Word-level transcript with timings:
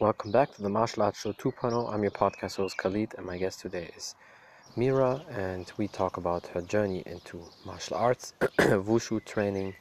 Welcome 0.00 0.30
back 0.30 0.54
to 0.54 0.62
the 0.62 0.70
Martial 0.70 1.02
Arts 1.02 1.20
Show 1.20 1.34
2.0. 1.34 1.92
I'm 1.92 2.02
your 2.02 2.10
podcast 2.10 2.56
host 2.56 2.78
Khalid, 2.78 3.12
and 3.18 3.26
my 3.26 3.36
guest 3.36 3.60
today 3.60 3.90
is 3.94 4.14
Mira, 4.74 5.22
and 5.28 5.70
we 5.76 5.88
talk 5.88 6.16
about 6.16 6.46
her 6.46 6.62
journey 6.62 7.02
into 7.04 7.44
martial 7.66 7.98
arts, 7.98 8.32
wushu 8.58 9.22
training, 9.26 9.74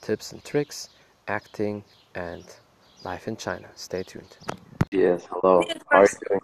tips 0.00 0.30
and 0.30 0.44
tricks, 0.44 0.90
acting, 1.26 1.82
and 2.14 2.44
life 3.02 3.26
in 3.26 3.36
China. 3.36 3.66
Stay 3.74 4.04
tuned. 4.04 4.36
Yes, 4.92 5.26
hello. 5.28 5.64
How 5.90 5.98
are 5.98 6.02
you 6.04 6.28
doing? 6.28 6.40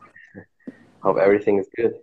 Hope 1.04 1.18
everything 1.18 1.58
is 1.58 1.68
good. 1.76 1.94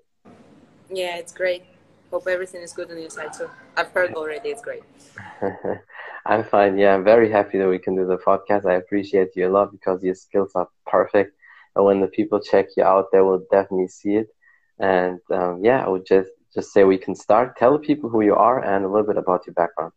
Yeah, 0.90 1.18
it's 1.18 1.34
great. 1.34 1.66
Hope 2.10 2.26
everything 2.26 2.62
is 2.62 2.72
good 2.72 2.90
on 2.90 2.98
your 2.98 3.10
side 3.10 3.34
too. 3.34 3.50
I've 3.76 3.92
heard 3.92 4.14
already 4.14 4.48
it's 4.48 4.62
great. 4.62 4.84
I'm 6.26 6.44
fine. 6.44 6.78
Yeah, 6.78 6.94
I'm 6.94 7.04
very 7.04 7.32
happy 7.32 7.58
that 7.58 7.68
we 7.68 7.80
can 7.80 7.96
do 7.96 8.06
the 8.06 8.18
podcast. 8.18 8.66
I 8.66 8.76
appreciate 8.76 9.30
you 9.36 9.48
a 9.48 9.52
lot 9.52 9.72
because 9.72 10.04
your 10.04 10.16
skills 10.16 10.52
are 10.56 10.70
perfect. 10.86 11.36
And 11.76 11.86
when 11.86 12.02
the 12.02 12.08
people 12.08 12.40
check 12.40 12.68
you 12.78 12.84
out, 12.84 13.08
they 13.12 13.22
will 13.22 13.44
definitely 13.52 13.88
see 13.88 14.16
it. 14.16 14.28
And 14.80 15.20
um, 15.32 15.62
yeah, 15.64 15.84
I 15.86 15.90
would 15.90 16.06
just 16.06 16.30
just 16.54 16.74
say 16.74 16.84
we 16.84 16.98
can 16.98 17.16
start. 17.16 17.58
Tell 17.58 17.74
the 17.74 17.80
people 17.80 18.10
who 18.10 18.22
you 18.22 18.36
are 18.36 18.64
and 18.64 18.84
a 18.84 18.88
little 18.88 19.08
bit 19.08 19.18
about 19.18 19.48
your 19.48 19.54
background. 19.54 19.94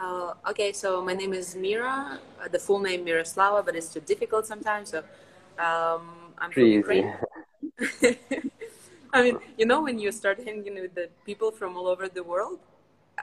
Uh, 0.00 0.34
okay, 0.48 0.72
so 0.72 1.02
my 1.02 1.14
name 1.14 1.32
is 1.32 1.56
Mira. 1.56 2.20
Uh, 2.40 2.48
the 2.48 2.58
full 2.58 2.78
name 2.78 3.04
Miroslava, 3.04 3.64
but 3.64 3.74
it's 3.74 3.92
too 3.92 4.00
difficult 4.00 4.46
sometimes. 4.46 4.90
So 4.90 4.98
um, 5.58 6.32
I'm 6.38 6.50
Pretty 6.52 6.80
from 6.80 6.92
Ukraine. 6.94 7.14
I 9.12 9.22
mean, 9.22 9.38
you 9.56 9.66
know, 9.66 9.82
when 9.82 9.98
you 9.98 10.12
start 10.12 10.38
hanging 10.44 10.74
with 10.74 10.94
the 10.94 11.08
people 11.24 11.50
from 11.50 11.76
all 11.76 11.88
over 11.88 12.08
the 12.08 12.22
world, 12.22 12.60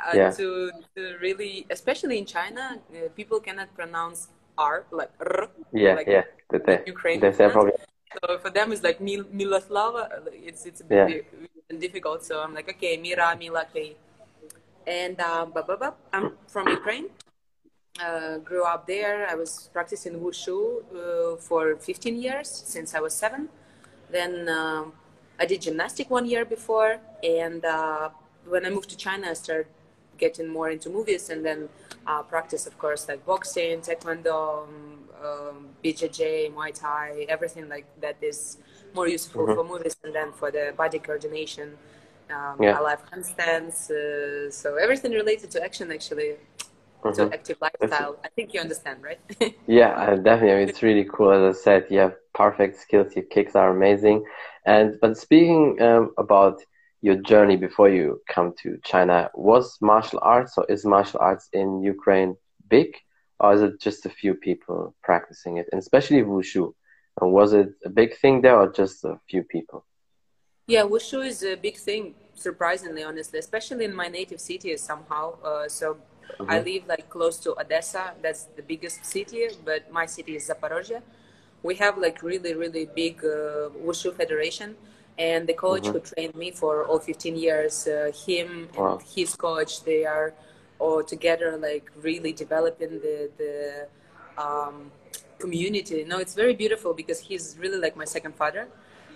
uh, 0.07 0.11
Yeah. 0.13 0.31
to, 0.31 0.71
to 0.95 1.01
really, 1.21 1.65
especially 1.69 2.17
in 2.17 2.25
China, 2.25 2.63
uh, 2.93 3.09
people 3.15 3.39
cannot 3.39 3.69
pronounce 3.75 4.27
R 4.57 4.85
like 4.91 5.11
R. 5.19 5.49
Yeah, 5.73 5.95
like 5.95 6.07
yeah. 6.07 6.23
That 6.51 6.65
they, 6.65 6.77
Ukrainian 6.85 7.21
they 7.21 7.31
say 7.31 7.47
pronounce. 7.49 7.53
probably 7.53 7.73
So 8.21 8.37
for 8.43 8.49
them, 8.49 8.71
it's 8.71 8.83
like 8.83 8.99
Mil- 9.01 9.31
Miloslava. 9.41 10.01
It's 10.49 10.65
it's 10.69 10.81
a 10.81 10.85
bit 10.85 11.25
di- 11.69 11.77
difficult. 11.85 12.23
So 12.23 12.33
I'm 12.43 12.53
like, 12.53 12.69
okay, 12.75 12.93
Mira, 12.97 13.35
Mila, 13.41 13.61
okay. 13.69 13.89
And 14.87 15.17
ba- 15.17 15.95
I'm 16.13 16.25
from 16.47 16.65
Ukraine. 16.69 17.07
Uh, 17.99 18.37
grew 18.49 18.63
up 18.73 18.87
there. 18.87 19.17
I 19.33 19.35
was 19.35 19.69
practicing 19.75 20.19
wushu 20.19 20.57
uh, 20.93 21.37
for 21.47 21.75
15 21.77 22.21
years 22.25 22.47
since 22.49 22.93
I 22.93 22.99
was 22.99 23.13
seven. 23.23 23.49
Then 24.11 24.47
um 24.49 24.93
I 25.39 25.45
did 25.51 25.59
gymnastic 25.67 26.07
one 26.17 26.25
year 26.33 26.45
before, 26.45 26.91
and 27.23 27.61
uh, 27.65 28.09
when 28.53 28.65
I 28.65 28.69
moved 28.69 28.89
to 28.93 28.97
China, 29.05 29.25
I 29.31 29.33
started 29.33 29.67
getting 30.17 30.47
more 30.47 30.69
into 30.69 30.89
movies, 30.89 31.29
and 31.29 31.45
then 31.45 31.69
uh, 32.07 32.23
practice, 32.23 32.67
of 32.67 32.77
course, 32.77 33.07
like 33.07 33.25
boxing, 33.25 33.79
taekwondo, 33.81 34.63
um, 34.63 34.99
um, 35.23 35.67
BJJ, 35.83 36.53
Muay 36.53 36.73
Thai, 36.73 37.25
everything 37.29 37.69
like 37.69 37.85
that 38.01 38.17
is 38.21 38.57
more 38.93 39.07
useful 39.07 39.45
for 39.47 39.63
movies, 39.63 39.95
and 40.03 40.13
then 40.13 40.31
for 40.31 40.51
the 40.51 40.73
body 40.77 40.99
coordination. 40.99 41.77
Um, 42.29 42.57
Yeah. 42.61 42.77
I 42.77 42.81
love 42.81 43.01
handstands, 43.11 43.89
uh, 43.91 44.49
so 44.51 44.75
everything 44.77 45.11
related 45.11 45.51
to 45.51 45.63
action, 45.63 45.91
actually, 45.91 46.37
to 47.13 47.29
active 47.31 47.57
lifestyle. 47.61 48.17
I 48.23 48.29
think 48.29 48.53
you 48.53 48.59
understand, 48.61 49.03
right? 49.03 49.19
Yeah, 49.67 49.93
I 49.95 50.15
definitely. 50.15 50.63
It's 50.63 50.81
really 50.83 51.05
cool. 51.05 51.31
As 51.31 51.57
I 51.57 51.59
said, 51.59 51.85
you 51.89 51.99
have 51.99 52.15
perfect 52.33 52.79
skills. 52.79 53.15
Your 53.15 53.25
kicks 53.25 53.55
are 53.55 53.69
amazing. 53.69 54.25
And 54.65 54.97
but 55.01 55.17
speaking 55.17 55.81
um, 55.81 56.13
about 56.17 56.61
your 57.05 57.17
journey 57.31 57.57
before 57.67 57.89
you 57.97 58.07
come 58.35 58.49
to 58.63 58.69
China, 58.91 59.29
was 59.35 59.65
martial 59.79 60.19
arts 60.23 60.53
or 60.57 60.65
is 60.73 60.83
martial 60.95 61.19
arts 61.29 61.45
in 61.53 61.67
Ukraine 61.95 62.31
big, 62.75 62.89
or 63.39 63.53
is 63.55 63.61
it 63.67 63.73
just 63.87 64.01
a 64.09 64.13
few 64.21 64.33
people 64.47 64.79
practicing 65.07 65.53
it, 65.61 65.67
and 65.71 65.79
especially 65.85 66.21
wushu? 66.23 66.65
And 67.17 67.31
was 67.39 67.49
it 67.61 67.69
a 67.89 67.91
big 68.01 68.11
thing 68.21 68.35
there, 68.41 68.57
or 68.61 68.67
just 68.81 68.97
a 69.11 69.13
few 69.29 69.43
people? 69.55 69.79
Yeah, 70.73 70.83
wushu 70.93 71.19
is 71.31 71.43
a 71.43 71.55
big 71.67 71.77
thing, 71.87 72.03
surprisingly, 72.47 73.03
honestly, 73.03 73.37
especially 73.45 73.85
in 73.89 73.95
my 74.03 74.07
native 74.19 74.41
city 74.49 74.75
somehow. 74.91 75.25
Uh, 75.49 75.67
so 75.79 75.97
I 76.53 76.55
live 76.69 76.83
like 76.93 77.05
close 77.15 77.37
to 77.45 77.49
Odessa, 77.63 78.03
that's 78.23 78.43
the 78.57 78.63
biggest 78.71 79.05
city, 79.15 79.41
but 79.69 79.81
my 79.99 80.07
city 80.07 80.33
is 80.39 80.43
Zaporozhye. 80.49 81.01
We 81.61 81.73
have 81.83 81.95
like 82.05 82.17
really, 82.23 82.53
really 82.63 82.85
big 83.03 83.15
uh, 83.23 83.69
wushu 83.87 84.09
federation, 84.21 84.69
and 85.17 85.47
the 85.47 85.53
coach 85.53 85.89
who 85.89 85.99
trained 85.99 86.35
me 86.35 86.51
for 86.51 86.85
all 86.85 86.99
15 86.99 87.35
years, 87.35 87.87
uh, 87.87 88.11
him 88.25 88.69
and 88.77 89.01
his 89.15 89.35
coach, 89.35 89.83
they 89.83 90.05
are 90.05 90.33
all 90.79 91.03
together 91.03 91.57
like 91.57 91.89
really 92.01 92.33
developing 92.33 92.99
the 92.99 93.29
the 93.37 93.87
um, 94.41 94.91
community. 95.39 95.95
You 95.97 96.05
know, 96.07 96.19
it's 96.19 96.35
very 96.35 96.53
beautiful 96.53 96.93
because 96.93 97.19
he's 97.21 97.57
really 97.59 97.77
like 97.79 97.95
my 97.95 98.05
second 98.05 98.35
father. 98.35 98.67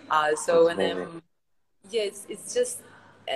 Uh, 0.10 0.36
so 0.36 0.66
That's 0.66 0.66
when 0.66 0.78
amazing. 0.78 1.08
I'm 1.08 1.22
yeah 1.90 2.04
it's, 2.04 2.26
it's 2.30 2.54
just 2.54 2.82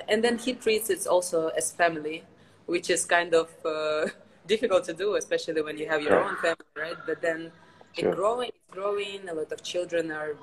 and 0.08 0.24
then 0.24 0.38
he 0.38 0.54
treats 0.54 0.90
it 0.90 1.06
also 1.08 1.48
as 1.50 1.72
family 1.72 2.24
which 2.66 2.90
is 2.90 3.06
kind 3.06 3.34
of 3.34 3.50
uh, 3.66 4.08
difficult 4.48 4.84
to 4.86 4.94
do 4.94 5.16
especially 5.16 5.62
when 5.62 5.78
you 5.78 5.88
have 5.88 6.02
your 6.02 6.14
Yeah. 6.14 6.24
own 6.24 6.36
family 6.38 6.72
right 6.76 6.98
but 7.06 7.22
then 7.22 7.52
Sure. 7.94 8.12
it's 8.12 8.16
growing 8.16 8.50
it's 8.50 8.68
growing 8.72 9.28
a 9.30 9.34
lot 9.34 9.52
of 9.52 9.64
children 9.64 10.12
are 10.12 10.36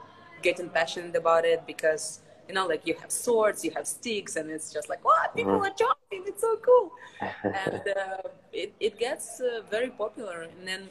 getting 0.43 0.69
passionate 0.69 1.17
about 1.17 1.45
it 1.45 1.67
because 1.67 2.21
you 2.49 2.55
know 2.55 2.67
like 2.67 2.87
you 2.87 2.95
have 3.01 3.11
swords 3.11 3.65
you 3.65 3.71
have 3.73 3.87
sticks 3.87 4.37
and 4.37 4.51
it's 4.51 4.73
just 4.73 4.89
like 4.89 5.05
wow 5.05 5.25
people 5.37 5.59
Mm-hmm. 5.59 5.65
are 5.65 5.73
jumping 5.79 6.23
it's 6.27 6.41
so 6.41 6.57
cool 6.57 6.93
and 7.53 7.83
uh, 7.97 8.23
it, 8.53 8.73
it 8.81 8.99
gets 8.99 9.41
uh, 9.41 9.61
very 9.71 9.91
popular 9.91 10.43
and 10.43 10.67
then 10.67 10.89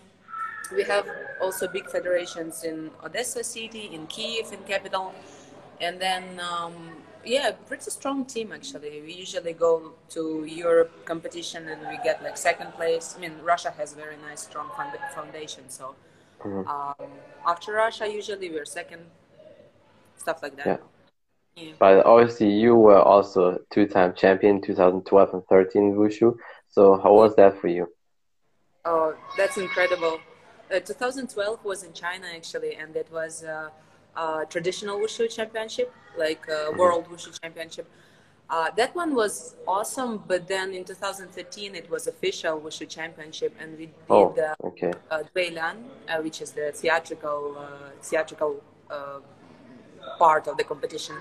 we 0.76 0.84
have 0.84 1.06
also 1.42 1.68
big 1.68 1.90
federations 1.90 2.64
in 2.64 2.92
Odessa 3.04 3.44
city, 3.44 3.90
in 3.92 4.06
Kiev, 4.08 4.52
in 4.54 4.60
capital, 4.66 5.14
and 5.82 6.00
then 6.00 6.40
um, 6.40 6.76
yeah, 7.26 7.52
pretty 7.68 7.90
strong 7.90 8.26
team 8.26 8.52
actually. 8.52 9.02
We 9.02 9.14
usually 9.14 9.54
go 9.54 9.94
to 10.10 10.46
Europe 10.48 10.92
competition 11.06 11.68
and 11.70 11.82
we 11.90 11.98
get 12.04 12.22
like 12.24 12.38
second 12.38 12.74
place. 12.74 13.16
I 13.18 13.22
mean, 13.22 13.34
Russia 13.44 13.72
has 13.78 13.94
very 13.94 14.18
nice 14.18 14.42
strong 14.42 14.70
found- 14.78 14.98
foundation, 15.16 15.70
so 15.70 15.96
um, 16.68 16.96
after 17.48 17.74
Russia, 17.74 18.08
usually 18.08 18.50
we're 18.52 18.66
second, 18.66 19.02
stuff 20.20 20.42
like 20.44 20.56
that. 20.58 20.68
Yeah. 20.68 20.78
Yeah. 21.56 21.74
But 21.80 22.06
obviously, 22.06 22.50
you 22.52 22.76
were 22.76 23.02
also 23.02 23.60
two-time 23.72 24.14
champion, 24.16 24.62
2012 24.62 25.34
and 25.34 25.44
13 25.48 25.94
wushu. 25.96 26.38
So 26.70 27.00
how 27.02 27.14
was 27.14 27.36
that 27.36 27.60
for 27.60 27.68
you? 27.68 27.88
Oh, 28.86 29.16
that's 29.38 29.58
incredible. 29.58 30.20
Uh, 30.74 30.80
2012 30.80 31.66
was 31.66 31.84
in 31.84 31.94
China 31.94 32.28
actually, 32.34 32.76
and 32.76 32.96
it 32.96 33.08
was 33.12 33.44
uh, 33.44 33.70
uh, 34.16 34.46
traditional 34.46 35.00
wushu 35.00 35.34
championship, 35.34 35.94
like 36.18 36.48
uh, 36.50 36.72
world 36.78 37.06
wushu 37.10 37.38
championship. 37.42 37.90
Uh, 38.50 38.70
that 38.76 38.96
one 38.96 39.14
was 39.16 39.56
awesome, 39.68 40.24
but 40.28 40.48
then 40.48 40.74
in 40.74 40.84
2013 40.84 41.76
it 41.76 41.90
was 41.90 42.08
official 42.08 42.60
wushu 42.60 42.88
championship, 42.88 43.54
and 43.60 43.78
we 43.78 43.86
did 43.86 43.94
Oh, 44.10 44.36
uh, 44.40 44.56
okay. 44.64 44.94
uh, 45.12 45.24
Duilian, 45.36 45.78
uh, 46.08 46.22
which 46.22 46.42
is 46.42 46.52
the 46.52 46.72
theatrical 46.72 47.56
uh, 47.58 47.90
theatrical 48.02 48.64
uh, 48.90 49.20
part 50.18 50.48
of 50.48 50.58
the 50.58 50.64
competition, 50.64 51.16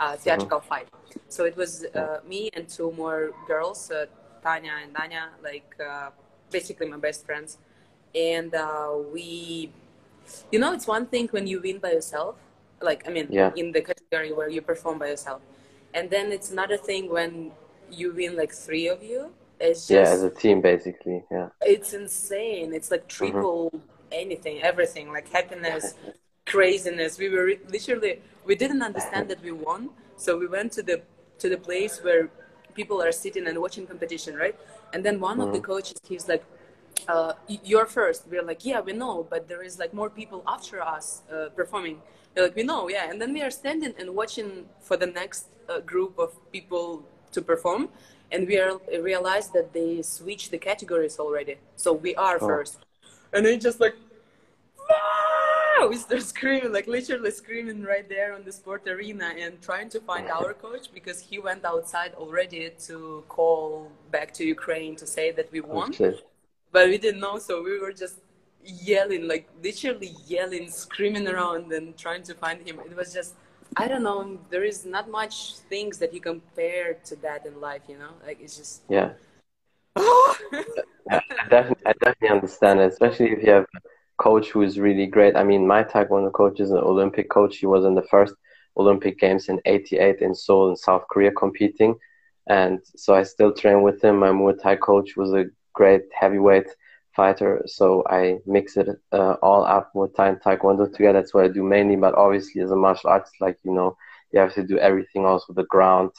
uh, 0.00 0.16
theatrical 0.16 0.60
fight. 0.60 0.88
So 1.28 1.44
it 1.44 1.56
was 1.56 1.84
uh, 1.94 2.18
me 2.28 2.50
and 2.54 2.68
two 2.68 2.92
more 2.92 3.32
girls, 3.46 3.90
uh, 3.90 4.06
Tanya 4.42 4.72
and 4.82 4.94
Danya, 4.94 5.28
like 5.42 5.74
uh, 5.80 6.10
basically 6.50 6.88
my 6.88 6.96
best 6.98 7.24
friends, 7.26 7.58
and 8.14 8.54
uh, 8.54 8.92
we, 9.12 9.70
you 10.52 10.58
know, 10.58 10.72
it's 10.72 10.86
one 10.86 11.06
thing 11.06 11.28
when 11.30 11.46
you 11.46 11.60
win 11.60 11.78
by 11.78 11.92
yourself, 11.92 12.36
like 12.80 13.06
I 13.06 13.10
mean, 13.10 13.28
Yeah. 13.30 13.52
in 13.56 13.72
the 13.72 13.82
category 13.82 14.32
where 14.32 14.48
you 14.48 14.62
perform 14.62 14.98
by 14.98 15.08
yourself, 15.08 15.40
and 15.94 16.10
then 16.10 16.32
it's 16.32 16.50
another 16.50 16.76
thing 16.76 17.08
when 17.10 17.52
you 17.90 18.12
win 18.12 18.36
like 18.36 18.52
three 18.52 18.88
of 18.88 19.02
you. 19.02 19.32
It's 19.58 19.88
just 19.88 19.90
Yeah, 19.90 20.02
as 20.02 20.22
a 20.22 20.30
team, 20.30 20.60
basically. 20.60 21.24
Yeah. 21.30 21.48
it's 21.62 21.92
insane. 21.94 22.74
It's 22.74 22.90
like 22.90 23.08
triple 23.08 23.72
anything, 24.12 24.62
everything, 24.62 25.10
like 25.12 25.28
happiness, 25.28 25.94
craziness. 26.46 27.18
We 27.18 27.28
were 27.28 27.52
literally 27.68 28.20
we 28.44 28.54
didn't 28.54 28.82
understand 28.82 29.28
that 29.28 29.42
we 29.42 29.52
won, 29.52 29.90
so 30.16 30.38
we 30.38 30.46
went 30.46 30.72
to 30.72 30.82
the 30.82 31.02
to 31.38 31.48
the 31.48 31.58
place 31.58 32.02
where 32.02 32.30
people 32.74 33.02
are 33.02 33.12
sitting 33.12 33.46
and 33.48 33.58
watching 33.60 33.86
competition, 33.86 34.36
right? 34.36 34.56
And 34.92 35.04
then 35.04 35.20
one 35.20 35.40
of 35.40 35.52
the 35.52 35.60
coaches, 35.60 35.98
he's 36.08 36.28
like, 36.28 36.44
uh, 37.08 37.32
"You're 37.48 37.86
first. 37.86 38.20
We're 38.30 38.46
like, 38.52 38.64
"Yeah, 38.64 38.80
we 38.80 38.92
know, 38.92 39.26
but 39.28 39.48
there 39.48 39.62
is 39.62 39.78
like 39.78 39.92
more 39.92 40.10
people 40.10 40.42
after 40.46 40.80
us 40.80 41.22
uh, 41.32 41.48
performing." 41.60 42.00
They're 42.32 42.44
like, 42.44 42.56
"We 42.56 42.62
know, 42.62 42.88
yeah." 42.88 43.10
And 43.10 43.20
then 43.20 43.32
we 43.32 43.42
are 43.42 43.50
standing 43.50 43.92
and 43.98 44.14
watching 44.14 44.68
for 44.80 44.96
the 44.96 45.06
next 45.20 45.46
uh, 45.68 45.80
group 45.80 46.18
of 46.18 46.30
people 46.52 47.02
to 47.32 47.42
perform, 47.42 47.88
and 48.32 48.46
we 48.46 48.56
are 48.58 48.80
realize 49.12 49.48
that 49.56 49.72
they 49.72 50.02
switched 50.02 50.50
the 50.50 50.58
categories 50.58 51.18
already, 51.18 51.56
so 51.74 51.92
we 51.92 52.14
are 52.14 52.38
first. 52.38 52.78
And 53.32 53.44
then 53.44 53.58
just 53.60 53.80
like, 53.80 53.96
"Ah!" 54.90 55.35
We 55.90 55.96
start 55.96 56.22
screaming, 56.22 56.72
like 56.72 56.86
literally 56.86 57.30
screaming 57.30 57.82
right 57.82 58.08
there 58.08 58.30
on 58.36 58.42
the 58.44 58.52
sport 58.52 58.82
arena, 58.94 59.28
and 59.42 59.52
trying 59.60 59.88
to 59.90 60.00
find 60.00 60.26
our 60.30 60.52
coach 60.54 60.84
because 60.92 61.18
he 61.28 61.36
went 61.38 61.64
outside 61.64 62.12
already 62.14 62.70
to 62.86 62.96
call 63.28 63.90
back 64.10 64.28
to 64.34 64.42
Ukraine 64.44 64.96
to 64.96 65.06
say 65.06 65.26
that 65.32 65.48
we 65.52 65.60
won 65.60 65.88
Okay. 65.90 66.14
but 66.74 66.84
we 66.88 66.98
didn't 66.98 67.20
know 67.26 67.38
so 67.38 67.62
we 67.62 67.78
were 67.84 67.92
just 67.92 68.16
yelling, 68.64 69.28
like 69.28 69.46
literally 69.62 70.12
yelling, 70.26 70.70
screaming 70.70 71.26
around 71.28 71.72
and 71.72 71.96
trying 72.04 72.22
to 72.24 72.34
find 72.34 72.58
him. 72.66 72.80
It 72.90 72.96
was 72.96 73.12
just, 73.12 73.34
I 73.76 73.86
don't 73.88 74.02
know, 74.02 74.38
there 74.50 74.64
is 74.64 74.84
not 74.84 75.10
much 75.10 75.56
things 75.72 75.98
that 75.98 76.10
you 76.14 76.20
compare 76.20 76.94
to 77.08 77.16
that 77.16 77.46
in 77.46 77.60
life, 77.60 77.82
you 77.88 77.98
know? 77.98 78.12
Like 78.26 78.38
it's 78.40 78.56
just. 78.56 78.82
Yeah. 78.88 79.10
I, 79.96 81.20
definitely, 81.48 81.86
I 81.86 81.92
definitely 82.04 82.28
understand 82.28 82.80
it, 82.80 82.92
especially 82.92 83.30
if 83.32 83.42
you 83.44 83.52
have 83.52 83.66
coach 84.18 84.50
who 84.50 84.62
is 84.62 84.78
really 84.78 85.06
great. 85.06 85.36
I 85.36 85.42
mean, 85.44 85.66
my 85.66 85.84
Taekwondo 85.84 86.32
coach 86.32 86.60
is 86.60 86.70
an 86.70 86.78
Olympic 86.78 87.30
coach. 87.30 87.58
He 87.58 87.66
was 87.66 87.84
in 87.84 87.94
the 87.94 88.02
first 88.02 88.34
Olympic 88.76 89.18
Games 89.18 89.48
in 89.48 89.60
88 89.64 90.20
in 90.20 90.34
Seoul 90.34 90.70
in 90.70 90.76
South 90.76 91.04
Korea 91.10 91.30
competing. 91.32 91.96
And 92.48 92.80
so 92.96 93.14
I 93.14 93.22
still 93.22 93.52
train 93.52 93.82
with 93.82 94.02
him. 94.02 94.18
My 94.18 94.28
Muay 94.28 94.60
Thai 94.60 94.76
coach 94.76 95.16
was 95.16 95.32
a 95.32 95.46
great 95.72 96.02
heavyweight 96.12 96.68
fighter. 97.14 97.62
So 97.66 98.04
I 98.08 98.38
mix 98.46 98.76
it 98.76 98.88
uh, 99.12 99.36
all 99.42 99.64
up 99.64 99.90
with 99.94 100.14
Thai 100.14 100.28
and 100.28 100.40
Taekwondo 100.40 100.92
together. 100.92 101.20
That's 101.20 101.34
what 101.34 101.44
I 101.44 101.48
do 101.48 101.62
mainly. 101.62 101.96
But 101.96 102.14
obviously, 102.14 102.60
as 102.62 102.70
a 102.70 102.76
martial 102.76 103.10
artist, 103.10 103.34
like 103.40 103.58
you 103.64 103.72
know, 103.72 103.96
you 104.32 104.40
have 104.40 104.54
to 104.54 104.62
do 104.62 104.78
everything 104.78 105.24
also 105.24 105.52
the 105.52 105.64
ground 105.64 106.12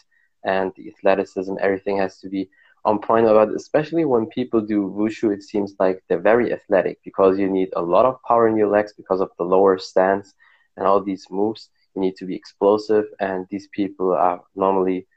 and 0.44 0.72
the 0.76 0.90
athleticism. 0.90 1.56
Everything 1.62 1.98
has 1.98 2.20
to 2.20 2.30
be 2.30 2.50
on 2.88 3.00
point. 3.00 3.26
But 3.26 3.50
especially 3.50 4.06
when 4.06 4.26
people 4.40 4.62
do 4.62 4.80
wushu, 5.00 5.34
it 5.36 5.44
seems 5.44 5.76
like 5.84 5.98
they're 6.08 6.28
very 6.34 6.48
athletic 6.58 6.96
because 7.04 7.38
you 7.38 7.50
need 7.50 7.70
a 7.76 7.82
lot 7.82 8.06
of 8.06 8.16
power 8.28 8.48
in 8.48 8.56
your 8.62 8.72
legs 8.78 8.94
because 9.02 9.22
of 9.22 9.30
the 9.38 9.44
lower 9.44 9.78
stance 9.78 10.34
and 10.76 10.88
all 10.88 11.02
these 11.04 11.26
moves. 11.30 11.70
You 11.94 12.02
need 12.02 12.16
to 12.22 12.26
be 12.26 12.36
explosive, 12.36 13.06
and 13.20 13.40
these 13.52 13.68
people 13.80 14.14
are 14.14 14.40
normally 14.56 15.08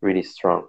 really 0.00 0.22
strong. 0.22 0.62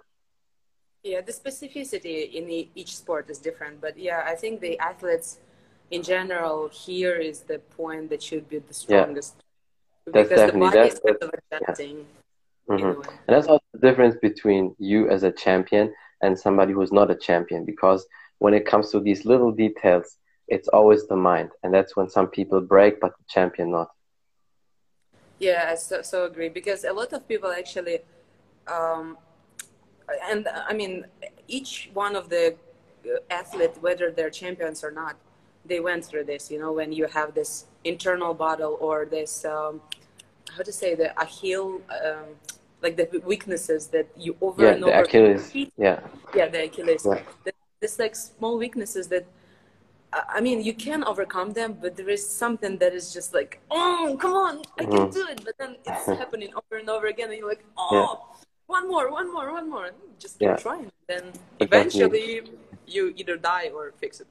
Yeah, 1.04 1.22
the 1.22 1.31
specificity 1.31 2.31
in 2.40 2.44
each 2.81 2.96
sport 2.96 3.30
is 3.30 3.40
different, 3.40 3.81
but 3.81 3.98
yeah, 3.98 4.22
I 4.34 4.36
think 4.36 4.60
the 4.60 4.78
athletes 4.80 5.40
in 5.90 6.04
general 6.04 6.69
here 6.86 7.16
is 7.16 7.38
the 7.52 7.60
point 7.81 8.10
that 8.12 8.22
should 8.22 8.48
be 8.54 8.60
the 8.60 8.74
strongest. 8.74 9.36
Yeah. 9.38 10.12
That's 10.13 10.30
because 10.30 10.40
definitely 10.42 10.69
the 10.69 10.75
body 10.75 10.78
that's, 10.78 10.96
is 10.96 11.02
kind 11.08 11.24
of 11.24 11.31
adapting. 11.52 11.98
Yeah. 11.98 12.75
Mm-hmm. 12.75 13.02
And 13.25 13.31
that's 13.36 13.48
also 13.48 13.66
the 13.74 13.80
difference 13.88 14.16
between 14.22 14.75
you 14.78 15.10
as 15.10 15.24
a 15.24 15.31
champion 15.31 15.94
and 16.22 16.38
somebody 16.38 16.74
who's 16.74 16.92
not 16.92 17.12
a 17.12 17.16
champion, 17.16 17.66
because 17.66 18.06
when 18.40 18.54
it 18.54 18.66
comes 18.66 18.92
to 18.92 19.00
these 19.00 19.26
little 19.26 19.52
details, 19.52 20.18
it's 20.48 20.68
always 20.68 21.08
the 21.08 21.16
mind, 21.16 21.52
and 21.64 21.74
that's 21.74 21.96
when 21.96 22.10
some 22.10 22.28
people 22.28 22.62
break, 22.62 23.00
but 23.00 23.12
the 23.18 23.24
champion 23.30 23.72
not. 23.72 23.90
Yeah, 25.40 25.70
I 25.72 25.76
so, 25.76 26.02
so 26.02 26.26
agree 26.26 26.50
because 26.50 26.84
a 26.84 26.94
lot 26.94 27.14
of 27.14 27.28
people 27.28 27.52
actually 27.52 28.00
um, 28.68 29.18
and 30.30 30.48
I 30.48 30.74
mean, 30.74 31.06
each 31.48 31.90
one 31.94 32.16
of 32.16 32.30
the 32.30 32.56
athlete, 33.30 33.78
whether 33.82 34.12
they're 34.12 34.30
champions 34.30 34.84
or 34.84 34.92
not, 34.92 35.16
they 35.66 35.80
went 35.80 36.06
through 36.06 36.26
this. 36.26 36.52
You 36.52 36.60
know, 36.60 36.72
when 36.72 36.92
you 36.92 37.08
have 37.08 37.34
this 37.34 37.66
internal 37.84 38.34
battle 38.34 38.78
or 38.80 39.06
this, 39.06 39.46
um, 39.46 39.82
how 40.56 40.64
to 40.64 40.72
say, 40.72 40.96
the 40.96 41.20
Achilles, 41.22 41.82
um, 42.06 42.26
like 42.81 42.98
the 42.98 43.22
weaknesses 43.25 43.88
that 43.88 44.07
you 44.18 44.36
over 44.42 44.63
yeah, 44.63 44.72
and 44.72 44.83
over. 44.83 44.94
the 44.94 45.04
Achilles. 45.04 45.56
Yeah. 45.78 46.00
Yeah, 46.36 46.48
the 46.48 46.63
Achilles. 46.66 47.06
Yeah. 47.06 47.22
This 47.80 48.00
like 48.00 48.16
small 48.16 48.57
weaknesses 48.57 49.07
that 49.07 49.25
I 50.13 50.42
mean, 50.42 50.62
you 50.62 50.74
can 50.74 51.06
overcome 51.06 51.54
them, 51.54 51.78
but 51.81 51.95
there 51.95 52.10
is 52.10 52.28
something 52.28 52.78
that 52.80 52.94
is 52.94 53.13
just 53.13 53.33
like, 53.33 53.62
oh, 53.72 54.18
come 54.19 54.33
on, 54.33 54.62
I 54.78 54.83
can 54.83 54.92
mm-hmm. 54.92 55.10
do 55.10 55.25
it. 55.28 55.42
But 55.45 55.57
then 55.57 55.78
it's 55.86 56.06
happening 56.22 56.51
over 56.54 56.80
and 56.81 56.89
over 56.89 57.07
again, 57.07 57.30
and 57.30 57.38
you're 57.38 57.48
like, 57.48 57.63
oh, 57.78 57.89
yeah 57.94 58.31
one 58.72 58.88
more, 58.88 59.12
one 59.12 59.31
more, 59.31 59.51
one 59.51 59.69
more. 59.69 59.89
Just 60.18 60.39
keep 60.39 60.48
yeah. 60.48 60.56
trying. 60.56 60.89
Then 61.07 61.34
eventually 61.60 62.42
you 62.88 63.13
either 63.18 63.36
die 63.38 63.69
or 63.75 63.94
fix 64.00 64.22
it. 64.22 64.30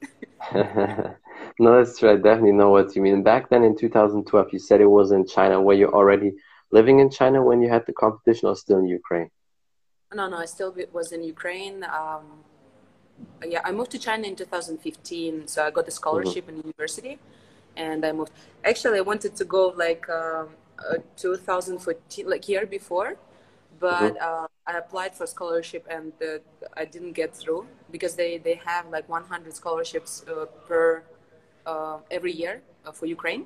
no, 1.59 1.69
that's 1.77 1.99
true. 1.99 2.11
I 2.11 2.15
definitely 2.15 2.57
know 2.61 2.71
what 2.71 2.95
you 2.95 3.01
mean. 3.03 3.21
Back 3.21 3.49
then 3.51 3.63
in 3.63 3.77
2012, 3.77 4.47
you 4.53 4.59
said 4.59 4.81
it 4.81 4.89
was 4.99 5.11
in 5.11 5.25
China. 5.27 5.61
where 5.61 5.77
you 5.77 5.87
already 5.99 6.31
living 6.71 6.99
in 6.99 7.09
China 7.09 7.43
when 7.43 7.61
you 7.61 7.69
had 7.69 7.85
the 7.85 7.93
competition 7.93 8.47
or 8.49 8.55
still 8.55 8.79
in 8.79 8.87
Ukraine? 8.87 9.29
No, 10.13 10.27
no, 10.27 10.37
I 10.37 10.45
still 10.45 10.75
was 10.91 11.11
in 11.11 11.23
Ukraine. 11.23 11.83
Um, 11.83 12.43
yeah, 13.47 13.61
I 13.63 13.71
moved 13.71 13.91
to 13.91 13.99
China 13.99 14.27
in 14.27 14.35
2015. 14.35 15.47
So 15.47 15.65
I 15.65 15.71
got 15.71 15.87
a 15.87 15.91
scholarship 15.91 16.47
mm-hmm. 16.47 16.59
in 16.59 16.63
university 16.63 17.19
and 17.77 18.05
I 18.05 18.11
moved. 18.11 18.33
Actually, 18.63 18.97
I 18.97 19.01
wanted 19.01 19.35
to 19.35 19.45
go 19.45 19.73
like 19.85 20.09
um, 20.09 20.49
uh, 20.79 20.97
2014, 21.15 22.29
like 22.29 22.49
year 22.49 22.65
before 22.65 23.17
but 23.81 24.13
mm-hmm. 24.15 24.43
uh, 24.45 24.47
I 24.67 24.77
applied 24.77 25.13
for 25.15 25.25
scholarship 25.25 25.85
and 25.89 26.13
uh, 26.21 26.37
I 26.77 26.85
didn't 26.85 27.13
get 27.13 27.35
through 27.35 27.65
because 27.91 28.15
they, 28.15 28.37
they 28.37 28.55
have 28.63 28.87
like 28.89 29.09
100 29.09 29.53
scholarships 29.53 30.23
uh, 30.29 30.45
per 30.67 31.03
uh, 31.65 31.97
every 32.11 32.31
year 32.31 32.61
uh, 32.85 32.91
for 32.91 33.07
Ukraine. 33.07 33.45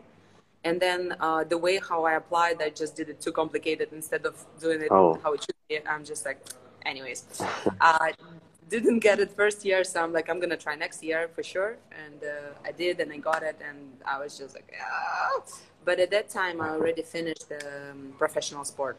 And 0.66 0.82
then 0.82 1.16
uh, 1.20 1.44
the 1.44 1.60
way 1.60 1.80
how 1.80 2.06
I 2.06 2.14
applied, 2.14 2.60
I 2.60 2.72
just 2.72 2.96
did 2.96 3.08
it 3.08 3.22
too 3.22 3.32
complicated 3.32 3.90
instead 3.94 4.26
of 4.26 4.36
doing 4.60 4.82
it 4.82 4.88
oh. 4.90 5.20
how 5.24 5.34
it 5.34 5.42
should 5.44 5.56
be. 5.70 5.78
I'm 5.88 6.04
just 6.04 6.26
like, 6.26 6.40
anyways, 6.84 7.40
I 7.80 8.14
didn't 8.70 9.00
get 9.00 9.20
it 9.20 9.32
first 9.32 9.64
year, 9.64 9.84
so 9.84 10.04
I'm 10.04 10.12
like, 10.12 10.28
I'm 10.28 10.40
gonna 10.40 10.58
try 10.58 10.76
next 10.76 11.04
year 11.04 11.30
for 11.36 11.44
sure. 11.44 11.78
And 12.04 12.20
I 12.66 12.72
did, 12.72 13.00
and 13.00 13.14
I 13.14 13.18
got 13.18 13.44
it, 13.44 13.58
and 13.70 13.78
I 14.06 14.20
was 14.20 14.40
just 14.40 14.56
like, 14.56 14.74
ah. 14.82 15.44
But 15.86 16.00
at 16.00 16.10
that 16.10 16.30
time, 16.30 16.60
I 16.60 16.70
already 16.70 17.04
finished 17.04 17.48
the 17.48 17.92
um, 17.92 18.14
professional 18.18 18.66
sport. 18.66 18.98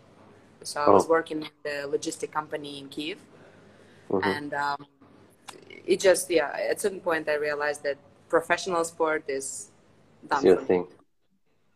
So 0.62 0.81
I 0.81 0.89
was 0.91 1.07
oh. 1.07 1.11
working 1.11 1.43
in 1.43 1.51
the 1.65 1.77
logistic 1.95 2.31
company 2.31 2.79
in 2.79 2.89
Kiev, 2.89 3.19
mm-hmm. 4.09 4.23
and 4.23 4.55
um, 4.55 4.87
it 5.85 5.99
just 5.99 6.31
yeah. 6.31 6.57
At 6.71 6.81
some 6.81 7.01
point, 7.01 7.29
I 7.29 7.35
realized 7.35 7.83
that 7.83 7.99
professional 8.29 8.85
sport 8.85 9.25
is 9.27 9.71
done. 10.29 10.45
your 10.47 10.62
thing, 10.62 10.87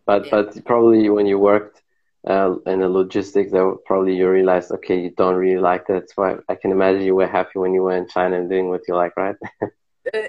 but 0.07 0.25
yeah. 0.25 0.31
but 0.31 0.65
probably 0.65 1.09
when 1.09 1.27
you 1.27 1.39
worked 1.39 1.83
uh, 2.27 2.55
in 2.67 2.81
the 2.81 2.89
logistics, 2.89 3.51
that 3.53 3.79
probably 3.87 4.17
you 4.17 4.29
realized 4.29 4.71
okay, 4.73 5.01
you 5.01 5.11
don't 5.11 5.37
really 5.37 5.61
like 5.61 5.87
that. 5.87 5.95
That's 5.95 6.17
why 6.17 6.37
I 6.49 6.55
can 6.55 6.71
imagine 6.73 7.03
you 7.03 7.15
were 7.15 7.27
happy 7.27 7.59
when 7.59 7.75
you 7.75 7.83
were 7.83 7.97
in 7.97 8.09
China 8.09 8.39
and 8.39 8.49
doing 8.49 8.69
what 8.69 8.83
you 8.89 8.95
like, 8.95 9.17
right? 9.17 9.37
uh, 9.63 9.69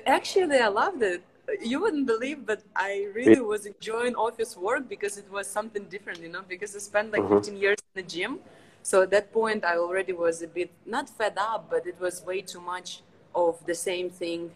actually, 0.05 0.57
I 0.57 0.67
loved 0.67 1.03
it 1.03 1.23
you 1.61 1.81
wouldn't 1.81 2.07
believe, 2.07 2.45
but 2.45 2.61
I 2.75 3.07
really 3.13 3.41
was 3.41 3.65
enjoying 3.65 4.15
office 4.15 4.55
work 4.55 4.87
because 4.87 5.17
it 5.17 5.29
was 5.31 5.47
something 5.47 5.85
different, 5.85 6.19
you 6.21 6.29
know, 6.29 6.43
because 6.47 6.75
I 6.75 6.79
spent 6.79 7.11
like 7.11 7.21
mm-hmm. 7.21 7.37
15 7.37 7.57
years 7.57 7.77
in 7.95 8.03
the 8.03 8.07
gym. 8.07 8.39
So 8.83 9.03
at 9.03 9.11
that 9.11 9.31
point, 9.31 9.63
I 9.63 9.77
already 9.77 10.13
was 10.13 10.41
a 10.41 10.47
bit, 10.47 10.71
not 10.85 11.09
fed 11.09 11.33
up, 11.37 11.69
but 11.69 11.85
it 11.85 11.99
was 11.99 12.23
way 12.25 12.41
too 12.41 12.61
much 12.61 13.01
of 13.35 13.63
the 13.65 13.75
same 13.75 14.09
thing 14.09 14.51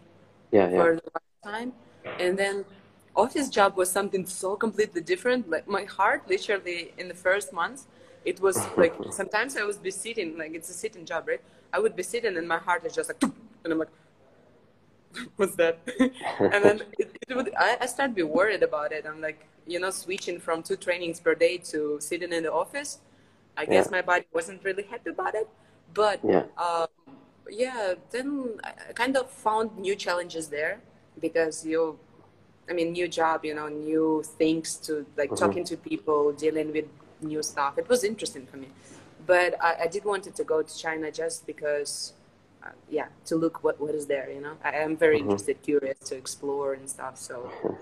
yeah, 0.50 0.68
for 0.70 0.94
yeah. 0.94 1.00
the 1.00 1.50
time. 1.50 1.72
And 2.18 2.38
then 2.38 2.64
office 3.16 3.48
job 3.48 3.76
was 3.76 3.90
something 3.90 4.26
so 4.26 4.56
completely 4.56 5.00
different. 5.00 5.48
Like 5.48 5.66
my 5.66 5.84
heart, 5.84 6.28
literally 6.28 6.92
in 6.98 7.08
the 7.08 7.14
first 7.14 7.52
month, 7.52 7.86
it 8.24 8.40
was 8.40 8.56
like 8.76 8.94
sometimes 9.10 9.56
I 9.56 9.64
would 9.64 9.82
be 9.82 9.90
sitting, 9.90 10.38
like 10.38 10.54
it's 10.54 10.70
a 10.70 10.74
sitting 10.74 11.04
job, 11.04 11.28
right? 11.28 11.40
I 11.72 11.78
would 11.78 11.96
be 11.96 12.02
sitting 12.02 12.36
and 12.36 12.46
my 12.46 12.58
heart 12.58 12.84
is 12.84 12.94
just 12.94 13.08
like, 13.10 13.22
and 13.64 13.72
I'm 13.72 13.78
like, 13.78 13.88
what's 15.36 15.56
that? 15.56 15.78
and 16.38 16.64
then 16.64 16.82
it, 16.98 17.16
it 17.28 17.36
would, 17.36 17.52
I, 17.58 17.78
I 17.80 17.86
started 17.86 18.12
to 18.12 18.16
be 18.16 18.22
worried 18.22 18.62
about 18.62 18.92
it. 18.92 19.06
I'm 19.08 19.20
like, 19.20 19.46
you 19.66 19.80
know, 19.80 19.90
switching 19.90 20.38
from 20.38 20.62
two 20.62 20.76
trainings 20.76 21.18
per 21.18 21.34
day 21.34 21.58
to 21.58 21.98
sitting 22.00 22.32
in 22.32 22.44
the 22.44 22.52
office. 22.52 23.00
I 23.56 23.62
yeah. 23.62 23.70
guess 23.70 23.90
my 23.90 24.02
body 24.02 24.26
wasn't 24.32 24.62
really 24.62 24.84
happy 24.84 25.10
about 25.10 25.34
it. 25.34 25.48
But 25.94 26.20
yeah. 26.22 26.44
Um, 26.58 26.88
yeah, 27.48 27.94
then 28.10 28.58
I 28.64 28.92
kind 28.92 29.16
of 29.16 29.30
found 29.30 29.78
new 29.78 29.94
challenges 29.94 30.48
there 30.48 30.80
because 31.20 31.64
you, 31.64 31.98
I 32.68 32.72
mean, 32.72 32.92
new 32.92 33.08
job, 33.08 33.44
you 33.44 33.54
know, 33.54 33.68
new 33.68 34.22
things 34.24 34.76
to 34.86 35.06
like 35.16 35.30
mm-hmm. 35.30 35.44
talking 35.44 35.64
to 35.64 35.76
people, 35.76 36.32
dealing 36.32 36.72
with 36.72 36.86
new 37.20 37.42
stuff. 37.42 37.78
It 37.78 37.88
was 37.88 38.04
interesting 38.04 38.46
for 38.46 38.56
me. 38.56 38.68
But 39.26 39.54
I, 39.62 39.84
I 39.84 39.86
did 39.86 40.04
wanted 40.04 40.34
to 40.36 40.44
go 40.44 40.62
to 40.62 40.78
China 40.78 41.10
just 41.10 41.46
because 41.46 42.12
uh, 42.62 42.70
yeah, 42.88 43.06
to 43.26 43.36
look 43.36 43.62
what, 43.62 43.80
what 43.80 43.94
is 43.94 44.06
there, 44.06 44.30
you 44.30 44.40
know. 44.40 44.56
I 44.64 44.72
am 44.76 44.96
very 44.96 45.18
mm-hmm. 45.18 45.30
interested, 45.30 45.62
curious 45.62 45.98
to 46.08 46.16
explore 46.16 46.74
and 46.74 46.88
stuff. 46.88 47.16
So 47.18 47.50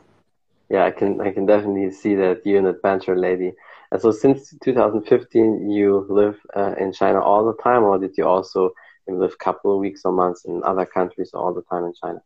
yeah, 0.69 0.85
I 0.85 0.91
can 0.91 1.21
I 1.21 1.31
can 1.33 1.47
definitely 1.47 1.91
see 1.91 2.15
that 2.17 2.43
you're 2.45 2.59
an 2.59 2.67
adventure 2.67 3.17
lady. 3.17 3.53
And 3.91 4.01
so 4.01 4.11
since 4.11 4.55
2015, 4.63 5.71
you 5.71 6.07
live 6.09 6.39
uh, 6.57 6.75
in 6.79 6.93
China 6.93 7.21
all 7.21 7.45
the 7.45 7.63
time, 7.63 7.85
or 7.85 7.99
did 7.99 8.17
you 8.17 8.27
also 8.27 8.71
live 9.07 9.33
a 9.33 9.37
couple 9.37 9.73
of 9.73 9.79
weeks 9.79 10.03
or 10.05 10.13
months 10.13 10.45
in 10.45 10.63
other 10.65 10.87
countries 10.87 11.31
all 11.35 11.53
the 11.53 11.63
time 11.63 11.85
in 11.85 11.93
China? 12.03 12.23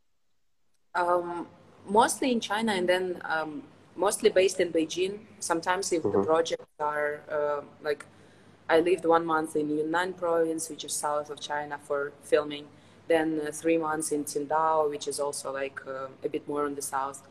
Um, 0.95 1.47
mostly 1.89 2.33
in 2.33 2.41
China, 2.41 2.73
and 2.73 2.89
then 2.89 3.21
um, 3.25 3.63
mostly 3.97 4.31
based 4.31 4.61
in 4.61 4.73
Beijing. 4.73 5.19
Sometimes 5.41 5.93
if 5.93 6.03
mm-hmm. 6.03 6.21
the 6.21 6.25
projects 6.25 6.67
are 6.81 7.21
uh, 7.31 7.63
like 7.83 8.05
I 8.69 8.81
lived 8.81 9.05
one 9.05 9.25
month 9.25 9.57
in 9.57 9.71
Yunnan 9.71 10.13
province, 10.15 10.69
which 10.69 10.85
is 10.85 10.93
south 10.93 11.31
of 11.31 11.41
China, 11.41 11.79
for 11.83 12.13
filming. 12.23 12.67
Then 13.09 13.41
uh, 13.47 13.51
three 13.51 13.79
months 13.79 14.13
in 14.13 14.25
Qingdao, 14.25 14.91
which 14.91 15.09
is 15.09 15.19
also 15.19 15.53
like 15.53 15.81
uh, 15.87 16.09
a 16.23 16.29
bit 16.29 16.47
more 16.47 16.67
on 16.67 16.75
the 16.75 16.83
south. 16.83 17.23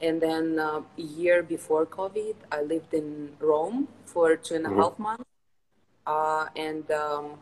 And 0.00 0.20
then 0.20 0.58
uh, 0.58 0.82
a 0.98 1.02
year 1.02 1.42
before 1.42 1.86
COVID, 1.86 2.34
I 2.50 2.62
lived 2.62 2.92
in 2.92 3.30
Rome 3.38 3.88
for 4.04 4.36
two 4.36 4.56
and 4.56 4.66
a 4.66 4.68
mm-hmm. 4.68 4.80
half 4.80 4.98
months. 4.98 5.24
Uh, 6.06 6.46
and 6.56 6.90
um, 6.90 7.38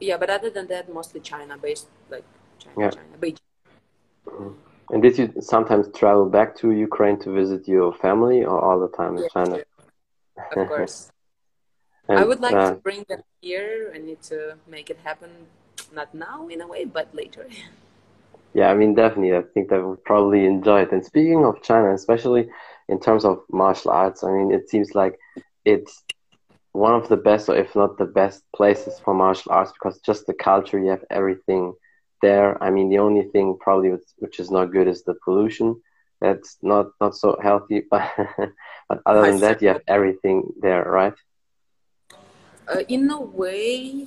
yeah, 0.00 0.16
but 0.16 0.28
other 0.28 0.50
than 0.50 0.66
that, 0.66 0.92
mostly 0.92 1.20
China 1.20 1.56
based, 1.56 1.86
like 2.10 2.24
China, 2.58 2.74
yeah. 2.78 2.90
China, 2.90 3.16
Beijing. 3.20 3.41
And 4.92 5.02
did 5.02 5.16
you 5.16 5.32
sometimes 5.40 5.88
travel 5.96 6.28
back 6.28 6.54
to 6.58 6.70
Ukraine 6.70 7.18
to 7.20 7.32
visit 7.32 7.66
your 7.66 7.94
family, 7.94 8.44
or 8.44 8.60
all 8.60 8.78
the 8.78 8.94
time 8.94 9.16
in 9.16 9.22
Yeah, 9.22 9.28
China? 9.28 9.56
Of 10.54 10.68
course. 10.68 11.10
And, 12.08 12.18
I 12.18 12.24
would 12.24 12.40
like 12.40 12.54
uh, 12.54 12.74
to 12.74 12.76
bring 12.76 13.04
them 13.08 13.22
here. 13.40 13.90
I 13.94 13.98
need 13.98 14.20
to 14.24 14.56
make 14.68 14.90
it 14.90 14.98
happen, 15.02 15.30
not 15.94 16.12
now 16.14 16.46
in 16.48 16.60
a 16.60 16.66
way, 16.66 16.84
but 16.84 17.08
later. 17.14 17.46
Yeah, 18.54 18.70
I 18.70 18.74
mean, 18.74 18.94
definitely. 18.94 19.34
I 19.34 19.40
think 19.54 19.70
they 19.70 19.78
would 19.78 20.04
probably 20.04 20.44
enjoy 20.44 20.82
it. 20.82 20.92
And 20.92 21.02
speaking 21.02 21.42
of 21.46 21.62
China, 21.62 21.94
especially 21.94 22.50
in 22.86 23.00
terms 23.00 23.24
of 23.24 23.40
martial 23.50 23.92
arts, 23.92 24.22
I 24.22 24.30
mean, 24.30 24.52
it 24.52 24.68
seems 24.68 24.94
like 24.94 25.18
it's 25.64 26.02
one 26.72 26.94
of 26.94 27.08
the 27.08 27.16
best, 27.16 27.48
or 27.48 27.56
if 27.56 27.74
not 27.74 27.96
the 27.96 28.04
best, 28.04 28.42
places 28.54 29.00
for 29.02 29.14
martial 29.14 29.52
arts 29.52 29.72
because 29.72 30.00
just 30.00 30.26
the 30.26 30.34
culture, 30.34 30.78
you 30.78 30.90
have 30.90 31.04
everything 31.08 31.72
there. 32.22 32.62
I 32.62 32.70
mean, 32.70 32.88
the 32.88 32.98
only 32.98 33.24
thing 33.32 33.56
probably 33.60 33.90
which, 33.92 34.08
which 34.18 34.40
is 34.40 34.50
not 34.50 34.72
good 34.72 34.88
is 34.88 35.02
the 35.04 35.14
pollution. 35.24 35.80
That's 36.20 36.56
not 36.62 36.86
not 37.00 37.16
so 37.16 37.36
healthy. 37.42 37.82
But 37.90 38.04
but 38.88 38.98
other 39.06 39.22
than 39.26 39.40
that, 39.40 39.60
you 39.62 39.68
have 39.68 39.82
everything 39.88 40.52
there, 40.60 40.84
right? 40.84 41.14
Uh, 42.68 42.80
in 42.88 43.10
a 43.10 43.20
way, 43.20 44.06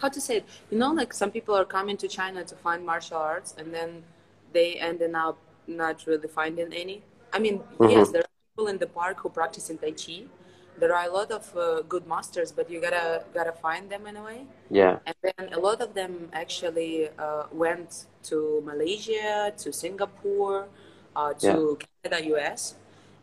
how 0.00 0.08
to 0.08 0.20
say 0.20 0.38
it? 0.38 0.44
You 0.70 0.78
know, 0.78 0.92
like 0.92 1.12
some 1.12 1.30
people 1.30 1.54
are 1.54 1.64
coming 1.64 1.96
to 1.98 2.08
China 2.08 2.44
to 2.44 2.54
find 2.56 2.84
martial 2.84 3.18
arts, 3.18 3.54
and 3.58 3.72
then 3.72 4.02
they 4.52 4.74
ended 4.74 5.14
up 5.14 5.38
not 5.66 6.04
really 6.06 6.28
finding 6.28 6.72
any. 6.72 7.02
I 7.32 7.38
mean, 7.38 7.62
Mhm. 7.78 7.90
yes, 7.90 8.10
there 8.10 8.22
are 8.22 8.32
people 8.50 8.66
in 8.68 8.78
the 8.78 8.86
park 8.86 9.16
who 9.22 9.28
practice 9.30 9.70
in 9.70 9.78
Tai 9.78 9.92
Chi. 9.92 10.24
There 10.78 10.94
are 10.94 11.06
a 11.06 11.12
lot 11.12 11.30
of 11.30 11.56
uh, 11.56 11.82
good 11.82 12.06
masters, 12.06 12.52
but 12.52 12.70
you 12.70 12.80
gotta 12.80 13.24
gotta 13.34 13.52
find 13.52 13.90
them 13.90 14.06
in 14.06 14.16
a 14.16 14.22
way. 14.22 14.46
Yeah, 14.70 14.98
And 15.06 15.14
then 15.22 15.52
a 15.52 15.60
lot 15.60 15.80
of 15.80 15.94
them 15.94 16.28
actually 16.32 17.08
uh, 17.18 17.44
went 17.52 18.06
to 18.24 18.60
Malaysia, 18.64 19.52
to 19.56 19.72
Singapore, 19.72 20.68
uh, 21.14 21.32
to 21.34 21.78
Canada, 22.02 22.26
US. 22.34 22.74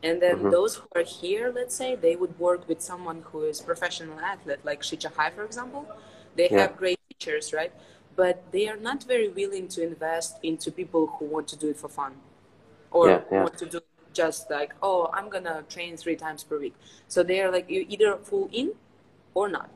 And 0.02 0.22
then 0.22 0.38
Mhm. 0.44 0.52
those 0.52 0.76
who 0.76 0.88
are 0.96 1.04
here, 1.04 1.52
let's 1.54 1.76
say, 1.76 1.96
they 1.96 2.16
would 2.16 2.38
work 2.40 2.68
with 2.68 2.82
someone 2.82 3.24
who 3.32 3.44
is 3.44 3.62
professional 3.62 4.20
athlete, 4.20 4.60
like 4.64 4.82
Shichahai, 4.82 5.32
for 5.36 5.44
example. 5.44 5.86
They 6.36 6.50
Yeah. 6.50 6.60
have 6.60 6.78
great 6.78 7.00
teachers, 7.10 7.54
right? 7.54 7.72
But 8.16 8.36
they 8.52 8.68
are 8.68 8.78
not 8.78 9.04
very 9.04 9.30
willing 9.30 9.68
to 9.70 9.84
invest 9.84 10.38
into 10.44 10.72
people 10.72 11.08
who 11.18 11.26
want 11.26 11.48
to 11.50 11.58
do 11.58 11.70
it 11.70 11.78
for 11.78 11.90
fun 11.90 12.14
or 12.92 13.10
Yeah, 13.10 13.22
yeah. 13.32 13.44
want 13.44 13.58
to 13.60 13.66
do 13.66 13.80
just 14.14 14.50
like, 14.50 14.74
oh, 14.82 15.10
I'm 15.14 15.30
gonna 15.30 15.64
train 15.70 15.98
three 15.98 16.16
times 16.16 16.44
per 16.44 16.60
week. 16.60 16.76
So 17.08 17.24
they 17.24 17.42
are 17.42 17.52
like, 17.52 17.70
you 17.70 17.86
either 17.90 18.18
full 18.18 18.50
in 18.52 18.74
or 19.34 19.50
not. 19.50 19.70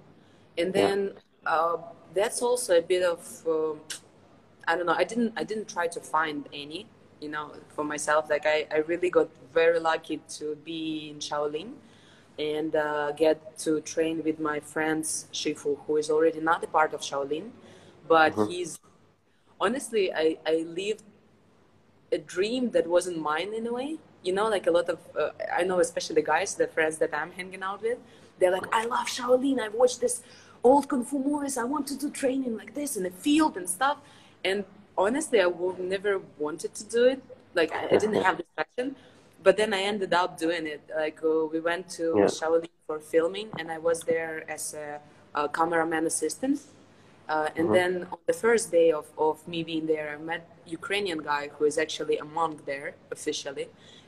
And 0.58 0.74
Yeah. 0.74 0.74
then 0.74 1.13
uh, 1.46 1.77
that's 2.13 2.41
also 2.41 2.77
a 2.77 2.82
bit 2.82 3.03
of 3.03 3.22
um 3.48 3.82
I 4.67 4.75
don't 4.75 4.86
know. 4.86 4.96
I 4.98 5.03
didn't 5.03 5.34
I 5.38 5.44
didn't 5.44 5.70
try 5.70 5.88
to 5.88 6.00
find 6.00 6.48
any, 6.53 6.88
you 7.22 7.29
know, 7.29 7.53
for 7.70 7.84
myself. 7.84 8.29
Like 8.29 8.46
I, 8.46 8.67
I 8.72 8.77
really 8.79 9.10
got 9.10 9.29
very 9.53 9.79
lucky 9.79 10.22
to 10.39 10.56
be 10.65 11.10
in 11.12 11.20
Shaolin 11.20 11.74
and 12.38 12.75
uh, 12.75 13.12
get 13.13 13.58
to 13.60 13.82
train 13.82 14.24
with 14.24 14.39
my 14.39 14.60
friends 14.60 15.27
Shifu, 15.34 15.77
who 15.88 15.98
is 15.98 16.10
already 16.10 16.39
not 16.41 16.63
a 16.63 16.67
part 16.67 16.94
of 16.94 17.01
Shaolin, 17.01 17.51
but 18.08 18.36
Mhm. 18.36 18.48
he's 18.48 18.79
honestly 19.60 20.13
I, 20.13 20.38
I 20.46 20.65
lived 20.67 21.03
a 22.12 22.17
dream 22.17 22.72
that 22.72 22.88
wasn't 22.88 23.20
mine 23.20 23.53
in 23.53 23.67
a 23.67 23.74
way. 23.74 23.98
You 24.27 24.34
know, 24.38 24.48
like 24.55 24.65
a 24.72 24.74
lot 24.77 24.88
of 24.93 25.00
uh, 25.22 25.31
I 25.60 25.63
know, 25.69 25.79
especially 25.88 26.15
the 26.22 26.27
guys, 26.34 26.50
the 26.63 26.67
friends 26.75 26.96
that 27.01 27.12
I'm 27.19 27.31
hanging 27.39 27.63
out 27.69 27.81
with, 27.88 28.00
they're 28.39 28.55
like, 28.57 28.67
I 28.79 28.84
love 28.96 29.07
Shaolin. 29.15 29.57
I've 29.65 29.77
watched 29.84 30.00
this 30.05 30.15
old 30.69 30.84
kung 30.89 31.03
fu 31.10 31.17
movies. 31.29 31.55
I 31.63 31.65
want 31.74 31.86
to 31.91 31.96
do 32.03 32.07
training 32.24 32.53
like 32.62 32.72
this 32.79 32.91
in 32.98 33.03
the 33.10 33.15
field 33.25 33.53
and 33.60 33.67
stuff. 33.77 33.98
And 34.50 34.60
honestly, 35.05 35.39
I 35.48 35.48
would 35.60 35.79
never 35.96 36.13
wanted 36.46 36.72
to 36.79 36.84
do 36.96 37.01
it. 37.13 37.22
Like 37.60 37.72
I, 37.79 37.81
I 37.96 37.98
didn't 38.03 38.22
have 38.27 38.36
this 38.41 38.51
passion. 38.60 38.88
But 39.46 39.53
then 39.60 39.72
I 39.74 39.81
ended 39.91 40.13
up 40.13 40.31
doing 40.46 40.63
it. 40.75 40.81
Like 41.03 41.19
uh, 41.24 41.46
we 41.53 41.60
went 41.69 41.84
to 42.00 42.05
Yeah. 42.22 42.25
Shaolin 42.38 42.69
for 42.88 43.00
filming, 43.00 43.48
and 43.60 43.67
I 43.72 43.79
was 43.89 43.98
there 44.12 44.36
as 44.55 44.63
a, 44.74 45.00
a 45.41 45.48
cameraman 45.57 46.05
assistant. 46.13 46.57
Uh, 47.29 47.50
and 47.57 47.67
Mhm. 47.67 47.74
then 47.77 47.91
on 48.15 48.19
the 48.25 48.34
first 48.46 48.72
day 48.72 48.89
of, 49.00 49.05
of 49.17 49.36
me 49.48 49.60
being 49.72 49.86
there, 49.93 50.07
I 50.15 50.17
met 50.31 50.43
Ukrainian 50.79 51.19
guy 51.31 51.43
who 51.53 51.63
is 51.72 51.77
actually 51.86 52.17
a 52.17 52.27
monk 52.39 52.65
there 52.72 52.89
officially. 53.12 53.67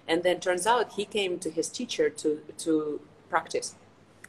And 0.10 0.24
then 0.24 0.40
turns 0.40 0.66
out 0.68 0.94
he 0.94 1.06
came 1.06 1.40
to 1.40 1.50
his 1.50 1.70
teacher 1.70 2.10
to 2.22 2.30
to 2.66 3.00
practice. 3.30 3.76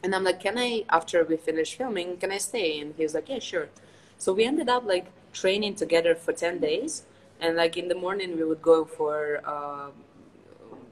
And 0.02 0.14
I'm 0.14 0.25
like, 0.25 0.40
can 0.40 0.56
I, 0.58 0.84
after 0.88 1.25
we 1.25 1.37
finish 1.37 1.75
filming, 1.76 2.16
can 2.16 2.30
I 2.30 2.38
stay? 2.38 2.80
And 2.80 2.94
he's 2.96 3.14
like, 3.14 3.28
yeah, 3.28 3.38
sure. 3.38 3.68
So 4.16 4.32
we 4.32 4.44
ended 4.44 4.68
up 4.68 4.84
like 4.87 5.06
training 5.32 5.75
together 5.75 6.14
for 6.14 6.32
10 6.32 6.58
days. 6.58 7.04
And 7.40 7.56
like 7.56 7.76
in 7.76 7.88
the 7.88 7.94
morning, 7.94 8.37
we 8.37 8.44
would 8.44 8.62
go 8.62 8.84
for 8.84 9.40
uh, 9.44 9.90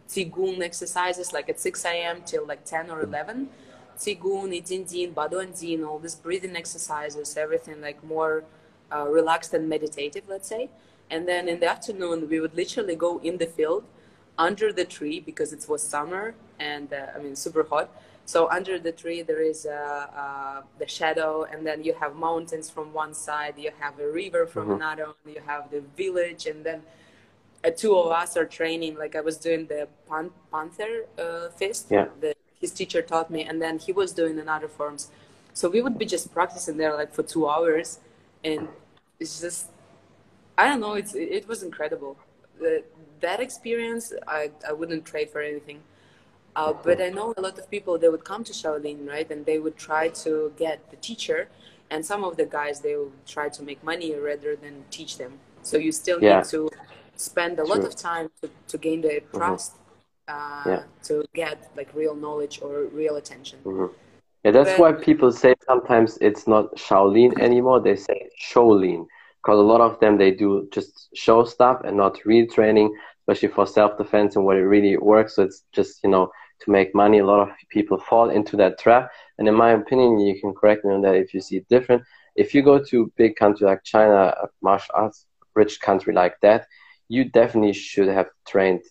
Qigong 0.09 0.62
exercises 0.62 1.33
like 1.33 1.49
at 1.49 1.61
6 1.61 1.85
a.m. 1.85 2.23
till 2.25 2.47
like 2.47 2.64
10 2.64 2.90
or 2.90 3.02
11. 3.02 3.49
Qigong, 3.99 4.50
Yijinjing, 4.57 5.12
Baduanjin, 5.12 5.87
all 5.87 5.99
these 5.99 6.14
breathing 6.14 6.57
exercises, 6.57 7.37
everything 7.37 7.80
like 7.80 8.02
more 8.04 8.45
uh, 8.92 9.07
relaxed 9.09 9.52
and 9.54 9.68
meditative, 9.68 10.25
let's 10.28 10.49
say. 10.49 10.71
And 11.11 11.26
then 11.26 11.49
in 11.49 11.61
the 11.61 11.68
afternoon, 11.68 12.28
we 12.28 12.40
would 12.40 12.54
literally 12.54 12.95
go 12.95 13.18
in 13.18 13.38
the 13.38 13.47
field 13.47 13.85
under 14.38 14.73
the 14.73 14.85
tree 14.85 15.21
because 15.21 15.52
it 15.52 15.66
was 15.68 15.83
summer 15.83 16.35
and 16.61 16.92
uh, 16.92 17.07
I 17.14 17.18
mean 17.18 17.37
super 17.37 17.64
hot. 17.64 17.90
So 18.26 18.50
under 18.50 18.78
the 18.78 18.92
tree 18.92 19.23
there 19.23 19.42
is 19.42 19.66
uh, 19.66 20.07
uh, 20.25 20.62
the 20.78 20.87
shadow, 20.87 21.45
and 21.50 21.66
then 21.66 21.83
you 21.83 21.95
have 21.95 22.14
mountains 22.14 22.68
from 22.71 22.92
one 22.92 23.14
side, 23.14 23.54
you 23.59 23.71
have 23.80 23.99
a 23.99 24.09
river 24.23 24.47
from 24.47 24.68
Mhm. 24.68 24.76
another, 24.76 25.09
you 25.26 25.40
have 25.47 25.71
the 25.71 25.80
village, 25.97 26.47
and 26.47 26.64
then 26.64 26.83
uh, 27.64 27.71
two 27.71 27.97
of 27.97 28.12
us 28.12 28.37
are 28.37 28.45
training. 28.47 28.97
Like 28.97 29.16
I 29.16 29.21
was 29.21 29.37
doing 29.38 29.66
the 29.66 29.88
pan- 30.09 30.33
panther 30.52 31.07
uh, 31.18 31.49
fist. 31.50 31.87
Yeah. 31.90 32.07
The, 32.21 32.35
his 32.61 32.73
teacher 32.73 33.02
taught 33.02 33.30
me, 33.30 33.42
and 33.45 33.62
then 33.62 33.78
he 33.78 33.92
was 33.92 34.12
doing 34.12 34.38
another 34.38 34.68
forms. 34.68 35.11
So 35.54 35.68
we 35.68 35.80
would 35.83 35.99
be 35.99 36.04
just 36.07 36.33
practicing 36.33 36.76
there 36.76 36.95
like 36.95 37.12
for 37.14 37.23
two 37.23 37.49
hours, 37.49 37.99
and 38.45 38.68
it's 39.21 39.40
just 39.40 39.66
I 40.57 40.66
don't 40.68 40.80
know. 40.80 40.95
It's 40.95 41.14
it 41.14 41.47
was 41.49 41.62
incredible. 41.62 42.16
The, 42.61 42.83
that 43.21 43.41
experience 43.41 44.13
I 44.27 44.51
I 44.67 44.73
wouldn't 44.73 45.05
trade 45.05 45.31
for 45.31 45.41
anything. 45.41 45.81
Uh, 46.57 46.73
but 46.73 47.01
I 47.01 47.11
know 47.11 47.35
a 47.37 47.41
lot 47.41 47.57
of 47.59 47.71
people 47.71 47.99
they 47.99 48.09
would 48.09 48.25
come 48.25 48.43
to 48.45 48.53
Shaolin, 48.53 49.07
right, 49.09 49.29
and 49.31 49.47
they 49.47 49.59
would 49.59 49.77
try 49.77 50.09
to 50.25 50.53
get 50.57 50.91
the 50.91 50.97
teacher, 50.97 51.49
and 51.91 52.05
some 52.05 52.25
of 52.25 52.37
the 52.37 52.47
guys 52.47 52.81
they 52.81 52.97
would 52.97 53.13
try 53.27 53.49
to 53.49 53.63
make 53.63 53.81
money 53.85 54.15
rather 54.15 54.57
than 54.57 54.75
teach 54.91 55.19
them. 55.19 55.33
So 55.63 55.77
you 55.77 55.93
still 55.93 56.19
Yeah. 56.21 56.39
need 56.39 56.47
to 56.57 56.61
spend 57.17 57.59
a 57.59 57.65
lot 57.65 57.77
True. 57.81 57.87
of 57.87 57.95
time 57.97 58.27
to, 58.41 58.51
to 58.73 58.77
gain 58.79 59.01
the 59.03 59.21
trust, 59.33 59.73
uh, 60.27 60.63
Yeah. 60.67 60.83
to 61.09 61.25
get 61.35 61.57
like 61.77 61.91
real 61.95 62.17
knowledge 62.25 62.61
or 62.63 62.73
real 63.03 63.17
attention. 63.17 63.59
Mhm. 63.65 63.91
Yeah, 64.45 64.53
that's 64.53 64.71
But- 64.71 64.81
why 64.81 64.91
people 65.09 65.31
say 65.43 65.55
sometimes 65.71 66.11
it's 66.29 66.47
not 66.55 66.65
Shaolin 66.77 67.39
anymore. 67.41 67.79
They 67.81 67.97
say 67.97 68.31
Shaolin 68.49 69.07
because 69.49 69.61
a 69.61 69.62
lot 69.62 69.81
of 69.81 69.99
them 69.99 70.19
they 70.19 70.31
do 70.31 70.69
just 70.71 71.09
show 71.14 71.43
stuff 71.43 71.81
and 71.83 71.97
not 71.97 72.23
real 72.26 72.47
training, 72.47 72.95
especially 73.23 73.49
for 73.49 73.67
self-defense 73.67 74.37
and 74.37 74.45
what 74.45 74.59
it 74.59 74.67
really 74.67 74.99
works. 74.99 75.37
So 75.37 75.43
it's 75.45 75.64
just 75.73 76.05
you 76.05 76.11
know 76.11 76.31
to 76.61 76.71
make 76.71 76.95
money. 76.95 77.21
A 77.21 77.25
lot 77.25 77.49
of 77.49 77.57
people 77.71 77.99
fall 77.99 78.28
into 78.28 78.59
that 78.59 78.78
trap. 78.78 79.11
And 79.38 79.49
in 79.49 79.55
my 79.55 79.71
opinion, 79.71 80.19
you 80.19 80.38
can 80.38 80.52
correct 80.52 80.85
me 80.85 80.93
on 80.93 81.00
that 81.00 81.14
if 81.14 81.33
you 81.33 81.40
see 81.40 81.57
it 81.57 81.69
different. 81.71 82.02
If 82.37 82.55
you 82.55 82.61
go 82.61 82.78
to 82.90 83.11
big 83.17 83.37
country 83.37 83.67
like 83.67 83.85
China, 83.85 84.35
a 84.45 84.49
martial 84.61 84.95
arts 84.95 85.25
rich 85.55 85.81
country 85.81 86.12
like 86.12 86.35
that, 86.43 86.67
you 87.09 87.25
definitely 87.25 87.73
should 87.73 88.09
have 88.09 88.28
trained 88.47 88.83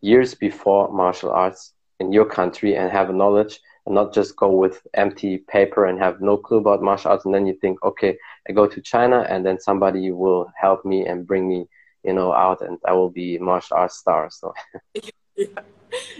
years 0.00 0.34
before 0.34 0.92
martial 0.92 1.30
arts 1.30 1.74
in 2.00 2.12
your 2.12 2.24
country 2.24 2.74
and 2.74 2.90
have 2.90 3.08
a 3.08 3.12
knowledge 3.12 3.60
and 3.86 3.94
not 3.94 4.12
just 4.12 4.34
go 4.34 4.50
with 4.50 4.84
empty 4.94 5.38
paper 5.38 5.86
and 5.86 6.00
have 6.00 6.20
no 6.20 6.36
clue 6.36 6.58
about 6.58 6.82
martial 6.82 7.12
arts 7.12 7.24
and 7.24 7.32
then 7.32 7.46
you 7.46 7.54
think 7.60 7.80
okay 7.84 8.16
i 8.48 8.52
go 8.52 8.66
to 8.66 8.80
china 8.80 9.26
and 9.28 9.44
then 9.46 9.58
somebody 9.58 10.10
will 10.10 10.50
help 10.56 10.84
me 10.84 11.06
and 11.06 11.26
bring 11.26 11.48
me 11.48 11.66
you 12.04 12.12
know 12.12 12.32
out 12.32 12.60
and 12.62 12.78
i 12.86 12.92
will 12.92 13.10
be 13.10 13.38
martial 13.38 13.76
arts 13.76 13.98
star 13.98 14.28
so 14.30 14.52
yeah. 15.36 15.46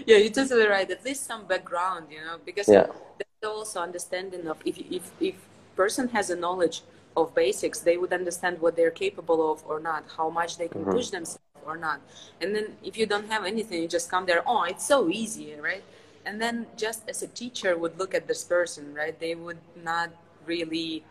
yeah, 0.05 0.17
you're 0.17 0.31
totally 0.31 0.67
right. 0.67 0.89
At 0.89 1.05
least 1.05 1.25
some 1.25 1.45
background, 1.45 2.07
you 2.11 2.21
know, 2.21 2.37
because 2.45 2.67
Yeah. 2.67 2.87
there's 3.17 3.51
also 3.53 3.81
understanding 3.81 4.47
of 4.47 4.57
if 4.65 4.77
if 4.91 5.11
if 5.19 5.35
person 5.75 6.07
has 6.09 6.29
a 6.29 6.35
knowledge 6.35 6.81
of 7.15 7.33
basics, 7.35 7.79
they 7.79 7.97
would 7.97 8.13
understand 8.13 8.59
what 8.59 8.75
they're 8.75 8.91
capable 9.05 9.51
of 9.51 9.63
or 9.67 9.79
not, 9.79 10.03
how 10.17 10.29
much 10.29 10.57
they 10.57 10.67
can 10.67 10.85
Mhm. 10.85 10.91
push 10.91 11.09
themselves 11.09 11.61
or 11.65 11.77
not. 11.77 12.01
And 12.41 12.55
then 12.55 12.77
if 12.83 12.97
you 12.97 13.05
don't 13.05 13.29
have 13.29 13.45
anything, 13.45 13.81
you 13.81 13.87
just 13.87 14.09
come 14.09 14.25
there, 14.25 14.41
oh, 14.47 14.63
it's 14.63 14.85
so 14.85 15.09
easy, 15.09 15.53
right? 15.55 15.83
And 16.25 16.41
then 16.41 16.65
just 16.77 17.07
as 17.09 17.21
a 17.21 17.27
teacher 17.27 17.77
would 17.77 17.99
look 17.99 18.13
at 18.15 18.27
this 18.27 18.43
person, 18.43 18.93
right? 18.95 19.17
They 19.19 19.35
would 19.35 19.59
not 19.83 20.09
really 20.45 21.03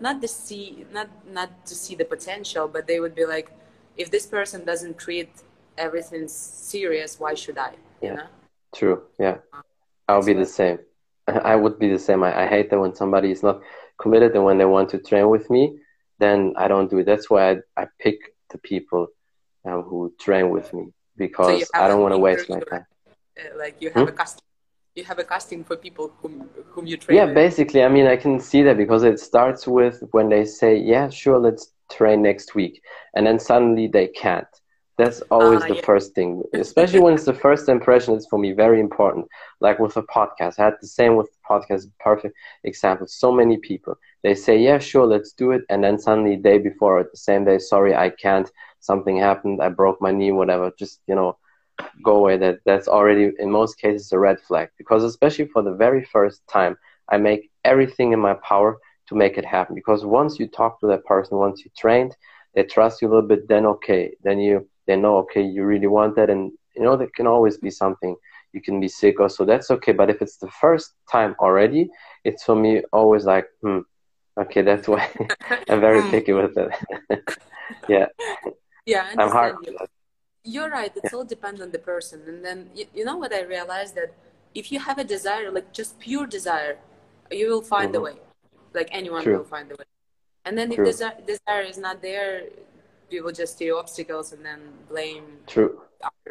not 0.00 0.20
to 0.22 0.28
see 0.28 0.86
not 0.92 1.08
not 1.30 1.66
to 1.66 1.74
see 1.74 1.94
the 1.94 2.04
potential, 2.04 2.68
but 2.68 2.86
they 2.86 3.00
would 3.00 3.14
be 3.14 3.26
like, 3.26 3.50
if 3.96 4.10
this 4.10 4.26
person 4.26 4.64
doesn't 4.64 4.98
treat 4.98 5.30
everything 5.76 6.28
serious, 6.28 7.18
why 7.20 7.34
should 7.34 7.58
I? 7.58 7.74
You 8.02 8.08
Yeah. 8.08 8.16
know? 8.16 8.26
true 8.74 9.02
yeah 9.18 9.36
i'll 10.08 10.22
be 10.24 10.32
the 10.34 10.46
same 10.46 10.78
i 11.26 11.54
would 11.56 11.78
be 11.78 11.88
the 11.88 11.98
same 11.98 12.22
I, 12.22 12.44
I 12.44 12.46
hate 12.46 12.70
that 12.70 12.78
when 12.80 12.94
somebody 12.94 13.30
is 13.30 13.42
not 13.42 13.60
committed 14.00 14.34
and 14.34 14.44
when 14.44 14.58
they 14.58 14.64
want 14.64 14.90
to 14.90 14.98
train 14.98 15.28
with 15.28 15.48
me 15.50 15.78
then 16.18 16.54
i 16.56 16.68
don't 16.68 16.90
do 16.90 16.98
it 16.98 17.06
that's 17.06 17.30
why 17.30 17.52
i, 17.52 17.56
I 17.76 17.86
pick 17.98 18.18
the 18.50 18.58
people 18.58 19.08
um, 19.64 19.82
who 19.82 20.12
train 20.20 20.50
with 20.50 20.72
me 20.72 20.88
because 21.16 21.64
so 21.64 21.82
I 21.82 21.88
don't 21.88 22.00
want 22.00 22.12
to 22.14 22.18
waste 22.18 22.48
my 22.48 22.60
time. 22.60 22.86
Uh, 23.38 23.58
like 23.58 23.76
you 23.80 23.90
have 23.90 24.04
hmm? 24.04 24.08
a 24.08 24.12
custom 24.12 24.40
you 24.98 25.04
have 25.04 25.18
a 25.18 25.24
casting 25.24 25.64
for 25.64 25.76
people 25.76 26.12
whom 26.20 26.48
whom 26.72 26.86
you 26.86 26.96
train 26.96 27.16
yeah 27.16 27.24
with. 27.26 27.34
basically 27.34 27.82
i 27.82 27.88
mean 27.88 28.06
i 28.06 28.16
can 28.16 28.38
see 28.40 28.62
that 28.62 28.76
because 28.76 29.04
it 29.04 29.18
starts 29.20 29.66
with 29.66 30.02
when 30.12 30.28
they 30.28 30.44
say 30.44 30.76
yeah 30.76 31.08
sure 31.08 31.38
let's 31.38 31.72
train 31.90 32.22
next 32.22 32.54
week 32.54 32.82
and 33.14 33.26
then 33.26 33.38
suddenly 33.38 33.86
they 33.88 34.08
can't. 34.08 34.46
That's 34.98 35.20
always 35.30 35.62
uh, 35.62 35.68
the 35.68 35.74
yeah. 35.76 35.82
first 35.90 36.14
thing 36.14 36.42
especially 36.54 37.00
when 37.00 37.14
it's 37.14 37.24
the 37.24 37.32
first 37.46 37.68
impression 37.68 38.14
it's 38.14 38.26
for 38.26 38.38
me 38.38 38.52
very 38.52 38.80
important. 38.80 39.26
Like 39.60 39.78
with 39.78 39.96
a 39.96 40.02
podcast 40.02 40.58
i 40.58 40.64
had 40.64 40.74
the 40.80 40.88
same 40.88 41.16
with 41.16 41.28
the 41.32 41.40
podcast 41.50 41.86
perfect 42.00 42.34
example. 42.64 43.06
So 43.06 43.32
many 43.32 43.58
people 43.58 43.94
they 44.22 44.34
say 44.34 44.58
yeah 44.58 44.78
sure 44.78 45.06
let's 45.06 45.32
do 45.32 45.52
it 45.52 45.62
and 45.70 45.82
then 45.84 45.98
suddenly 45.98 46.36
day 46.36 46.58
before 46.58 47.02
the 47.02 47.16
same 47.16 47.44
day 47.44 47.58
sorry 47.58 47.94
i 47.94 48.10
can't. 48.10 48.50
Something 48.80 49.16
happened. 49.18 49.60
I 49.62 49.68
broke 49.70 50.00
my 50.00 50.12
knee 50.12 50.32
whatever 50.32 50.72
just 50.78 51.00
you 51.06 51.14
know 51.14 51.36
go 52.02 52.16
away 52.16 52.36
that 52.36 52.58
that's 52.64 52.88
already 52.88 53.30
in 53.38 53.50
most 53.50 53.78
cases 53.80 54.12
a 54.12 54.18
red 54.18 54.38
flag. 54.40 54.68
Because 54.78 55.04
especially 55.04 55.46
for 55.48 55.62
the 55.62 55.74
very 55.74 56.04
first 56.04 56.42
time 56.48 56.76
i 57.10 57.16
make 57.16 57.50
everything 57.64 58.12
in 58.12 58.20
my 58.20 58.34
power 58.34 58.78
to 59.08 59.14
make 59.14 59.38
it 59.38 59.44
happen. 59.44 59.74
Because 59.74 60.04
once 60.04 60.38
you 60.38 60.46
talk 60.48 60.80
to 60.80 60.86
that 60.88 61.04
person 61.04 61.38
once 61.38 61.64
you 61.64 61.70
trained 61.76 62.16
they 62.54 62.62
trust 62.64 63.00
you 63.00 63.08
a 63.08 63.10
little 63.12 63.28
bit 63.28 63.48
then 63.48 63.66
okay 63.66 64.12
then 64.22 64.38
you 64.38 64.68
they 64.86 64.96
know 64.96 65.16
okay 65.18 65.42
you 65.42 65.64
really 65.64 65.86
want 65.86 66.16
that. 66.16 66.30
And 66.30 66.52
you 66.76 66.82
know 66.82 66.96
there 66.96 67.10
can 67.16 67.26
always 67.26 67.56
be 67.58 67.70
something 67.70 68.16
you 68.52 68.62
can 68.62 68.80
be 68.80 68.88
sick 68.88 69.20
or 69.20 69.28
so 69.28 69.44
that's 69.44 69.70
okay. 69.70 69.92
But 69.92 70.10
if 70.10 70.22
it's 70.22 70.38
the 70.38 70.50
first 70.50 70.94
time 71.10 71.34
already 71.40 71.88
it's 72.24 72.44
for 72.44 72.56
me 72.56 72.82
always 72.92 73.24
like 73.24 73.46
hmm 73.62 73.80
okay 74.40 74.62
that's 74.62 74.86
why 74.86 75.08
i'm 75.68 75.80
very 75.80 76.00
hmm. 76.04 76.10
picky 76.10 76.32
with 76.32 76.56
it. 76.56 76.70
Yeah. 77.88 78.06
Yeah 78.86 79.06
i'm 79.18 79.30
hard 79.30 79.56
you're 80.48 80.70
right. 80.70 80.92
It's 80.98 81.12
all 81.12 81.24
depends 81.24 81.60
on 81.60 81.70
the 81.70 81.78
person. 81.78 82.22
And 82.26 82.44
then 82.44 82.70
you, 82.74 82.86
you, 82.94 83.04
know 83.04 83.16
what 83.16 83.32
I 83.32 83.42
realized 83.42 83.94
that 83.96 84.10
if 84.54 84.72
you 84.72 84.78
have 84.80 84.98
a 84.98 85.04
desire, 85.04 85.50
like 85.50 85.72
just 85.72 85.98
pure 85.98 86.26
desire, 86.26 86.78
you 87.30 87.48
will 87.50 87.62
find 87.62 87.92
mm-hmm. 87.92 88.02
a 88.02 88.08
way. 88.08 88.16
Like 88.74 88.88
anyone 88.90 89.22
True. 89.22 89.38
will 89.38 89.44
find 89.44 89.70
a 89.70 89.76
way. 89.76 89.84
And 90.44 90.56
then 90.56 90.68
True. 90.70 90.84
if 90.84 90.92
desire, 90.92 91.16
desire 91.26 91.62
is 91.62 91.78
not 91.78 92.00
there, 92.00 92.44
people 93.10 93.32
just 93.32 93.58
see 93.58 93.70
obstacles 93.70 94.32
and 94.32 94.44
then 94.44 94.60
blame. 94.88 95.24
True. 95.46 95.80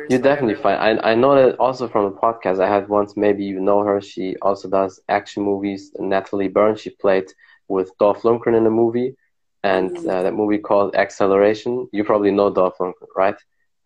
You 0.09 0.17
definitely 0.17 0.55
find. 0.55 1.00
I 1.01 1.12
I 1.12 1.15
know 1.15 1.36
that 1.36 1.57
also 1.59 1.89
from 1.89 2.05
a 2.05 2.12
podcast 2.12 2.63
I 2.63 2.69
had 2.69 2.88
once. 2.88 3.17
Maybe 3.17 3.43
you 3.43 3.59
know 3.59 3.79
her. 3.83 4.00
She 4.00 4.38
also 4.41 4.69
does 4.69 5.01
action 5.09 5.43
movies. 5.43 5.91
Natalie 6.00 6.47
Burns. 6.47 6.79
She 6.79 6.91
played 6.91 7.27
with 7.67 7.91
Dolph 7.97 8.21
Lundgren 8.21 8.55
in 8.55 8.65
a 8.65 8.69
movie, 8.69 9.17
and 9.63 9.91
mm. 9.91 10.09
uh, 10.09 10.24
that 10.24 10.36
movie 10.36 10.59
called 10.59 10.95
Acceleration. 10.95 11.89
You 11.91 12.05
probably 12.05 12.31
know 12.31 12.50
Dolph 12.50 12.77
Lundgren, 12.79 13.12
right? 13.17 13.36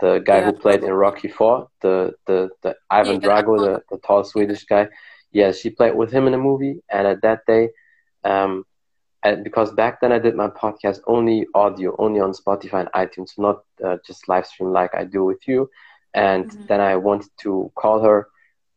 The 0.01 0.19
guy 0.19 0.39
yeah. 0.39 0.45
who 0.45 0.53
played 0.53 0.83
in 0.83 0.91
Rocky 0.91 1.29
Four, 1.29 1.69
the 1.81 2.13
the, 2.27 2.49
the 2.63 2.75
Ivan 2.89 3.21
yeah, 3.21 3.27
Drago, 3.27 3.57
the, 3.57 3.81
the 3.89 3.97
tall 4.05 4.23
Swedish 4.23 4.65
guy. 4.65 4.89
Yeah, 5.31 5.51
she 5.53 5.69
played 5.69 5.95
with 5.95 6.11
him 6.11 6.27
in 6.27 6.33
a 6.33 6.37
movie, 6.37 6.81
and 6.89 7.07
at 7.07 7.21
that 7.21 7.45
day, 7.45 7.69
um, 8.25 8.65
and 9.23 9.43
because 9.43 9.71
back 9.71 10.01
then 10.01 10.11
I 10.11 10.19
did 10.19 10.35
my 10.35 10.47
podcast 10.47 10.99
only 11.07 11.47
audio, 11.53 11.95
only 11.99 12.19
on 12.19 12.33
Spotify 12.33 12.81
and 12.81 12.89
iTunes, 12.93 13.37
not 13.37 13.63
uh, 13.83 13.97
just 14.05 14.27
live 14.27 14.45
stream 14.45 14.71
like 14.71 14.93
I 14.95 15.05
do 15.05 15.23
with 15.23 15.47
you. 15.47 15.69
And 16.13 16.45
mm-hmm. 16.49 16.65
then 16.67 16.81
I 16.81 16.95
wanted 16.97 17.29
to 17.43 17.71
call 17.75 18.01
her 18.03 18.27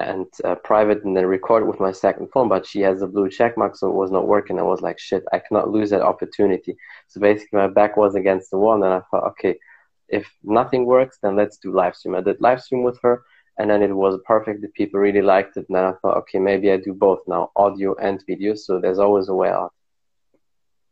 and 0.00 0.26
uh, 0.44 0.56
private 0.56 1.04
and 1.04 1.16
then 1.16 1.26
record 1.26 1.62
it 1.62 1.66
with 1.66 1.80
my 1.80 1.92
second 1.92 2.28
phone, 2.32 2.48
but 2.48 2.66
she 2.66 2.80
has 2.80 3.00
a 3.00 3.06
blue 3.06 3.30
check 3.30 3.56
mark, 3.56 3.76
so 3.76 3.88
it 3.88 3.94
was 3.94 4.10
not 4.10 4.28
working. 4.28 4.58
I 4.58 4.62
was 4.62 4.82
like, 4.82 4.98
shit, 4.98 5.24
I 5.32 5.38
cannot 5.38 5.70
lose 5.70 5.90
that 5.90 6.02
opportunity. 6.02 6.76
So 7.08 7.20
basically, 7.20 7.58
my 7.58 7.68
back 7.68 7.96
was 7.96 8.14
against 8.14 8.50
the 8.50 8.58
wall, 8.58 8.82
and 8.82 8.92
I 8.92 9.00
thought, 9.10 9.24
okay, 9.30 9.58
if 10.08 10.30
nothing 10.42 10.86
works, 10.86 11.18
then 11.22 11.36
let's 11.36 11.58
do 11.58 11.72
live 11.72 11.96
stream. 11.96 12.14
I 12.14 12.20
did 12.20 12.40
live 12.40 12.62
stream 12.62 12.82
with 12.82 12.98
her, 13.02 13.22
and 13.58 13.70
then 13.70 13.82
it 13.82 13.92
was 13.92 14.18
perfect. 14.26 14.62
The 14.62 14.68
people 14.68 15.00
really 15.00 15.22
liked 15.22 15.56
it, 15.56 15.66
and 15.68 15.76
then 15.76 15.84
I 15.84 15.92
thought, 15.92 16.16
okay, 16.18 16.38
maybe 16.38 16.70
I 16.70 16.76
do 16.76 16.92
both 16.92 17.20
now, 17.26 17.50
audio 17.56 17.94
and 17.96 18.22
video. 18.26 18.54
So 18.54 18.80
there's 18.80 18.98
always 18.98 19.28
a 19.28 19.34
way 19.34 19.48
out. 19.48 19.72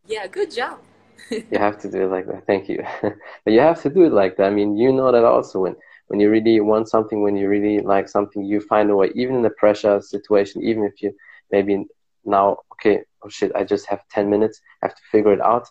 Yeah, 0.07 0.27
good 0.27 0.51
job. 0.51 0.79
you 1.31 1.59
have 1.59 1.79
to 1.81 1.91
do 1.91 2.03
it 2.03 2.11
like 2.11 2.27
that. 2.27 2.47
Thank 2.47 2.69
you. 2.69 2.85
but 3.03 3.53
you 3.53 3.61
have 3.61 3.83
to 3.83 3.91
do 3.91 4.05
it 4.05 4.13
like 4.13 4.37
that. 4.37 4.47
I 4.47 4.51
mean, 4.51 4.77
you 4.77 4.93
know 4.93 5.13
that 5.13 5.25
also 5.25 5.61
when 5.61 5.77
when 6.09 6.21
you 6.21 6.29
really 6.31 6.61
want 6.61 6.89
something, 6.89 7.23
when 7.23 7.37
you 7.37 7.49
really 7.49 7.81
like 7.81 8.09
something, 8.09 8.45
you 8.45 8.61
find 8.61 8.91
a 8.91 8.97
way. 8.97 9.11
Even 9.15 9.37
in 9.37 9.43
the 9.43 9.51
pressure 9.51 10.01
situation, 10.01 10.63
even 10.63 10.85
if 10.85 11.01
you 11.01 11.15
maybe 11.51 11.87
now, 12.25 12.59
okay, 12.75 13.03
oh 13.23 13.29
shit, 13.29 13.53
I 13.55 13.65
just 13.65 13.87
have 13.87 14.01
ten 14.11 14.29
minutes, 14.29 14.61
I 14.83 14.87
have 14.87 14.97
to 14.97 15.03
figure 15.11 15.33
it 15.33 15.41
out 15.41 15.69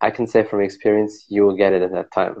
I 0.00 0.10
can 0.10 0.26
say 0.26 0.44
from 0.44 0.60
experience, 0.60 1.24
you 1.28 1.44
will 1.44 1.56
get 1.56 1.72
it 1.72 1.82
at 1.82 1.92
that 1.92 2.12
time. 2.12 2.36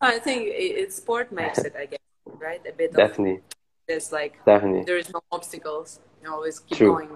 I 0.00 0.18
think 0.18 0.44
it, 0.46 0.92
sport 0.92 1.32
makes 1.32 1.58
it, 1.58 1.74
I 1.78 1.86
guess, 1.86 2.00
right? 2.38 2.60
A 2.68 2.72
bit 2.72 2.92
definitely. 2.92 3.40
there's 3.86 4.12
like 4.12 4.44
definitely 4.44 4.84
there 4.84 4.98
is 4.98 5.12
no 5.12 5.20
obstacles. 5.30 6.00
You 6.22 6.32
always 6.32 6.58
keep 6.60 6.78
True. 6.78 6.92
going. 6.92 7.10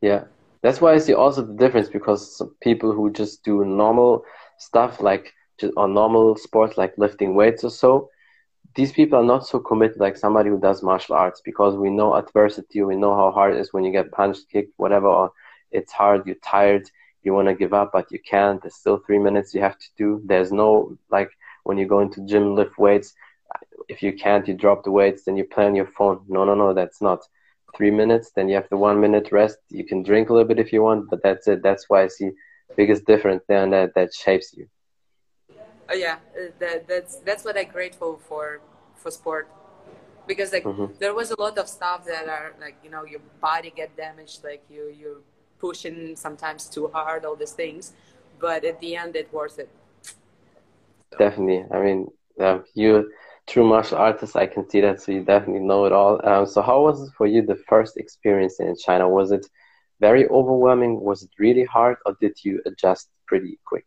Yeah, 0.00 0.24
that's 0.62 0.80
why 0.80 0.94
I 0.94 0.98
see 0.98 1.14
also 1.14 1.42
the 1.42 1.54
difference 1.54 1.88
because 1.88 2.42
people 2.60 2.92
who 2.92 3.12
just 3.12 3.44
do 3.44 3.64
normal 3.64 4.24
stuff 4.58 5.00
like 5.00 5.32
just 5.58 5.72
on 5.76 5.94
normal 5.94 6.36
sports 6.36 6.76
like 6.76 6.94
lifting 6.98 7.34
weights 7.34 7.62
or 7.62 7.70
so, 7.70 8.10
these 8.74 8.92
people 8.92 9.18
are 9.18 9.24
not 9.24 9.46
so 9.46 9.60
committed 9.60 10.00
like 10.00 10.16
somebody 10.16 10.50
who 10.50 10.58
does 10.58 10.82
martial 10.82 11.14
arts 11.14 11.40
because 11.44 11.76
we 11.76 11.90
know 11.90 12.14
adversity, 12.14 12.82
we 12.82 12.96
know 12.96 13.14
how 13.14 13.30
hard 13.30 13.54
it 13.54 13.60
is 13.60 13.72
when 13.72 13.84
you 13.84 13.92
get 13.92 14.10
punched, 14.10 14.48
kicked, 14.50 14.72
whatever. 14.76 15.06
Or 15.06 15.32
it's 15.70 15.92
hard, 15.92 16.26
you're 16.26 16.36
tired 16.36 16.90
you 17.24 17.32
want 17.34 17.48
to 17.48 17.54
give 17.54 17.74
up 17.74 17.90
but 17.92 18.10
you 18.10 18.18
can't. 18.18 18.60
There's 18.62 18.76
still 18.76 18.98
three 18.98 19.18
minutes 19.18 19.54
you 19.54 19.60
have 19.60 19.78
to 19.78 19.88
do. 19.96 20.22
There's 20.24 20.52
no 20.52 20.96
like 21.10 21.30
when 21.64 21.78
you 21.78 21.86
go 21.86 22.00
into 22.00 22.26
gym 22.26 22.54
lift 22.54 22.78
weights. 22.78 23.14
If 23.88 24.02
you 24.02 24.12
can't 24.12 24.46
you 24.48 24.54
drop 24.54 24.84
the 24.84 24.90
weights 24.90 25.24
then 25.24 25.36
you 25.36 25.44
play 25.44 25.66
on 25.66 25.74
your 25.74 25.86
phone. 25.86 26.24
No 26.28 26.44
no 26.44 26.54
no 26.54 26.74
that's 26.74 27.00
not 27.00 27.20
three 27.76 27.90
minutes. 27.90 28.30
Then 28.34 28.48
you 28.48 28.54
have 28.56 28.68
the 28.68 28.76
one 28.76 29.00
minute 29.00 29.32
rest. 29.32 29.58
You 29.70 29.84
can 29.84 30.02
drink 30.02 30.30
a 30.30 30.32
little 30.32 30.48
bit 30.48 30.58
if 30.58 30.72
you 30.72 30.82
want 30.82 31.10
but 31.10 31.22
that's 31.22 31.48
it. 31.48 31.62
That's 31.62 31.88
why 31.88 32.02
i 32.04 32.08
see 32.08 32.30
biggest 32.76 33.04
difference 33.06 33.42
there 33.48 33.62
and 33.62 33.72
that 33.72 33.94
that 33.94 34.14
shapes 34.14 34.54
you. 34.56 34.68
Oh 35.88 35.94
yeah. 35.94 36.16
Uh, 36.36 36.50
that, 36.58 36.88
that's 36.88 37.16
that's 37.16 37.44
what 37.44 37.56
i'm 37.56 37.70
grateful 37.70 38.20
for 38.28 38.60
for 38.96 39.10
sport. 39.10 39.48
Because 40.26 40.52
like 40.52 40.64
mm-hmm. 40.64 40.86
there 40.98 41.14
was 41.14 41.30
a 41.30 41.40
lot 41.40 41.58
of 41.58 41.68
stuff 41.68 42.06
that 42.06 42.28
are 42.28 42.54
like 42.60 42.76
you 42.82 42.90
know 42.90 43.04
your 43.04 43.20
body 43.40 43.72
get 43.74 43.96
damaged 43.96 44.42
like 44.42 44.64
you 44.70 44.88
you 44.88 45.22
pushing 45.66 46.16
sometimes 46.26 46.62
too 46.74 46.86
hard, 46.94 47.24
all 47.24 47.36
these 47.42 47.56
things. 47.62 47.84
But 48.46 48.60
at 48.70 48.76
the 48.80 48.90
end, 49.02 49.12
it's 49.20 49.32
worth 49.32 49.58
it. 49.64 49.70
So. 51.10 51.18
Definitely. 51.24 51.62
I 51.74 51.78
mean, 51.84 52.00
uh, 52.46 52.58
you 52.74 52.90
true 53.46 53.66
martial 53.74 53.98
artist, 53.98 54.36
I 54.44 54.46
can 54.46 54.68
see 54.70 54.80
that. 54.86 55.00
So 55.00 55.12
you 55.12 55.22
definitely 55.24 55.66
know 55.70 55.84
it 55.88 55.92
all. 55.92 56.14
Um, 56.30 56.44
so 56.52 56.58
how 56.62 56.78
was 56.86 56.96
it 57.04 57.12
for 57.16 57.26
you 57.26 57.40
the 57.42 57.60
first 57.70 57.96
experience 57.96 58.54
in 58.60 58.74
China? 58.86 59.08
Was 59.08 59.30
it 59.30 59.46
very 60.00 60.24
overwhelming? 60.28 60.92
Was 61.10 61.22
it 61.22 61.30
really 61.38 61.66
hard, 61.76 61.96
or 62.04 62.12
did 62.20 62.34
you 62.44 62.54
adjust 62.66 63.04
pretty 63.28 63.58
quick? 63.70 63.86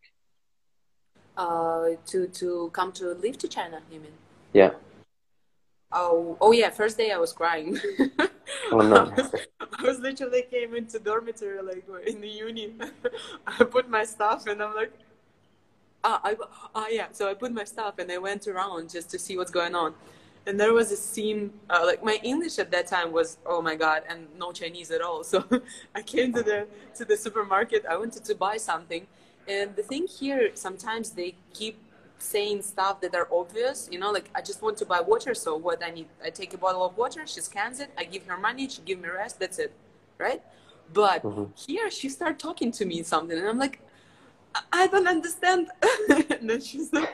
Uh, 1.46 1.90
to 2.10 2.28
to 2.40 2.48
come 2.78 2.92
to 3.00 3.06
live 3.26 3.38
to 3.44 3.48
China, 3.58 3.78
you 3.92 4.00
mean? 4.06 4.16
Yeah. 4.54 4.72
Oh, 5.92 6.38
oh 6.42 6.52
yeah. 6.52 6.70
First 6.70 6.98
day 6.98 7.12
I 7.12 7.18
was 7.18 7.34
crying. 7.34 7.80
oh 8.72 8.80
no. 8.80 8.96
I, 9.18 9.22
was, 9.22 9.36
I 9.80 9.84
was 9.84 10.00
literally 10.00 10.44
came 10.52 10.76
into 10.76 11.00
dormitory 11.00 11.62
like 11.62 11.86
in 12.08 12.22
the 12.22 12.28
uni. 12.28 12.74
I 13.48 13.64
put 13.64 13.90
my 13.90 14.04
stuff 14.04 14.48
and 14.48 14.62
I'm 14.62 14.76
like, 14.76 14.92
ah, 16.04 16.22
I, 16.24 16.36
ah, 16.76 16.88
yeah. 16.90 17.08
So 17.12 17.30
I 17.30 17.34
put 17.34 17.54
my 17.54 17.64
stuff 17.64 18.00
and 18.00 18.12
I 18.12 18.18
went 18.18 18.48
around 18.48 18.90
just 18.90 19.10
to 19.12 19.20
see 19.20 19.38
what's 19.38 19.52
going 19.52 19.76
on. 19.76 19.94
And 20.46 20.58
there 20.58 20.74
was 20.74 20.92
a 20.92 20.96
scene, 20.96 21.52
uh, 21.70 21.84
like 21.86 22.02
my 22.04 22.20
English 22.24 22.58
at 22.58 22.72
that 22.72 22.88
time 22.88 23.12
was, 23.12 23.38
oh 23.46 23.62
my 23.62 23.76
God, 23.76 24.04
and 24.08 24.28
no 24.40 24.54
Chinese 24.54 24.92
at 24.92 25.02
all. 25.02 25.24
So 25.32 25.44
I 25.94 26.02
came 26.02 26.34
to 26.34 26.42
the, 26.42 26.68
to 26.96 27.04
the 27.04 27.18
supermarket. 27.18 27.86
I 27.86 27.98
wanted 27.98 28.24
to 28.24 28.36
buy 28.36 28.56
something. 28.58 29.08
And 29.48 29.76
the 29.76 29.84
thing 29.84 30.08
here, 30.08 30.52
sometimes 30.54 31.12
they 31.12 31.36
keep 31.54 31.78
saying 32.20 32.62
stuff 32.62 33.00
that 33.02 33.14
are 33.16 33.28
obvious 33.32 33.88
you 33.92 34.00
know 34.00 34.12
like 34.12 34.30
i 34.34 34.42
just 34.42 34.62
want 34.62 34.76
to 34.76 34.86
buy 34.86 35.00
water 35.00 35.34
so 35.34 35.56
what 35.56 35.84
i 35.84 35.90
need 35.90 36.08
i 36.24 36.30
take 36.30 36.54
a 36.54 36.58
bottle 36.58 36.84
of 36.84 36.98
water 36.98 37.26
she 37.26 37.42
scans 37.42 37.80
it 37.80 37.90
i 37.98 38.04
give 38.04 38.26
her 38.26 38.38
money 38.38 38.68
she 38.68 38.82
give 38.82 39.00
me 39.00 39.08
rest 39.08 39.40
that's 39.40 39.60
it 39.60 39.72
right? 40.18 40.42
But 40.94 41.24
mm-hmm. 41.24 41.46
here 41.56 41.92
she 41.92 42.10
start 42.10 42.40
talking 42.40 42.72
to 42.74 42.86
me 42.86 43.04
something 43.04 43.38
and 43.38 43.48
i'm 43.48 43.60
like 43.60 43.82
i 44.72 44.88
don't 44.88 45.08
understand. 45.08 45.68
And 46.40 46.50
then 46.50 46.62
she's 46.62 46.94
like 46.98 47.14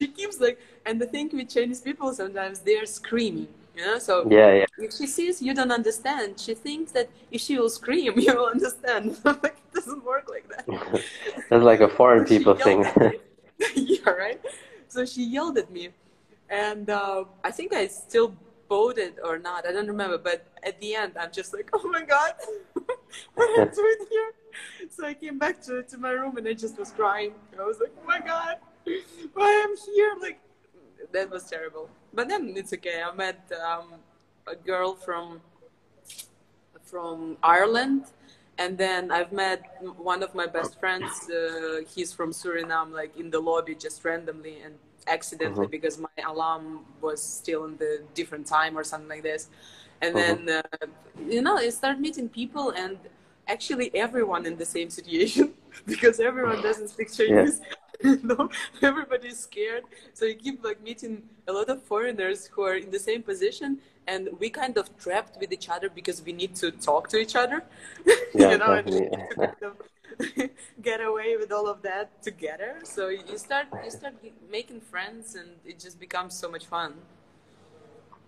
she 0.00 0.08
keeps 0.08 0.40
like 0.40 0.60
and 0.84 1.00
the 1.00 1.06
thing 1.06 1.30
with 1.32 1.48
chinese 1.48 1.80
people 1.80 2.12
sometimes 2.12 2.60
they're 2.60 2.84
screaming 2.84 3.48
you 3.76 3.84
know 3.84 3.98
so 3.98 4.26
yeah, 4.30 4.52
yeah. 4.52 4.66
if 4.78 4.92
she 4.92 5.06
sees 5.06 5.40
you 5.40 5.54
don't 5.54 5.72
understand 5.72 6.38
she 6.38 6.54
thinks 6.54 6.92
that 6.92 7.08
if 7.30 7.40
she 7.40 7.58
will 7.58 7.70
scream 7.70 8.12
you 8.24 8.34
will 8.36 8.46
understand. 8.46 9.16
Like 9.24 9.44
it 9.44 9.74
doesn't 9.74 10.04
work 10.04 10.28
like 10.28 10.46
that. 10.48 11.02
That's 11.48 11.64
like 11.64 11.80
a 11.80 11.88
foreign 11.88 12.24
people 12.24 12.54
thing 12.54 12.84
yeah, 13.74 14.10
right. 14.10 14.40
So 14.88 15.04
she 15.04 15.24
yelled 15.24 15.58
at 15.58 15.70
me, 15.70 15.90
and 16.48 16.88
uh, 16.90 17.24
I 17.44 17.50
think 17.50 17.72
I 17.72 17.86
still 17.86 18.34
voted 18.68 19.14
or 19.24 19.38
not. 19.38 19.66
I 19.66 19.72
don't 19.72 19.86
remember. 19.88 20.18
But 20.18 20.46
at 20.62 20.80
the 20.80 20.94
end, 20.94 21.12
I'm 21.18 21.32
just 21.32 21.52
like, 21.52 21.70
oh 21.72 21.88
my 21.88 22.02
god, 22.02 22.34
what 23.34 23.58
am 23.58 23.68
I 23.68 23.74
doing 23.74 24.06
here? 24.10 24.32
So 24.90 25.06
I 25.06 25.14
came 25.14 25.38
back 25.38 25.62
to 25.64 25.82
to 25.82 25.98
my 25.98 26.10
room 26.10 26.36
and 26.36 26.46
I 26.46 26.54
just 26.54 26.78
was 26.78 26.90
crying. 26.90 27.32
I 27.58 27.64
was 27.64 27.80
like, 27.80 27.92
oh 28.00 28.06
my 28.06 28.20
god. 28.20 28.56
why 29.34 29.64
I'm 29.64 29.76
here? 29.94 30.14
Like 30.20 30.40
that 31.12 31.30
was 31.30 31.44
terrible. 31.44 31.88
But 32.12 32.28
then 32.28 32.52
it's 32.56 32.72
okay. 32.72 33.02
I 33.02 33.12
met 33.14 33.50
um, 33.64 33.94
a 34.46 34.56
girl 34.56 34.94
from 34.94 35.40
from 36.82 37.36
Ireland, 37.42 38.04
and 38.58 38.78
then 38.78 39.10
I've 39.10 39.32
met 39.32 39.64
one 39.98 40.22
of 40.22 40.34
my 40.34 40.46
best 40.46 40.78
friends. 40.78 41.28
Uh, 41.28 41.80
he's 41.94 42.12
from 42.12 42.32
Suriname, 42.32 42.92
like 42.92 43.16
in 43.16 43.30
the 43.30 43.40
lobby, 43.40 43.74
just 43.74 44.04
randomly 44.04 44.60
and 44.60 44.74
accidentally 45.08 45.66
Mm-hmm. 45.66 45.68
because 45.68 45.98
my 45.98 46.08
alarm 46.26 46.80
was 47.00 47.22
still 47.22 47.64
in 47.64 47.76
the 47.76 48.02
different 48.14 48.46
time 48.46 48.76
or 48.78 48.84
something 48.84 49.08
like 49.08 49.22
this. 49.22 49.48
And 50.00 50.16
Mm-hmm. 50.16 50.36
then 50.38 50.48
uh, 50.48 50.62
you 51.28 51.42
know, 51.42 51.56
I 51.56 51.68
start 51.70 52.00
meeting 52.00 52.28
people 52.28 52.70
and 52.70 52.98
actually 53.48 53.94
everyone 53.94 54.46
in 54.46 54.56
the 54.56 54.64
same 54.66 54.90
situation 54.90 55.54
because 55.86 56.20
everyone 56.20 56.60
doesn't 56.62 56.88
speak 56.88 57.12
Chinese. 57.12 57.60
you 58.04 58.20
know, 58.22 58.50
everybody's 58.82 59.38
scared. 59.40 59.84
So 60.14 60.24
you 60.24 60.34
keep 60.34 60.64
like 60.64 60.82
meeting 60.82 61.22
a 61.48 61.52
lot 61.52 61.68
of 61.68 61.82
foreigners 61.82 62.46
who 62.46 62.62
are 62.62 62.74
in 62.76 62.90
the 62.90 62.98
same 62.98 63.22
position, 63.22 63.78
and 64.06 64.28
we 64.38 64.50
kind 64.50 64.76
of 64.78 64.96
trapped 64.98 65.38
with 65.40 65.52
each 65.52 65.68
other 65.68 65.88
because 65.88 66.22
we 66.22 66.32
need 66.32 66.54
to 66.56 66.70
talk 66.70 67.08
to 67.08 67.18
each 67.18 67.36
other. 67.36 67.62
Yeah, 68.34 68.50
you 68.52 68.58
know, 68.58 68.72
and 68.72 68.86
definitely. 68.86 69.08
need 69.10 69.38
kind 69.38 69.62
of 69.62 70.50
get 70.82 71.00
away 71.00 71.36
with 71.36 71.52
all 71.52 71.68
of 71.68 71.82
that 71.82 72.22
together. 72.22 72.80
So 72.84 73.08
you 73.08 73.38
start 73.38 73.66
you 73.84 73.90
start 73.90 74.14
making 74.50 74.80
friends, 74.80 75.34
and 75.34 75.50
it 75.64 75.78
just 75.78 75.98
becomes 75.98 76.34
so 76.34 76.50
much 76.50 76.66
fun. 76.66 76.94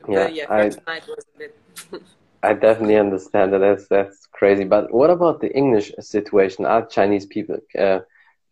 Yeah, 0.09 0.25
but 0.25 0.35
yeah, 0.35 0.47
I- 0.49 0.71
night 0.87 1.07
was 1.07 1.25
a 1.35 1.39
bit. 1.39 1.57
I 2.43 2.55
definitely 2.55 2.97
understand 2.97 3.53
that. 3.53 3.59
That's 3.59 3.89
that's 3.89 4.27
crazy. 4.27 4.65
But 4.65 4.93
what 4.95 5.11
about 5.11 5.41
the 5.41 5.51
English 5.57 5.93
situation? 5.99 6.67
Are 6.67 6.87
Chinese 6.87 7.27
people 7.27 7.59
uh, 7.77 8.01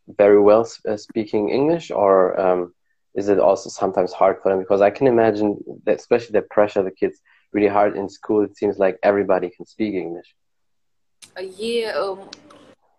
very 0.08 0.40
well 0.40 0.68
uh, 0.88 0.96
speaking 0.96 1.48
English, 1.50 1.90
or 1.90 2.38
um, 2.40 2.74
is 3.14 3.28
it 3.28 3.38
also 3.38 3.70
sometimes 3.70 4.12
hard 4.12 4.36
for 4.42 4.50
them? 4.50 4.60
Because 4.60 4.80
I 4.80 4.90
can 4.90 5.06
imagine 5.06 5.58
that, 5.84 5.96
especially 5.96 6.32
the 6.32 6.42
pressure 6.42 6.82
the 6.82 6.90
kids 6.90 7.20
really 7.52 7.68
hard 7.68 7.96
in 7.96 8.08
school. 8.08 8.42
It 8.42 8.56
seems 8.56 8.78
like 8.78 8.98
everybody 9.02 9.50
can 9.50 9.66
speak 9.66 9.94
English. 9.94 10.34
Uh, 11.36 11.42
yeah, 11.42 11.92
um, 11.96 12.30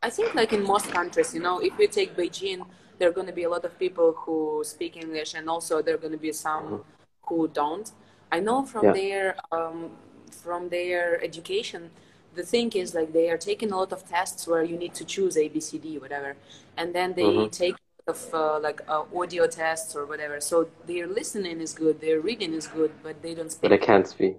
I 0.02 0.10
think 0.10 0.36
like 0.36 0.54
in 0.54 0.64
most 0.64 0.90
countries, 0.92 1.34
you 1.34 1.42
know, 1.42 1.60
if 1.60 1.78
we 1.78 1.88
take 1.88 2.16
Beijing, 2.16 2.66
there 2.98 3.10
are 3.10 3.14
going 3.14 3.28
to 3.28 3.34
be 3.34 3.44
a 3.44 3.50
lot 3.50 3.64
of 3.66 3.78
people 3.78 4.14
who 4.14 4.64
speak 4.66 4.98
English, 4.98 5.34
and 5.34 5.50
also 5.50 5.82
there 5.82 5.96
are 5.96 6.00
going 6.00 6.14
to 6.14 6.20
be 6.20 6.32
some 6.32 6.84
who 7.28 7.48
don't. 7.48 7.92
I 8.32 8.40
know 8.40 8.66
from 8.66 8.86
Yeah. 8.86 8.94
their 8.94 9.36
um, 9.52 9.92
from 10.32 10.70
their 10.70 11.24
education, 11.24 11.90
the 12.38 12.44
thing 12.54 12.72
is 12.84 12.94
like 12.96 13.14
they 13.14 13.30
are 13.30 13.38
taking 13.38 13.72
a 13.72 13.78
lot 13.78 13.92
of 13.94 14.08
tests 14.08 14.48
where 14.48 14.64
you 14.64 14.78
need 14.78 14.94
to 14.96 15.06
choose 15.06 15.36
A, 15.38 15.48
B, 15.50 15.60
C, 15.60 15.78
D, 15.78 15.98
whatever, 15.98 16.36
and 16.78 16.94
then 16.96 17.14
they 17.16 17.32
Mhm. 17.32 17.52
take 17.52 17.76
of 18.08 18.34
uh, 18.34 18.58
like 18.60 18.80
uh, 18.88 19.04
audio 19.14 19.48
tests 19.48 19.94
or 19.96 20.06
whatever. 20.06 20.40
So 20.40 20.70
their 20.86 21.08
listening 21.08 21.60
is 21.60 21.74
good, 21.74 22.00
their 22.00 22.22
reading 22.22 22.54
is 22.54 22.68
good, 22.68 22.92
but 23.04 23.22
they 23.22 23.34
don't 23.36 23.52
speak. 23.52 23.70
But 23.70 23.74
I 23.74 23.86
can't 23.86 24.08
speak. 24.08 24.38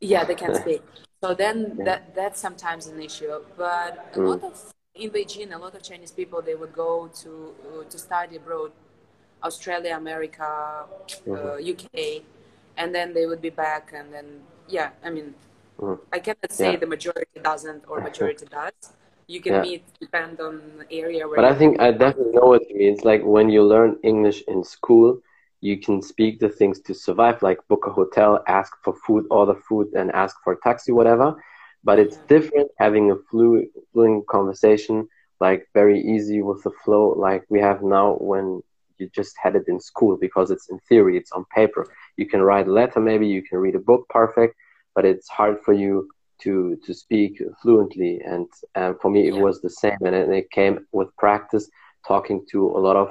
Yeah, 0.00 0.24
they 0.24 0.34
can't 0.34 0.56
speak. 0.56 0.82
So 1.20 1.34
then 1.34 1.58
Yeah. 1.76 1.84
that 1.88 2.14
that's 2.14 2.38
sometimes 2.40 2.86
an 2.86 3.00
issue. 3.02 3.32
But 3.56 3.92
a 4.14 4.18
Mm. 4.18 4.28
lot 4.30 4.42
of 4.44 4.54
in 4.94 5.10
Beijing, 5.10 5.52
a 5.52 5.58
lot 5.58 5.74
of 5.74 5.82
Chinese 5.82 6.12
people 6.12 6.40
they 6.40 6.54
would 6.54 6.72
go 6.72 7.08
to 7.22 7.30
uh, 7.66 7.84
to 7.90 7.98
study 7.98 8.36
abroad, 8.36 8.70
Australia, 9.42 9.96
America, 9.96 10.46
uh, 10.46 11.26
Mm-hmm. 11.26 11.58
UK, 11.72 12.22
and 12.76 12.94
then 12.94 13.14
they 13.14 13.26
would 13.26 13.42
be 13.42 13.50
back. 13.50 13.92
And 13.92 14.12
then 14.14 14.26
yeah, 14.68 14.90
I 15.02 15.10
mean, 15.10 15.34
Mhm. 15.78 15.98
I 16.12 16.18
cannot 16.18 16.52
say 16.52 16.72
Yeah. 16.72 16.78
the 16.78 16.86
majority 16.86 17.40
doesn't 17.42 17.84
or 17.88 18.00
majority 18.00 18.46
does. 18.58 18.72
You 19.26 19.40
can 19.40 19.54
Yeah. 19.54 19.62
meet 19.62 19.82
depend 20.00 20.40
on 20.40 20.60
area 20.90 21.26
where. 21.28 21.36
But 21.40 21.44
I 21.44 21.54
think. 21.54 21.80
I 21.80 21.90
definitely 21.92 22.32
know 22.38 22.48
what 22.52 22.62
you 22.68 22.76
mean. 22.78 22.92
It's 22.94 23.04
like 23.04 23.22
when 23.24 23.48
you 23.50 23.62
learn 23.62 23.98
English 24.02 24.42
in 24.48 24.64
school, 24.64 25.20
you 25.60 25.78
can 25.78 26.00
speak 26.02 26.38
the 26.40 26.48
things 26.48 26.80
to 26.86 26.94
survive, 26.94 27.42
like 27.42 27.58
book 27.68 27.84
a 27.86 27.90
hotel, 27.90 28.42
ask 28.46 28.72
for 28.84 28.94
food, 29.06 29.24
order 29.30 29.54
food, 29.68 29.88
and 29.94 30.10
ask 30.12 30.36
for 30.42 30.52
a 30.54 30.60
taxi, 30.66 30.92
whatever. 30.92 31.28
But 31.84 31.98
it's 31.98 32.18
different 32.28 32.70
having 32.78 33.10
a 33.10 33.16
fluent 33.92 34.26
conversation, 34.28 35.08
like 35.40 35.66
very 35.74 36.00
easy 36.00 36.42
with 36.42 36.62
the 36.64 36.70
flow, 36.84 37.04
like 37.16 37.42
we 37.48 37.60
have 37.60 37.82
now 37.82 38.16
when 38.20 38.62
you 38.98 39.08
just 39.14 39.34
had 39.42 39.54
it 39.56 39.64
in 39.68 39.78
school, 39.80 40.16
because 40.16 40.50
it's 40.50 40.68
in 40.70 40.78
theory, 40.88 41.16
it's 41.16 41.32
on 41.32 41.44
paper. 41.54 41.86
You 42.16 42.26
can 42.26 42.42
write 42.42 42.66
a 42.66 42.72
letter, 42.72 43.00
maybe 43.00 43.26
you 43.26 43.42
can 43.42 43.58
read 43.58 43.74
a 43.76 43.78
book 43.90 44.02
perfect, 44.08 44.54
but 44.98 45.04
it's 45.04 45.28
hard 45.28 45.56
for 45.64 45.74
you 45.84 45.92
to 46.42 46.52
to 46.84 46.92
speak 46.92 47.32
fluently. 47.62 48.12
And 48.32 48.48
um, 48.80 48.92
for 49.00 49.10
me, 49.14 49.20
it 49.30 49.34
Yeah. 49.34 49.44
was 49.46 49.56
the 49.66 49.74
same, 49.82 50.00
and 50.06 50.14
it, 50.40 50.50
came 50.58 50.74
with 50.98 51.08
practice, 51.24 51.64
talking 52.10 52.38
to 52.52 52.58
a 52.78 52.80
lot 52.86 52.96
of 53.04 53.08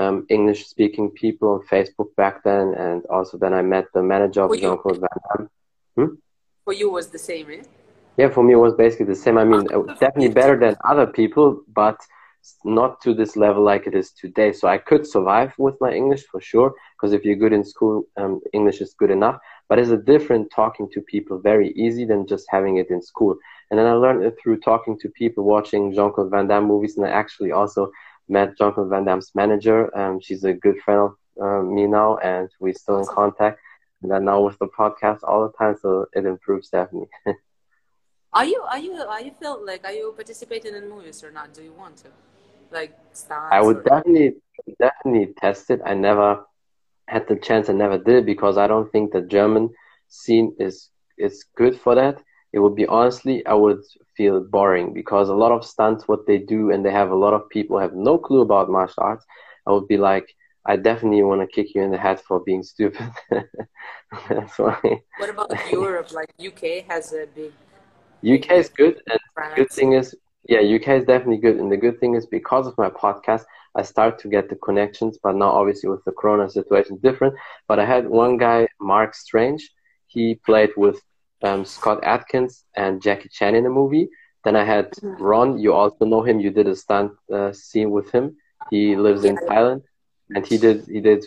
um, 0.00 0.16
English-speaking 0.36 1.06
people 1.22 1.48
on 1.54 1.60
Facebook 1.74 2.10
back 2.22 2.34
then, 2.48 2.66
and 2.86 3.00
also 3.16 3.34
then 3.42 3.54
I 3.60 3.62
met 3.74 3.86
the 3.96 4.04
manager 4.14 4.42
of 4.44 4.50
Jean-Claude 4.60 5.00
Van 5.04 5.16
Damme. 5.26 5.48
For 6.66 6.74
you 6.80 6.88
was 6.98 7.06
the 7.16 7.22
same, 7.30 7.46
eh? 7.56 7.62
Yeah, 8.20 8.30
for 8.34 8.42
me, 8.46 8.52
it 8.58 8.62
was 8.66 8.74
basically 8.84 9.08
the 9.14 9.22
same. 9.24 9.36
I 9.44 9.46
mean, 9.52 9.64
uh, 9.74 9.82
definitely 10.04 10.34
better 10.40 10.56
than 10.64 10.74
other 10.92 11.06
people, 11.20 11.46
but 11.82 11.98
not 12.78 13.00
to 13.04 13.10
this 13.20 13.32
level 13.44 13.62
like 13.72 13.84
it 13.90 13.94
is 13.94 14.08
today. 14.22 14.50
So 14.58 14.64
I 14.76 14.78
could 14.88 15.04
survive 15.16 15.52
with 15.64 15.76
my 15.84 15.92
English 16.00 16.24
for 16.30 16.40
sure, 16.50 16.70
because 16.94 17.12
if 17.16 17.20
you're 17.24 17.42
good 17.44 17.56
in 17.58 17.64
school, 17.74 17.96
um, 18.20 18.40
English 18.58 18.78
is 18.84 18.94
good 19.00 19.12
enough. 19.18 19.38
But 19.68 19.78
it's 19.78 19.90
a 19.90 19.96
different 19.96 20.50
talking 20.50 20.88
to 20.92 21.00
people, 21.02 21.38
very 21.38 21.72
easy 21.72 22.04
than 22.04 22.26
just 22.26 22.46
having 22.48 22.78
it 22.78 22.90
in 22.90 23.02
school. 23.02 23.36
And 23.70 23.78
then 23.78 23.86
I 23.86 23.92
learned 23.92 24.24
it 24.24 24.36
through 24.42 24.60
talking 24.60 24.98
to 25.00 25.08
people, 25.10 25.44
watching 25.44 25.92
Jean 25.92 26.12
Claude 26.12 26.30
Van 26.30 26.46
Damme 26.46 26.64
movies, 26.64 26.96
and 26.96 27.06
I 27.06 27.10
actually 27.10 27.52
also 27.52 27.90
met 28.28 28.56
Jean 28.56 28.72
Claude 28.72 28.88
Van 28.90 29.04
Damme's 29.04 29.32
manager. 29.34 29.96
Um, 29.96 30.20
she's 30.20 30.44
a 30.44 30.54
good 30.54 30.78
friend 30.84 31.00
of 31.00 31.16
uh, 31.40 31.62
me 31.62 31.86
now, 31.86 32.16
and 32.18 32.48
we're 32.60 32.74
still 32.74 32.98
in 32.98 33.06
contact. 33.06 33.60
And 34.02 34.10
then 34.10 34.24
now 34.24 34.40
with 34.40 34.58
the 34.58 34.68
podcast 34.68 35.20
all 35.22 35.46
the 35.46 35.52
time, 35.58 35.76
so 35.80 36.06
it 36.14 36.24
improves 36.24 36.68
definitely. 36.70 37.08
Are 38.32 38.44
you 38.44 38.62
are 38.70 38.78
you 38.78 38.92
are 38.92 39.22
you 39.22 39.32
feel 39.40 39.64
like 39.64 39.84
are 39.84 39.92
you 39.92 40.12
participating 40.14 40.74
in 40.74 40.88
movies 40.90 41.24
or 41.24 41.30
not? 41.30 41.54
Do 41.54 41.62
you 41.62 41.72
want 41.72 41.96
to? 41.98 42.08
Like 42.70 42.98
I 43.30 43.62
would 43.62 43.78
or- 43.78 43.82
definitely 43.82 44.36
definitely 44.78 45.32
test 45.40 45.70
it. 45.70 45.80
I 45.84 45.94
never 45.94 46.44
had 47.08 47.26
the 47.28 47.36
chance. 47.36 47.68
I 47.68 47.72
never 47.72 47.98
did 47.98 48.26
because 48.26 48.58
I 48.58 48.66
don't 48.66 48.90
think 48.92 49.12
the 49.12 49.22
German 49.22 49.70
scene 50.08 50.54
is 50.58 50.90
is 51.16 51.44
good 51.56 51.78
for 51.80 51.94
that. 51.94 52.22
It 52.52 52.60
would 52.60 52.76
be 52.76 52.86
honestly, 52.86 53.44
I 53.46 53.54
would 53.54 53.82
feel 54.16 54.40
boring 54.40 54.94
because 54.94 55.28
a 55.28 55.34
lot 55.34 55.52
of 55.52 55.64
stunts, 55.64 56.08
what 56.08 56.26
they 56.26 56.38
do, 56.38 56.70
and 56.70 56.84
they 56.84 56.92
have 56.92 57.10
a 57.10 57.16
lot 57.24 57.34
of 57.34 57.48
people 57.50 57.78
have 57.78 57.94
no 57.94 58.18
clue 58.18 58.40
about 58.42 58.70
martial 58.70 59.02
arts. 59.02 59.24
I 59.66 59.72
would 59.72 59.86
be 59.88 59.98
like, 59.98 60.26
I 60.66 60.76
definitely 60.76 61.22
want 61.22 61.40
to 61.42 61.46
kick 61.46 61.74
you 61.74 61.82
in 61.82 61.90
the 61.90 61.98
head 61.98 62.20
for 62.20 62.40
being 62.40 62.62
stupid. 62.62 63.10
That's 64.28 64.58
why 64.58 65.02
What 65.18 65.30
about 65.30 65.50
Europe? 65.72 66.12
Like 66.12 66.30
UK 66.40 66.86
has 66.88 67.12
a 67.12 67.26
big 67.34 67.52
UK 68.22 68.58
is 68.58 68.68
good, 68.70 69.00
and 69.10 69.20
France. 69.34 69.54
good 69.56 69.70
thing 69.70 69.92
is 69.92 70.14
yeah 70.48 70.60
uk 70.76 70.88
is 70.88 71.04
definitely 71.04 71.36
good. 71.36 71.56
And 71.58 71.70
the 71.70 71.76
good 71.76 72.00
thing 72.00 72.14
is 72.14 72.26
because 72.26 72.66
of 72.66 72.76
my 72.78 72.90
podcast 72.90 73.44
i 73.76 73.82
start 73.82 74.18
to 74.20 74.28
get 74.28 74.48
the 74.48 74.56
connections 74.56 75.18
but 75.22 75.36
now 75.36 75.50
obviously 75.50 75.88
with 75.90 76.04
the 76.04 76.12
corona 76.12 76.50
situation 76.50 76.98
different. 77.02 77.34
But 77.68 77.78
i 77.78 77.84
had 77.84 78.08
one 78.08 78.36
guy 78.38 78.66
mark 78.80 79.14
strange. 79.14 79.70
He 80.06 80.24
played 80.46 80.70
with 80.76 80.98
um, 81.42 81.64
scott 81.64 82.02
adkins 82.02 82.64
and 82.74 83.02
jackie 83.02 83.28
chan 83.28 83.54
in 83.54 83.66
a 83.66 83.70
movie. 83.70 84.08
Then 84.44 84.56
i 84.56 84.64
had 84.64 84.92
ron. 85.02 85.58
You 85.58 85.74
also 85.74 86.04
know 86.06 86.22
him. 86.22 86.40
You 86.40 86.50
did 86.50 86.66
a 86.66 86.76
stunt 86.76 87.12
uh, 87.32 87.52
scene 87.52 87.90
with 87.90 88.10
him. 88.10 88.36
He 88.70 88.96
lives 88.96 89.24
in 89.24 89.36
thailand. 89.36 89.82
And 90.34 90.46
he 90.46 90.56
did 90.58 90.86
he 90.86 91.00
did 91.00 91.20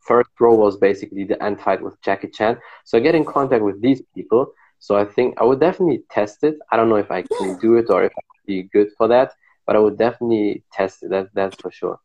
first 0.00 0.30
row 0.40 0.54
was 0.54 0.76
basically 0.76 1.24
the 1.24 1.40
end 1.42 1.60
fight 1.60 1.80
with 1.82 2.00
jackie 2.02 2.30
chan. 2.36 2.58
So 2.84 2.98
i 2.98 3.00
get 3.00 3.14
in 3.14 3.24
contact 3.24 3.62
with 3.62 3.80
these 3.80 4.02
people. 4.14 4.52
So 4.86 4.96
I 4.96 5.04
think 5.04 5.28
I 5.40 5.44
would 5.44 5.60
definitely 5.60 6.02
test 6.10 6.42
it. 6.42 6.56
I 6.70 6.76
don't 6.76 6.88
know 6.88 6.96
if 7.06 7.10
I 7.10 7.22
can 7.22 7.58
do 7.58 7.76
it 7.76 7.90
or 7.90 8.02
if 8.02 8.12
I 8.16 8.22
be 8.52 8.58
good 8.76 8.88
for 8.98 9.06
that, 9.14 9.28
but 9.66 9.72
I 9.76 9.80
would 9.84 9.98
definitely 10.06 10.46
test 10.78 10.96
it. 11.04 11.10
That 11.14 11.26
that's 11.38 11.56
for 11.62 11.70
sure. 11.80 11.98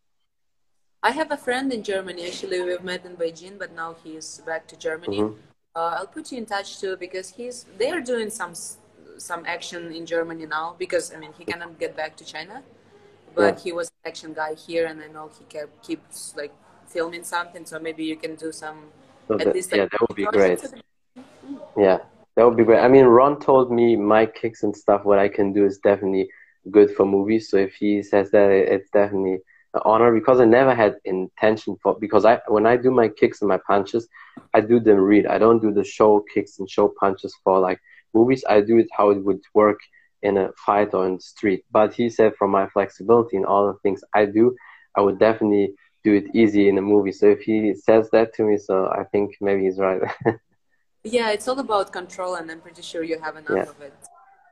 I 1.10 1.12
have 1.20 1.30
a 1.38 1.40
friend 1.48 1.68
in 1.78 1.82
Germany. 1.92 2.22
Actually, 2.30 2.60
we've 2.68 2.86
met 2.92 3.02
in 3.10 3.14
Beijing, 3.22 3.56
but 3.64 3.72
now 3.82 3.90
he's 4.04 4.28
back 4.50 4.64
to 4.72 4.76
Germany. 4.88 5.20
Mhm. 5.22 5.34
Uh, 5.78 5.92
I'll 5.98 6.12
put 6.18 6.26
you 6.32 6.38
in 6.44 6.46
touch 6.56 6.70
too 6.82 6.94
because 7.06 7.28
he's 7.38 7.58
they 7.80 7.90
are 7.96 8.04
doing 8.14 8.30
some 8.40 8.54
some 9.30 9.42
action 9.56 9.82
in 10.00 10.04
Germany 10.16 10.46
now 10.58 10.68
because 10.84 11.06
I 11.14 11.18
mean 11.22 11.34
he 11.40 11.44
cannot 11.52 11.72
get 11.84 11.92
back 12.02 12.12
to 12.20 12.24
China, 12.34 12.56
but 13.40 13.52
Yeah. 13.52 13.64
he 13.64 13.70
was 13.80 13.88
an 13.94 14.02
action 14.12 14.32
guy 14.42 14.52
here, 14.68 14.86
and 14.92 14.98
I 15.06 15.10
know 15.16 15.26
he 15.38 15.44
kept, 15.56 15.74
keeps 15.88 16.18
like 16.42 16.54
filming 16.96 17.24
something. 17.36 17.64
So 17.72 17.76
maybe 17.88 18.04
you 18.12 18.18
can 18.24 18.34
do 18.46 18.50
some 18.64 18.78
So 19.28 19.34
at 19.36 19.46
that, 19.46 19.56
least 19.56 19.70
yeah, 19.72 19.84
like 19.84 19.92
that 19.92 20.02
would 20.04 20.18
be 20.24 20.28
great. 20.38 20.60
at- 20.68 20.84
Yeah, 21.86 22.00
that 22.36 22.46
would 22.46 22.58
be 22.58 22.64
great. 22.64 22.80
I 22.80 22.88
mean, 22.88 23.06
Ron 23.06 23.40
told 23.40 23.72
me 23.72 23.96
my 23.96 24.26
kicks 24.26 24.64
and 24.64 24.76
stuff. 24.76 25.06
What 25.06 25.20
I 25.20 25.30
can 25.30 25.54
do 25.54 25.66
is 25.66 25.78
definitely 25.80 26.30
good 26.72 26.92
for 26.92 27.06
movies. 27.06 27.50
So 27.50 27.58
if 27.58 27.74
he 27.76 28.04
says 28.04 28.32
that, 28.32 28.50
it's 28.52 28.90
definitely 28.90 29.40
an 29.74 29.82
honor 29.86 30.14
because 30.14 30.40
I 30.40 30.46
never 30.46 30.76
had 30.76 30.96
intention 31.06 31.78
for 31.82 31.98
because 32.00 32.26
I 32.26 32.42
when 32.48 32.66
I 32.66 32.78
do 32.78 32.92
my 32.92 33.10
kicks 33.10 33.42
and 33.42 33.50
my 33.50 33.60
punches, 33.68 34.08
I 34.54 34.62
do 34.62 34.80
them 34.80 34.98
real. 34.98 35.30
I 35.30 35.38
don't 35.38 35.62
do 35.62 35.72
the 35.72 35.84
show 35.84 36.24
kicks 36.34 36.60
and 36.60 36.70
show 36.70 36.94
punches 37.00 37.34
for 37.44 37.60
like 37.60 37.80
movies. 38.14 38.44
I 38.50 38.62
do 38.62 38.78
it 38.80 38.88
how 38.96 39.12
it 39.12 39.24
would 39.24 39.42
work 39.54 39.80
in 40.22 40.38
a 40.38 40.52
fight 40.66 40.94
or 40.94 41.06
in 41.08 41.16
the 41.16 41.22
street. 41.22 41.64
But 41.72 41.94
he 41.94 42.10
said 42.10 42.36
from 42.36 42.52
my 42.52 42.68
flexibility 42.68 43.38
and 43.38 43.46
all 43.46 43.68
the 43.68 43.80
things 43.80 44.04
I 44.14 44.26
do, 44.26 44.56
I 44.96 45.02
would 45.02 45.20
definitely 45.20 45.74
do 46.04 46.14
it 46.14 46.36
easy 46.36 46.68
in 46.68 46.78
a 46.78 46.82
movie. 46.82 47.12
So 47.12 47.28
if 47.28 47.42
he 47.42 47.74
says 47.76 48.10
that 48.12 48.34
to 48.36 48.44
me, 48.44 48.58
so 48.58 48.88
I 48.88 49.04
think 49.06 49.36
maybe 49.40 49.64
he's 49.64 49.80
right. 49.80 50.02
yeah, 51.06 51.30
it's 51.32 51.48
all 51.48 51.60
about 51.60 51.94
control, 51.94 52.36
and 52.36 52.50
I'm 52.52 52.60
pretty 52.60 52.82
sure 52.82 53.04
you 53.04 53.20
have 53.20 53.38
enough 53.38 53.52
yeah. 53.56 53.70
of 53.70 53.82
it. 53.82 53.94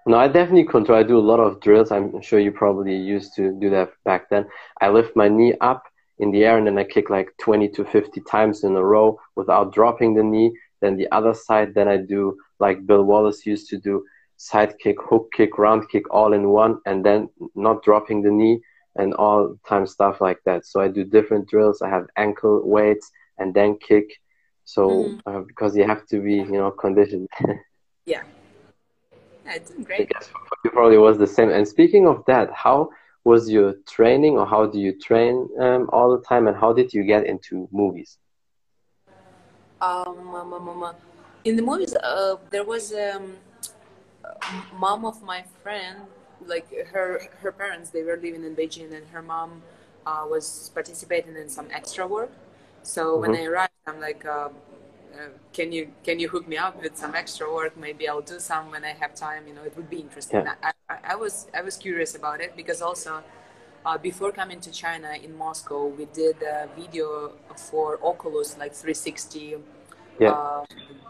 No, 0.05 0.17
I 0.17 0.27
definitely 0.27 0.65
control. 0.65 0.99
I 0.99 1.03
do 1.03 1.17
a 1.17 1.29
lot 1.31 1.39
of 1.39 1.61
drills. 1.61 1.91
I'm 1.91 2.21
sure 2.21 2.39
you 2.39 2.51
probably 2.51 2.95
used 2.95 3.35
to 3.35 3.57
do 3.59 3.69
that 3.69 3.91
back 4.03 4.29
then. 4.29 4.45
I 4.81 4.89
lift 4.89 5.15
my 5.15 5.29
knee 5.29 5.53
up 5.61 5.83
in 6.19 6.31
the 6.31 6.43
air 6.43 6.57
and 6.57 6.67
then 6.67 6.77
I 6.77 6.83
kick 6.83 7.09
like 7.09 7.29
20 7.41 7.69
to 7.69 7.85
50 7.85 8.21
times 8.21 8.63
in 8.63 8.75
a 8.75 8.83
row 8.83 9.17
without 9.35 9.73
dropping 9.73 10.13
the 10.13 10.23
knee. 10.23 10.51
Then 10.81 10.97
the 10.97 11.09
other 11.11 11.33
side, 11.33 11.73
then 11.73 11.87
I 11.87 11.97
do 11.97 12.37
like 12.59 12.85
Bill 12.85 13.03
Wallace 13.03 13.45
used 13.45 13.69
to 13.69 13.77
do 13.77 14.03
side 14.35 14.77
kick, 14.77 14.97
hook 15.01 15.29
kick, 15.33 15.57
round 15.57 15.89
kick 15.89 16.13
all 16.13 16.33
in 16.33 16.49
one 16.49 16.79
and 16.85 17.05
then 17.05 17.29
not 17.55 17.81
dropping 17.83 18.21
the 18.21 18.31
knee 18.31 18.59
and 18.95 19.13
all 19.13 19.55
time 19.67 19.87
stuff 19.87 20.19
like 20.19 20.39
that. 20.45 20.65
So 20.65 20.81
I 20.81 20.89
do 20.89 21.05
different 21.05 21.47
drills. 21.49 21.81
I 21.81 21.89
have 21.89 22.07
ankle 22.17 22.61
weights 22.65 23.09
and 23.37 23.53
then 23.53 23.77
kick. 23.79 24.19
So 24.65 24.89
mm. 24.89 25.21
uh, 25.25 25.41
because 25.41 25.75
you 25.75 25.85
have 25.85 26.05
to 26.07 26.21
be, 26.21 26.35
you 26.35 26.51
know, 26.51 26.71
conditioned. 26.71 27.27
yeah. 28.05 28.23
Yeah, 29.45 29.57
doing 29.67 29.83
great. 29.83 30.11
Yes, 30.13 30.29
you 30.63 30.71
probably 30.71 30.97
was 30.97 31.17
the 31.17 31.27
same. 31.27 31.49
And 31.49 31.67
speaking 31.67 32.07
of 32.07 32.23
that, 32.27 32.51
how 32.53 32.89
was 33.25 33.49
your 33.49 33.75
training 33.87 34.37
or 34.37 34.45
how 34.45 34.65
do 34.65 34.79
you 34.79 34.97
train 34.99 35.47
um, 35.59 35.89
all 35.91 36.15
the 36.15 36.23
time 36.23 36.47
and 36.47 36.55
how 36.55 36.73
did 36.73 36.93
you 36.93 37.03
get 37.03 37.25
into 37.25 37.67
movies? 37.71 38.17
Um, 39.81 40.33
um, 40.33 40.53
um, 40.53 40.83
um 40.83 40.95
in 41.43 41.57
the 41.57 41.61
movies, 41.61 41.93
uh, 41.95 42.37
there 42.51 42.63
was 42.63 42.93
um, 42.93 43.35
mom 44.73 45.05
of 45.05 45.21
my 45.21 45.43
friend, 45.61 45.99
like 46.45 46.67
her 46.87 47.21
her 47.41 47.51
parents, 47.51 47.89
they 47.89 48.03
were 48.03 48.15
living 48.15 48.43
in 48.43 48.55
Beijing, 48.55 48.93
and 48.93 49.05
her 49.07 49.21
mom 49.21 49.61
uh, 50.05 50.25
was 50.29 50.71
participating 50.73 51.35
in 51.35 51.49
some 51.49 51.67
extra 51.71 52.07
work. 52.07 52.31
So 52.83 53.01
mm 53.01 53.07
-hmm. 53.07 53.21
when 53.21 53.31
mm-hmm. 53.31 53.43
I 53.43 53.51
arrived, 53.51 53.72
I'm 53.85 53.99
like, 53.99 54.25
uh, 54.25 54.49
uh, 55.13 55.29
can 55.51 55.71
you 55.71 55.89
can 56.03 56.19
you 56.19 56.29
hook 56.29 56.47
me 56.47 56.57
up 56.57 56.81
with 56.81 56.97
some 56.97 57.15
extra 57.15 57.51
work? 57.53 57.75
Maybe 57.77 58.07
I'll 58.07 58.21
do 58.21 58.39
some 58.39 58.71
when 58.71 58.83
I 58.85 58.93
have 58.93 59.13
time. 59.13 59.47
You 59.47 59.53
know, 59.53 59.63
it 59.63 59.75
would 59.75 59.89
be 59.89 59.99
interesting. 59.99 60.41
Yeah. 60.45 60.55
I, 60.63 60.71
I, 60.89 60.97
I, 61.11 61.15
was 61.15 61.47
I 61.53 61.61
was 61.61 61.75
curious 61.77 62.15
about 62.15 62.39
it 62.39 62.55
because 62.55 62.81
also 62.81 63.21
uh, 63.85 63.97
before 63.97 64.31
coming 64.31 64.61
to 64.61 64.71
China 64.71 65.11
in 65.21 65.37
Moscow, 65.37 65.87
we 65.87 66.05
did 66.05 66.41
a 66.41 66.69
video 66.77 67.33
for 67.57 67.99
Oculus 68.03 68.57
like 68.57 68.73
360, 68.73 69.57
yeah. 70.19 70.31
uh, 70.31 70.65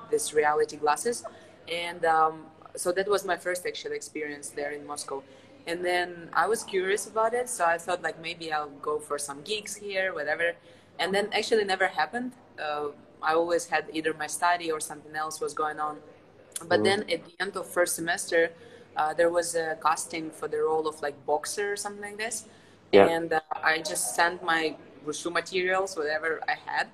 this 0.09 0.33
reality 0.33 0.77
glasses, 0.77 1.23
and 1.71 2.03
um, 2.05 2.45
so 2.75 2.91
that 2.91 3.07
was 3.07 3.23
my 3.23 3.38
first 3.38 3.65
actual 3.67 3.91
experience 3.91 4.49
there 4.49 4.71
in 4.71 4.86
Moscow. 4.86 5.21
And 5.65 5.86
then 5.86 6.29
I 6.33 6.47
was 6.47 6.63
curious 6.63 7.07
about 7.07 7.33
it, 7.33 7.47
so 7.47 7.63
I 7.65 7.77
thought 7.77 8.01
like 8.01 8.19
maybe 8.19 8.51
I'll 8.51 8.75
go 8.81 8.99
for 8.99 9.17
some 9.19 9.43
gigs 9.43 9.75
here, 9.75 10.13
whatever. 10.13 10.53
And 10.99 11.13
then 11.13 11.29
actually 11.31 11.63
never 11.63 11.88
happened. 11.88 12.33
Uh, 12.59 12.89
I 13.21 13.33
always 13.33 13.67
had 13.67 13.85
either 13.93 14.13
my 14.13 14.27
study 14.27 14.71
or 14.71 14.79
something 14.79 15.15
else 15.15 15.39
was 15.39 15.53
going 15.53 15.79
on. 15.79 15.97
But 16.67 16.81
mm. 16.81 16.83
then 16.83 16.99
at 17.09 17.25
the 17.25 17.33
end 17.39 17.55
of 17.55 17.67
first 17.67 17.95
semester, 17.95 18.51
uh, 18.95 19.13
there 19.13 19.29
was 19.29 19.55
a 19.55 19.77
casting 19.81 20.29
for 20.29 20.47
the 20.47 20.57
role 20.57 20.87
of 20.87 21.01
like 21.01 21.15
boxer 21.25 21.73
or 21.73 21.75
something 21.75 22.01
like 22.01 22.17
this. 22.17 22.45
Yeah. 22.91 23.07
And 23.07 23.33
uh, 23.33 23.41
I 23.63 23.79
just 23.79 24.15
sent 24.15 24.43
my 24.43 24.75
wushu 25.05 25.31
materials, 25.31 25.97
whatever 25.97 26.41
I 26.47 26.55
had, 26.65 26.87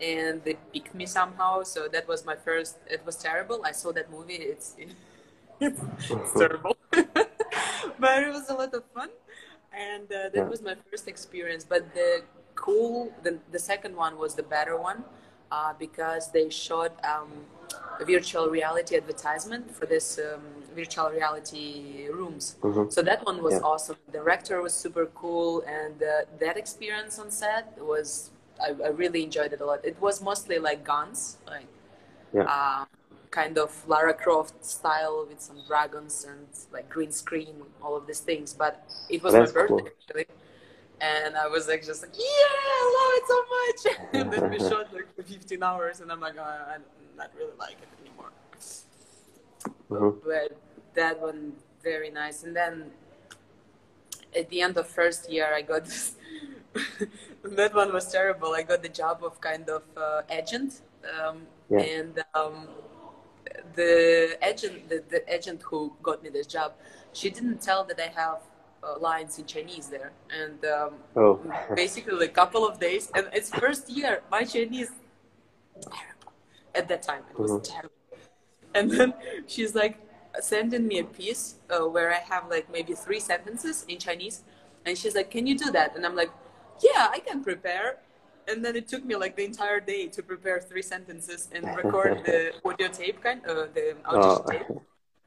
and 0.00 0.42
they 0.44 0.56
picked 0.72 0.94
me 0.94 1.06
somehow. 1.06 1.62
So 1.62 1.88
that 1.88 2.08
was 2.08 2.24
my 2.24 2.36
first. 2.36 2.78
It 2.88 3.04
was 3.04 3.16
terrible. 3.16 3.62
I 3.64 3.72
saw 3.72 3.92
that 3.92 4.10
movie. 4.10 4.34
It's 4.34 4.76
it's 5.60 6.32
terrible, 6.38 6.76
but 6.90 8.22
it 8.22 8.32
was 8.32 8.48
a 8.48 8.54
lot 8.54 8.72
of 8.74 8.84
fun, 8.94 9.10
and 9.72 10.04
uh, 10.04 10.32
that 10.32 10.34
yeah. 10.34 10.48
was 10.48 10.62
my 10.62 10.76
first 10.90 11.06
experience. 11.06 11.64
But 11.64 11.94
the 11.94 12.22
cool, 12.54 13.12
the 13.22 13.38
the 13.50 13.58
second 13.58 13.96
one 13.96 14.18
was 14.18 14.34
the 14.34 14.42
better 14.42 14.76
one 14.76 15.04
uh, 15.52 15.74
because 15.78 16.32
they 16.32 16.48
showed 16.48 16.92
um, 17.04 17.30
a 18.00 18.04
virtual 18.04 18.48
reality 18.48 18.96
advertisement 18.96 19.70
for 19.70 19.86
this 19.86 20.18
um, 20.18 20.40
virtual 20.74 21.10
reality 21.10 22.08
rooms. 22.10 22.56
Mm-hmm. 22.62 22.90
So 22.90 23.02
that 23.02 23.24
one 23.26 23.42
was 23.42 23.54
yeah. 23.54 23.60
awesome. 23.70 23.96
The 24.06 24.12
director 24.12 24.62
was 24.62 24.74
super 24.74 25.06
cool, 25.14 25.62
and 25.66 26.02
uh, 26.02 26.22
that 26.40 26.56
experience 26.56 27.18
on 27.18 27.30
set 27.30 27.76
was 27.78 28.30
I, 28.60 28.70
I, 28.84 28.88
really 28.88 29.22
enjoyed 29.22 29.52
it 29.52 29.60
a 29.60 29.66
lot. 29.66 29.84
It 29.84 30.00
was 30.00 30.22
mostly 30.22 30.58
like 30.58 30.84
guns, 30.84 31.38
like 31.46 31.66
yeah. 32.32 32.44
uh, 32.44 32.84
kind 33.30 33.58
of 33.58 33.70
Lara 33.86 34.14
Croft 34.14 34.64
style 34.64 35.26
with 35.28 35.40
some 35.40 35.58
dragons 35.66 36.26
and 36.28 36.46
like 36.72 36.88
green 36.88 37.12
screen, 37.12 37.56
all 37.82 37.94
of 37.96 38.06
these 38.06 38.20
things. 38.20 38.54
But 38.54 38.84
it 39.10 39.22
was 39.22 39.34
That's 39.34 39.52
my 39.52 39.60
birthday 39.60 39.76
cool. 39.76 39.88
actually 40.00 40.26
and 41.02 41.36
I 41.36 41.48
was 41.48 41.66
like 41.66 41.84
just 41.84 42.02
like 42.02 42.14
yeah 42.16 42.24
I 42.24 42.82
love 42.96 43.12
it 43.18 43.26
so 43.32 43.38
much 43.58 43.98
and 44.14 44.32
then 44.32 44.50
we 44.50 44.58
shot 44.58 44.94
like 44.94 45.14
for 45.14 45.22
15 45.22 45.62
hours 45.62 46.00
and 46.00 46.10
I'm 46.10 46.20
like 46.20 46.34
oh, 46.38 46.42
I 46.42 46.78
not 47.16 47.30
really 47.36 47.56
like 47.58 47.76
it 47.82 47.88
anymore 48.00 48.30
mm-hmm. 49.90 50.18
but 50.24 50.56
that 50.94 51.20
one 51.20 51.52
very 51.82 52.10
nice 52.10 52.44
and 52.44 52.54
then 52.54 52.90
at 54.36 54.48
the 54.48 54.62
end 54.62 54.76
of 54.76 54.86
first 54.86 55.30
year 55.30 55.52
I 55.52 55.62
got 55.62 55.84
this 55.84 56.14
that 57.42 57.74
one 57.74 57.92
was 57.92 58.10
terrible 58.10 58.54
I 58.54 58.62
got 58.62 58.82
the 58.82 58.88
job 58.88 59.24
of 59.24 59.40
kind 59.40 59.68
of 59.68 59.82
uh, 59.96 60.22
agent 60.30 60.82
um, 61.18 61.42
yeah. 61.68 61.80
and 61.80 62.24
um, 62.34 62.68
the 63.74 64.38
agent 64.40 64.88
the, 64.88 65.02
the 65.10 65.34
agent 65.34 65.62
who 65.62 65.92
got 66.02 66.22
me 66.22 66.30
this 66.30 66.46
job 66.46 66.72
she 67.12 67.28
didn't 67.28 67.60
tell 67.60 67.84
that 67.84 68.00
I 68.00 68.10
have 68.20 68.40
uh, 68.84 68.98
lines 68.98 69.38
in 69.38 69.46
Chinese 69.46 69.86
there, 69.86 70.10
and 70.34 70.64
um, 70.64 70.94
oh. 71.14 71.38
basically 71.76 72.26
a 72.26 72.28
couple 72.28 72.66
of 72.66 72.80
days. 72.80 73.12
And 73.14 73.28
it's 73.32 73.48
first 73.48 73.88
year 73.88 74.22
my 74.28 74.42
Chinese 74.42 74.90
terrible 75.80 76.32
at 76.74 76.88
that 76.88 77.00
time. 77.02 77.22
It 77.30 77.38
was 77.38 77.52
mm-hmm. 77.52 77.62
terrible. 77.62 77.94
And 78.74 78.90
then 78.90 79.14
she's 79.46 79.76
like 79.76 80.00
sending 80.40 80.88
me 80.88 80.98
a 80.98 81.04
piece 81.04 81.62
uh, 81.70 81.86
where 81.86 82.10
I 82.10 82.18
have 82.26 82.50
like 82.50 82.72
maybe 82.72 82.94
three 82.94 83.20
sentences 83.20 83.84
in 83.86 83.98
Chinese, 83.98 84.42
and 84.84 84.98
she's 84.98 85.14
like, 85.14 85.30
"Can 85.30 85.46
you 85.46 85.56
do 85.56 85.70
that?" 85.70 85.94
And 85.94 86.04
I'm 86.04 86.16
like, 86.16 86.32
"Yeah, 86.82 87.06
I 87.10 87.20
can 87.20 87.42
prepare." 87.44 87.98
And 88.48 88.64
then 88.64 88.74
it 88.74 88.88
took 88.88 89.04
me 89.04 89.14
like 89.14 89.36
the 89.36 89.44
entire 89.44 89.78
day 89.78 90.08
to 90.08 90.24
prepare 90.24 90.58
three 90.60 90.82
sentences 90.82 91.48
and 91.52 91.64
record 91.76 92.22
the 92.26 92.50
audio 92.64 92.88
tape, 92.88 93.22
kind 93.22 93.46
of 93.46 93.56
uh, 93.56 93.66
the 93.72 93.94
audio 94.04 94.42
oh. 94.42 94.50
tape. 94.50 94.66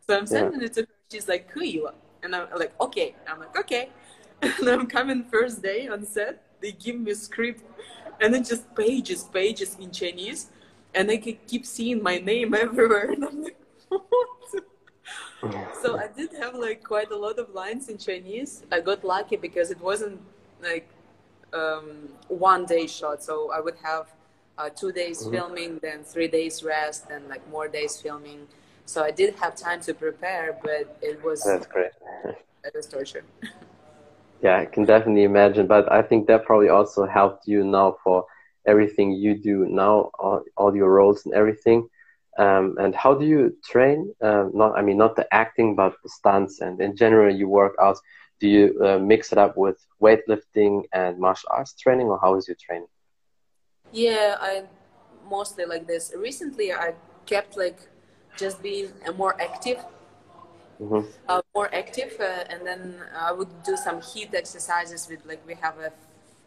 So 0.06 0.18
I'm 0.18 0.28
sending 0.28 0.60
yeah. 0.60 0.68
it 0.68 0.74
to 0.74 0.82
her. 0.82 0.88
She's 1.10 1.30
like, 1.30 1.48
"Kuiwa." 1.54 1.94
And 2.26 2.36
I'm 2.36 2.48
like, 2.58 2.74
okay. 2.82 3.16
I'm 3.28 3.40
like, 3.40 3.58
okay. 3.58 3.90
And 4.42 4.68
I'm 4.68 4.88
coming 4.88 5.24
first 5.24 5.62
day 5.62 5.88
on 5.88 6.06
set. 6.06 6.44
They 6.60 6.74
give 6.74 7.00
me 7.00 7.12
a 7.12 7.16
script 7.16 7.64
and 8.20 8.34
then 8.34 8.44
just 8.44 8.74
pages, 8.76 9.24
pages 9.24 9.78
in 9.80 9.92
Chinese. 9.92 10.48
And 10.94 11.10
I 11.12 11.18
keep 11.18 11.66
seeing 11.66 12.02
my 12.02 12.18
name 12.18 12.54
everywhere. 12.66 13.12
And 13.12 13.24
I'm 13.24 13.44
like, 13.44 13.60
what? 13.90 14.04
so 15.82 15.98
I 15.98 16.08
did 16.08 16.32
have 16.42 16.56
like 16.56 16.84
quite 16.84 17.12
a 17.12 17.16
lot 17.16 17.38
of 17.40 17.54
lines 17.54 17.90
in 17.90 17.98
Chinese. 17.98 18.64
I 18.72 18.80
got 18.82 19.04
lucky 19.04 19.36
because 19.36 19.72
it 19.72 19.80
wasn't 19.80 20.20
like 20.62 20.88
um, 21.54 22.10
one 22.28 22.66
day 22.66 22.88
shot. 22.88 23.24
So 23.24 23.52
I 23.52 23.60
would 23.60 23.78
have 23.84 24.08
uh, 24.58 24.70
two 24.70 24.92
days 24.92 25.22
mm-hmm. 25.22 25.32
filming, 25.32 25.80
then 25.80 26.04
three 26.04 26.28
days 26.28 26.64
rest, 26.64 27.06
and 27.12 27.28
like 27.28 27.48
more 27.50 27.68
days 27.68 28.02
filming. 28.02 28.48
So 28.86 29.04
I 29.04 29.12
did 29.12 29.36
have 29.36 29.56
time 29.56 29.82
to 29.82 29.94
prepare, 29.94 30.58
but 30.64 30.98
it 31.02 31.24
was 31.24 31.44
that's 31.44 31.68
great. 31.68 31.92
it 32.64 32.74
was 32.76 32.88
torture. 32.88 33.24
yeah, 34.42 34.58
I 34.60 34.66
can 34.66 34.86
definitely 34.86 35.24
imagine. 35.24 35.68
But 35.68 35.92
I 35.92 36.02
think 36.02 36.28
that 36.28 36.46
probably 36.46 36.70
also 36.70 37.06
helped 37.06 37.48
you 37.48 37.64
now 37.64 37.98
for 38.04 38.26
everything 38.68 39.12
you 39.12 39.36
do 39.36 39.66
now, 39.66 40.12
all, 40.20 40.44
all 40.58 40.76
your 40.76 40.92
roles 40.92 41.26
and 41.26 41.34
everything. 41.34 41.88
Um, 42.38 42.76
and 42.80 42.94
how 42.94 43.14
do 43.14 43.26
you 43.26 43.56
train? 43.64 44.14
Uh, 44.22 44.46
not, 44.54 44.78
I 44.78 44.82
mean, 44.82 44.98
not 44.98 45.16
the 45.16 45.28
acting, 45.34 45.76
but 45.76 45.96
the 46.04 46.10
stunts 46.10 46.60
and 46.60 46.80
in 46.82 46.96
general, 46.96 47.34
you 47.34 47.48
work 47.48 47.76
out. 47.82 47.98
Do 48.42 48.50
you 48.50 48.78
uh, 48.84 49.00
mix 49.00 49.32
it 49.32 49.38
up 49.38 49.56
with 49.56 49.78
weightlifting 50.02 50.84
and 50.92 51.18
martial 51.18 51.50
arts 51.52 51.74
training, 51.74 52.08
or 52.08 52.20
how 52.22 52.36
is 52.36 52.48
your 52.50 52.58
training? 52.60 52.88
Yeah, 53.94 54.36
I 54.42 54.64
mostly 55.30 55.64
like 55.66 55.88
this. 55.88 56.12
Recently, 56.16 56.74
I 56.74 56.96
kept 57.26 57.56
like 57.56 57.80
just 58.38 58.62
being 58.62 58.90
more 59.18 59.40
active 59.42 59.80
mm-hmm. 60.82 61.08
uh, 61.28 61.42
more 61.54 61.74
active 61.74 62.14
uh, 62.20 62.44
and 62.50 62.66
then 62.66 62.96
i 63.18 63.32
would 63.32 63.50
do 63.64 63.76
some 63.76 63.98
HIIT 63.98 64.34
exercises 64.34 65.08
with 65.10 65.26
like 65.26 65.42
we 65.48 65.56
have 65.56 65.76
a 65.80 65.92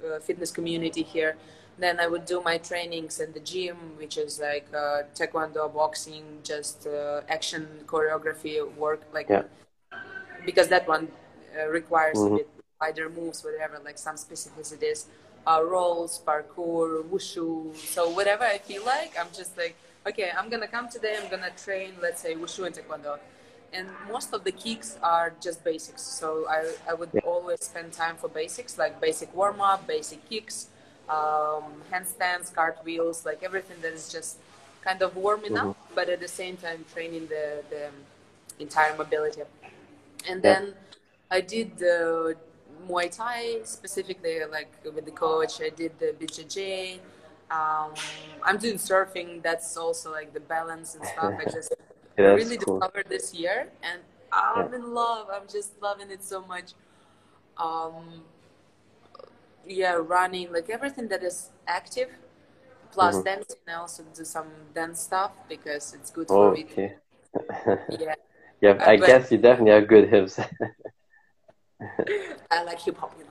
uh, 0.07 0.21
fitness 0.21 0.51
community 0.51 1.03
here 1.03 1.37
then 1.79 2.01
i 2.01 2.07
would 2.07 2.25
do 2.25 2.41
my 2.43 2.59
trainings 2.59 3.21
in 3.21 3.33
the 3.33 3.41
gym 3.41 3.77
which 3.97 4.17
is 4.17 4.41
like 4.41 4.67
uh, 4.75 5.03
taekwondo 5.15 5.73
boxing 5.73 6.25
just 6.43 6.87
uh, 6.87 7.21
action 7.29 7.67
choreography 7.87 8.55
work 8.77 9.03
like 9.13 9.29
yeah. 9.29 9.43
because 10.45 10.69
that 10.69 10.87
one 10.87 11.09
uh, 11.59 11.67
requires 11.69 12.19
mm-hmm. 12.19 12.35
a 12.35 12.39
bit 12.39 12.49
wider 12.81 13.09
moves 13.09 13.45
whatever 13.45 13.81
like 13.85 13.99
some 13.99 14.17
specificities 14.17 15.07
rolls 15.47 16.21
parkour 16.27 17.03
wushu 17.05 17.75
so 17.75 18.11
whatever 18.11 18.45
i 18.45 18.59
feel 18.59 18.85
like 18.85 19.13
i'm 19.19 19.29
just 19.35 19.57
like 19.57 19.75
okay, 20.09 20.31
I'm 20.37 20.49
gonna 20.49 20.67
come 20.69 20.89
today, 20.89 21.17
I'm 21.21 21.31
gonna 21.31 21.53
train, 21.65 21.93
let's 22.01 22.21
say, 22.23 22.35
Wushu 22.35 22.67
and 22.67 22.75
Taekwondo. 22.75 23.19
And 23.73 23.87
most 24.11 24.33
of 24.33 24.45
the 24.45 24.53
kicks 24.53 24.99
are 25.03 25.35
just 25.43 25.63
basics. 25.63 26.03
So 26.03 26.47
I, 26.49 26.73
I 26.89 26.95
would 26.95 27.11
yeah. 27.13 27.21
always 27.25 27.65
spend 27.65 27.93
time 27.93 28.17
for 28.17 28.29
basics, 28.29 28.79
like 28.79 28.99
basic 29.01 29.35
warm 29.35 29.61
up, 29.61 29.87
basic 29.87 30.27
kicks, 30.29 30.69
um, 31.09 31.65
handstands, 31.93 32.55
cartwheels, 32.55 33.27
like 33.27 33.43
everything 33.43 33.77
that 33.83 33.93
is 33.93 34.11
just 34.11 34.39
kind 34.83 35.03
of 35.03 35.17
warming 35.17 35.53
mm-hmm. 35.53 35.71
up, 35.71 35.77
but 35.95 36.09
at 36.09 36.21
the 36.21 36.29
same 36.29 36.57
time 36.57 36.85
training 36.95 37.27
the, 37.29 37.63
the 37.69 37.91
entire 38.59 38.97
mobility. 38.97 39.43
And 40.27 40.43
then 40.43 40.69
yeah. 40.69 41.37
I 41.37 41.41
did 41.43 41.77
the 41.77 42.37
Muay 42.89 43.15
Thai 43.15 43.61
specifically, 43.65 44.41
like 44.51 44.73
with 44.85 45.05
the 45.05 45.11
coach. 45.11 45.61
I 45.61 45.69
did 45.69 45.93
the 45.99 46.15
BJJ. 46.19 47.01
Um, 47.51 47.95
I'm 48.43 48.59
doing 48.59 48.77
surfing. 48.77 49.43
That's 49.43 49.77
also 49.77 50.13
like 50.13 50.33
the 50.33 50.41
balance 50.41 50.95
and 50.95 51.07
stuff. 51.07 51.35
I 51.39 51.45
just 51.51 51.75
yeah, 52.19 52.27
really 52.27 52.59
cool. 52.59 52.79
discovered 52.79 53.07
this 53.09 53.35
year, 53.35 53.71
and 53.83 54.01
I'm 54.33 54.71
yeah. 54.71 54.77
in 54.77 54.95
love. 54.95 55.29
I'm 55.33 55.49
just 55.49 55.81
loving 55.81 56.11
it 56.11 56.23
so 56.23 56.45
much. 56.45 56.73
Um, 57.57 58.23
yeah, 59.67 59.95
running, 59.95 60.53
like 60.53 60.71
everything 60.71 61.09
that 61.09 61.23
is 61.23 61.51
active, 61.67 62.11
plus 62.91 63.17
mm-hmm. 63.17 63.25
dancing. 63.25 63.57
I 63.69 63.75
also 63.75 64.05
do 64.15 64.25
some 64.25 64.49
dance 64.75 65.01
stuff 65.01 65.33
because 65.49 65.95
it's 65.95 66.11
good 66.11 66.29
for 66.29 66.53
me. 66.53 66.65
Okay. 66.65 66.95
yeah. 67.99 68.15
Yeah, 68.61 68.77
I 68.81 68.97
but, 68.97 69.07
guess 69.07 69.31
you 69.31 69.39
definitely 69.39 69.71
have 69.73 69.87
good 69.87 70.09
hips. 70.09 70.41
I 72.51 72.65
like 72.65 72.81
hip 72.81 72.99
hop, 72.99 73.15
you 73.17 73.25
know. 73.25 73.31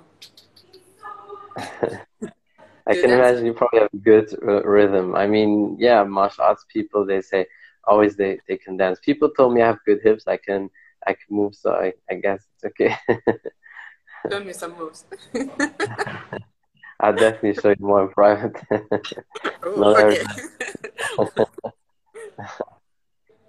I 2.88 2.94
can 2.94 3.12
imagine 3.12 3.46
you 3.46 3.54
probably 3.54 3.80
have 3.80 3.90
a 3.94 3.98
good 3.98 4.34
uh, 4.48 4.64
rhythm. 4.64 5.16
I 5.16 5.28
mean, 5.28 5.76
yeah, 5.80 6.04
martial 6.04 6.46
arts 6.46 6.66
people 6.72 7.06
they 7.06 7.22
say 7.22 7.46
always 7.84 8.16
they, 8.16 8.40
they 8.48 8.58
can 8.58 8.78
dance. 8.78 9.00
People 9.00 9.30
told 9.30 9.54
me 9.54 9.62
I 9.62 9.68
have 9.68 9.80
good 9.86 10.00
hips. 10.04 10.28
I 10.28 10.38
can 10.38 10.70
I 11.06 11.14
can 11.14 11.36
move, 11.36 11.56
so 11.56 11.72
I, 11.72 11.94
I 12.10 12.16
guess 12.16 12.46
it's 12.56 12.66
okay. 12.66 12.96
Show 14.32 14.44
me 14.44 14.54
some 14.54 14.78
moves. 14.78 15.06
I'll 17.00 17.14
definitely 17.14 17.54
show 17.62 17.70
you 17.70 17.76
more 17.80 18.04
in 18.04 18.10
private. 18.10 18.56
Ooh, 19.66 19.84
okay. 19.86 20.26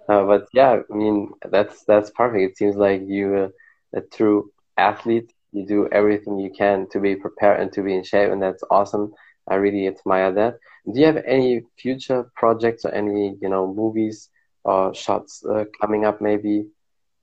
uh, 0.09 0.23
but 0.23 0.47
yeah, 0.53 0.81
I 0.89 0.95
mean 0.95 1.31
that's 1.49 1.83
that's 1.85 2.11
perfect. 2.11 2.51
It 2.51 2.57
seems 2.57 2.75
like 2.75 3.01
you 3.07 3.51
a 3.93 4.01
true 4.01 4.51
athlete. 4.77 5.33
You 5.51 5.65
do 5.65 5.89
everything 5.91 6.37
you 6.37 6.51
can 6.51 6.87
to 6.91 6.99
be 6.99 7.15
prepared 7.15 7.59
and 7.59 7.73
to 7.73 7.81
be 7.81 7.95
in 7.95 8.03
shape, 8.03 8.31
and 8.31 8.41
that's 8.41 8.63
awesome. 8.69 9.13
I 9.49 9.55
really 9.55 9.87
admire 9.87 10.31
that. 10.33 10.59
Do 10.91 10.99
you 10.99 11.05
have 11.05 11.21
any 11.25 11.63
future 11.77 12.31
projects 12.35 12.85
or 12.85 12.91
any 12.91 13.37
you 13.41 13.49
know 13.49 13.73
movies 13.73 14.29
or 14.63 14.93
shots 14.93 15.43
uh, 15.45 15.65
coming 15.81 16.05
up 16.05 16.21
maybe 16.21 16.67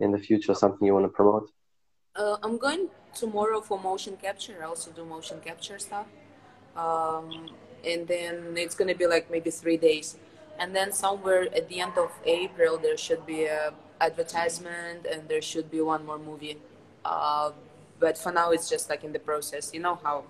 in 0.01 0.13
the 0.13 0.19
future? 0.19 0.55
Something 0.55 0.87
you 0.87 0.95
want 0.95 1.05
to 1.07 1.15
promote? 1.21 1.51
Uh, 2.15 2.37
I'm 2.43 2.59
going 2.59 2.89
tomorrow 3.15 3.61
for 3.61 3.79
motion 3.79 4.17
capture. 4.17 4.57
I 4.63 4.67
also 4.67 4.91
do 4.91 5.05
motion 5.05 5.41
capture 5.41 5.79
stuff, 5.79 6.07
um, 6.77 7.51
and 7.85 8.07
then 8.09 8.55
it's 8.57 8.75
gonna 8.75 8.95
be 8.95 9.07
like 9.07 9.31
maybe 9.31 9.51
three 9.51 9.77
days, 9.77 10.17
and 10.59 10.75
then 10.75 10.93
somewhere 10.93 11.49
at 11.55 11.69
the 11.69 11.81
end 11.81 11.97
of 11.97 12.11
April 12.25 12.79
there 12.79 12.97
should 12.97 13.25
be 13.27 13.45
a 13.45 13.73
advertisement 14.01 15.07
and 15.07 15.29
there 15.29 15.43
should 15.43 15.71
be 15.71 15.81
one 15.81 16.05
more 16.05 16.19
movie. 16.19 16.59
Uh, 17.05 17.53
but 17.99 18.19
for 18.19 18.33
now 18.33 18.51
it's 18.51 18.69
just 18.69 18.91
like 18.91 19.05
in 19.05 19.13
the 19.13 19.19
process. 19.19 19.73
You 19.73 19.81
know 19.81 19.99
how 20.03 20.25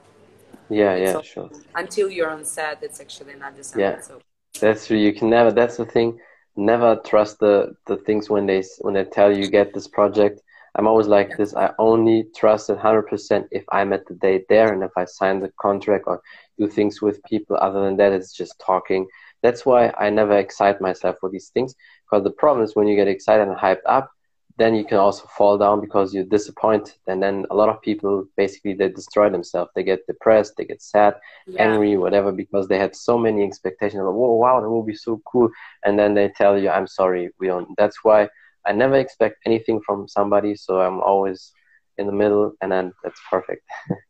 yeah, 0.69 0.97
yeah, 0.97 1.13
so 1.13 1.23
sure. 1.23 1.51
Until 1.75 2.11
you're 2.11 2.31
on 2.31 2.45
set, 2.45 2.83
it's 2.83 3.01
actually 3.01 3.35
not 3.35 3.57
December. 3.57 3.97
Yeah, 3.97 4.01
so. 4.01 4.21
that's 4.61 4.87
true. 4.87 4.97
You 4.97 5.13
can 5.13 5.31
never. 5.31 5.53
That's 5.53 5.77
the 5.77 5.87
thing. 5.87 6.19
Never 6.57 6.97
trust 7.05 7.39
the 7.39 7.75
the 7.87 7.97
things 7.99 8.31
when 8.31 8.47
they 8.47 8.63
when 8.81 8.95
they 8.95 9.05
tell 9.05 9.37
you 9.37 9.49
get 9.49 9.75
this 9.75 9.89
project. 9.89 10.41
I'm 10.75 10.87
always 10.87 11.07
like 11.07 11.31
yeah. 11.31 11.37
this. 11.39 11.55
I 11.55 11.73
only 11.79 12.27
trust 12.37 12.71
it 12.71 12.79
hundred 12.79 13.05
percent 13.05 13.47
if 13.51 13.65
I'm 13.71 13.93
at 13.93 14.07
the 14.07 14.15
date 14.15 14.47
there 14.49 14.73
and 14.73 14.83
if 14.83 14.93
I 14.97 15.05
sign 15.05 15.41
the 15.41 15.53
contract 15.61 16.05
or 16.07 16.23
do 16.59 16.69
things 16.69 17.01
with 17.01 17.23
people. 17.25 17.57
Other 17.57 17.83
than 17.83 17.97
that, 17.99 18.13
it's 18.13 18.33
just 18.33 18.61
talking. 18.65 19.07
That's 19.43 19.65
why 19.65 19.93
I 19.99 20.11
never 20.11 20.37
excite 20.37 20.81
myself 20.81 21.17
for 21.21 21.31
these 21.31 21.49
things. 21.49 21.75
Because 22.05 22.25
the 22.25 22.31
problem 22.31 22.65
is 22.65 22.75
when 22.75 22.89
you 22.89 22.97
get 22.97 23.09
excited 23.09 23.47
and 23.47 23.57
hyped 23.57 23.87
up, 23.87 24.11
then 24.59 24.75
you 24.75 24.85
can 24.85 24.97
also 24.99 25.27
fall 25.37 25.59
down 25.59 25.81
because 25.81 26.15
you're 26.15 26.25
disappointed. 26.25 26.95
And 27.07 27.23
then 27.23 27.45
a 27.51 27.55
lot 27.55 27.69
of 27.69 27.83
people 27.83 28.27
basically 28.37 28.75
they 28.75 28.89
destroy 28.89 29.29
themselves. 29.29 29.71
They 29.75 29.83
get 29.83 30.07
depressed 30.07 30.55
they 30.57 30.65
get 30.65 30.83
sad 30.83 31.17
yeah. 31.47 31.63
angry 31.63 31.97
whatever 31.97 32.33
because 32.33 32.69
they 32.69 32.79
had 32.79 32.97
so 32.97 33.19
many 33.19 33.45
expectations 33.45 34.01
of 34.01 34.15
Whoa, 34.15 34.35
wow 34.35 34.61
will 34.61 34.83
be 34.83 34.95
so 34.95 35.21
cool. 35.31 35.51
And 35.85 35.99
then 35.99 36.15
they 36.15 36.29
tell 36.29 36.59
you 36.59 36.71
i'm 36.71 36.87
sorry 36.87 37.31
we 37.39 37.47
don't 37.49 37.69
that's 37.77 38.03
why 38.03 38.29
i 38.67 38.73
never 38.73 38.97
expect 38.97 39.37
anything 39.47 39.81
from 39.81 40.09
somebody 40.09 40.55
so 40.55 40.81
i'm 40.81 41.01
always 41.01 41.53
in 41.99 42.07
the 42.07 42.13
middle 42.13 42.53
and 42.61 42.71
then 42.73 42.93
that's 43.03 43.21
perfect. 43.31 43.63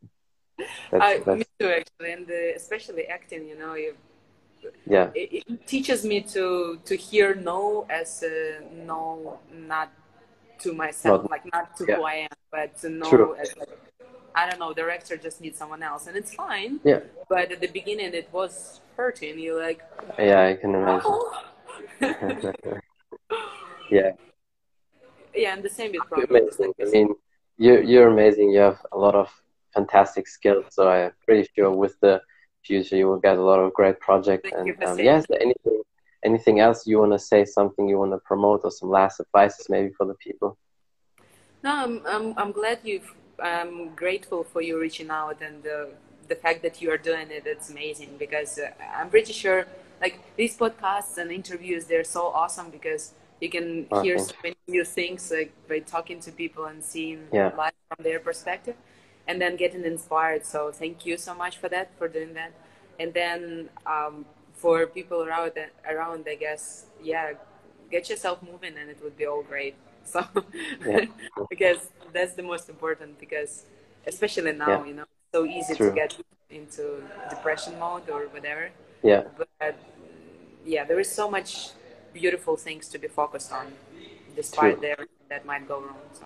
That's, 0.90 1.20
uh, 1.20 1.24
that's... 1.26 1.38
me 1.40 1.44
too 1.60 1.68
actually 1.68 2.12
and 2.12 2.30
uh, 2.30 2.56
especially 2.56 3.04
acting 3.08 3.46
you 3.46 3.58
know 3.58 3.74
you 3.74 3.94
yeah. 4.86 5.10
it, 5.14 5.44
it, 5.46 5.66
teaches 5.66 6.02
me 6.02 6.22
to 6.22 6.78
to 6.82 6.96
hear 6.96 7.34
no 7.34 7.86
as 7.90 8.24
no 8.72 9.38
not 9.52 9.92
to 10.60 10.72
myself, 10.72 11.22
not, 11.22 11.30
like 11.30 11.52
not 11.52 11.76
to 11.76 11.86
yeah. 11.88 11.96
who 11.96 12.02
I 12.04 12.14
am, 12.14 12.36
but 12.50 12.76
to 12.80 12.88
know 12.88 13.32
as 13.32 13.56
like 13.56 13.68
I 14.34 14.48
don't 14.48 14.58
know, 14.58 14.74
director 14.74 15.16
just 15.16 15.40
needs 15.40 15.58
someone 15.58 15.82
else, 15.82 16.06
and 16.06 16.16
it's 16.16 16.34
fine. 16.34 16.80
Yeah. 16.84 17.00
But 17.28 17.52
at 17.52 17.60
the 17.60 17.68
beginning, 17.68 18.12
it 18.12 18.28
was 18.32 18.80
hurting. 18.96 19.38
You 19.38 19.58
like. 19.58 19.80
Yeah, 20.18 20.44
I 20.44 20.54
can 20.54 20.74
imagine. 20.74 21.12
Yeah. 23.90 24.12
Yeah, 25.34 25.54
and 25.54 25.62
the 25.62 25.68
same 25.68 25.92
with. 25.92 26.30
Like 26.58 26.70
I 26.80 26.84
mean, 26.90 27.14
you're 27.58 27.82
you're 27.82 28.08
amazing. 28.08 28.50
You 28.50 28.60
have 28.60 28.80
a 28.92 28.98
lot 28.98 29.14
of 29.14 29.30
fantastic 29.74 30.26
skills. 30.26 30.64
So 30.70 30.88
I'm 30.88 31.12
pretty 31.24 31.48
sure 31.54 31.70
with 31.70 31.98
the 32.00 32.20
future 32.64 32.96
you 32.96 33.06
will 33.06 33.20
get 33.20 33.38
a 33.38 33.42
lot 33.42 33.60
of 33.60 33.72
great 33.74 34.00
projects. 34.00 34.50
Thank 34.50 34.68
and 34.68 34.84
um, 34.84 34.98
yes, 34.98 35.24
anything 35.40 35.82
anything 36.28 36.56
else 36.66 36.78
you 36.86 36.98
want 37.02 37.12
to 37.12 37.18
say 37.32 37.44
something 37.44 37.88
you 37.88 37.98
want 38.02 38.12
to 38.12 38.20
promote 38.30 38.60
or 38.64 38.70
some 38.70 38.90
last 38.98 39.20
advices 39.20 39.64
maybe 39.68 39.90
for 39.96 40.06
the 40.10 40.14
people? 40.26 40.50
No 41.62 41.72
i'm 41.84 41.94
i'm, 42.14 42.26
I'm 42.40 42.52
glad 42.60 42.78
you've 42.90 43.10
i'm 43.52 43.94
grateful 44.02 44.40
for 44.52 44.60
you 44.66 44.74
reaching 44.86 45.10
out 45.20 45.38
and 45.46 45.62
the 45.62 45.78
the 46.32 46.38
fact 46.44 46.60
that 46.62 46.82
you 46.82 46.90
are 46.90 46.98
doing 47.10 47.28
it. 47.30 47.44
It's 47.46 47.68
amazing 47.70 48.12
because 48.24 48.58
uh, 48.58 48.70
i'm 48.98 49.10
pretty 49.16 49.32
sure 49.32 49.60
like 50.04 50.16
these 50.40 50.54
podcasts 50.62 51.14
and 51.20 51.30
interviews 51.40 51.82
they're 51.90 52.10
so 52.18 52.22
awesome 52.42 52.68
because 52.78 53.04
you 53.40 53.50
can 53.56 53.68
oh, 53.92 54.02
hear 54.02 54.18
so 54.18 54.34
many 54.42 54.56
new 54.76 54.84
things 54.84 55.30
like 55.30 55.52
by 55.68 55.78
talking 55.94 56.18
to 56.26 56.30
people 56.32 56.64
and 56.64 56.82
seeing 56.82 57.20
yeah. 57.32 57.52
life 57.64 57.78
from 57.88 58.02
their 58.02 58.20
perspective 58.28 58.76
and 59.28 59.40
then 59.40 59.56
getting 59.56 59.84
inspired. 59.84 60.44
So 60.46 60.70
thank 60.70 61.04
you 61.04 61.16
so 61.16 61.34
much 61.34 61.58
for 61.58 61.68
that 61.68 61.90
for 61.98 62.08
doing 62.08 62.34
that. 62.34 62.52
And 62.98 63.12
then 63.12 63.68
um, 63.84 64.24
for 64.56 64.86
people 64.86 65.22
around 65.22 65.52
around 65.88 66.26
I 66.28 66.34
guess 66.34 66.86
yeah 67.02 67.34
get 67.90 68.10
yourself 68.10 68.42
moving 68.42 68.74
and 68.80 68.90
it 68.90 68.98
would 69.02 69.16
be 69.16 69.26
all 69.26 69.42
great. 69.42 69.76
So 70.06 70.24
yeah. 70.86 71.06
because 71.50 71.80
that's 72.12 72.34
the 72.34 72.42
most 72.44 72.68
important 72.68 73.18
because 73.18 73.64
especially 74.06 74.52
now 74.52 74.68
yeah. 74.68 74.86
you 74.86 74.94
know 74.94 75.04
so 75.32 75.44
easy 75.44 75.74
True. 75.74 75.88
to 75.88 75.94
get 75.96 76.16
into 76.48 77.02
depression 77.28 77.76
mode 77.80 78.08
or 78.08 78.22
whatever. 78.34 78.70
Yeah. 79.02 79.24
But 79.36 79.74
yeah 80.64 80.84
there 80.84 81.00
is 81.00 81.10
so 81.10 81.28
much 81.28 81.70
beautiful 82.12 82.56
things 82.56 82.88
to 82.92 82.98
be 83.00 83.08
focused 83.08 83.50
on 83.50 83.66
despite 84.36 84.80
there 84.80 85.02
that 85.28 85.44
might 85.44 85.66
go 85.66 85.80
wrong 85.80 86.06
so. 86.12 86.24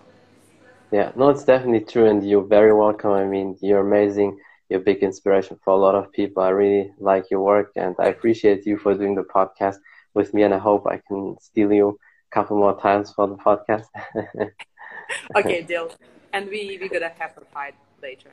Yeah. 0.91 1.11
No 1.15 1.29
it's 1.29 1.43
definitely 1.43 1.85
true 1.91 2.07
and 2.07 2.19
you're 2.29 2.49
very 2.57 2.75
welcome. 2.83 3.13
I 3.23 3.25
mean 3.25 3.57
you're 3.61 3.81
amazing 3.89 4.39
you're 4.71 4.79
a 4.79 4.83
big 4.83 5.03
inspiration 5.03 5.59
for 5.63 5.73
a 5.73 5.77
lot 5.77 5.95
of 5.95 6.13
people. 6.13 6.41
I 6.41 6.49
really 6.49 6.93
like 6.97 7.29
your 7.29 7.41
work 7.41 7.73
and 7.75 7.93
I 7.99 8.05
appreciate 8.05 8.65
you 8.65 8.77
for 8.77 8.93
doing 8.93 9.15
the 9.15 9.23
podcast 9.23 9.75
with 10.13 10.33
me 10.33 10.43
and 10.43 10.53
I 10.53 10.59
hope 10.59 10.87
I 10.87 11.01
can 11.05 11.35
steal 11.41 11.73
you 11.73 11.89
a 11.89 12.33
couple 12.33 12.57
more 12.57 12.79
times 12.79 13.11
for 13.11 13.27
the 13.27 13.35
podcast. 13.35 13.87
okay, 15.35 15.61
deal. 15.61 15.91
And 16.31 16.47
we 16.47 16.77
we 16.79 16.87
gonna 16.87 17.11
have 17.19 17.33
a 17.37 17.45
fight 17.53 17.75
later. 18.01 18.29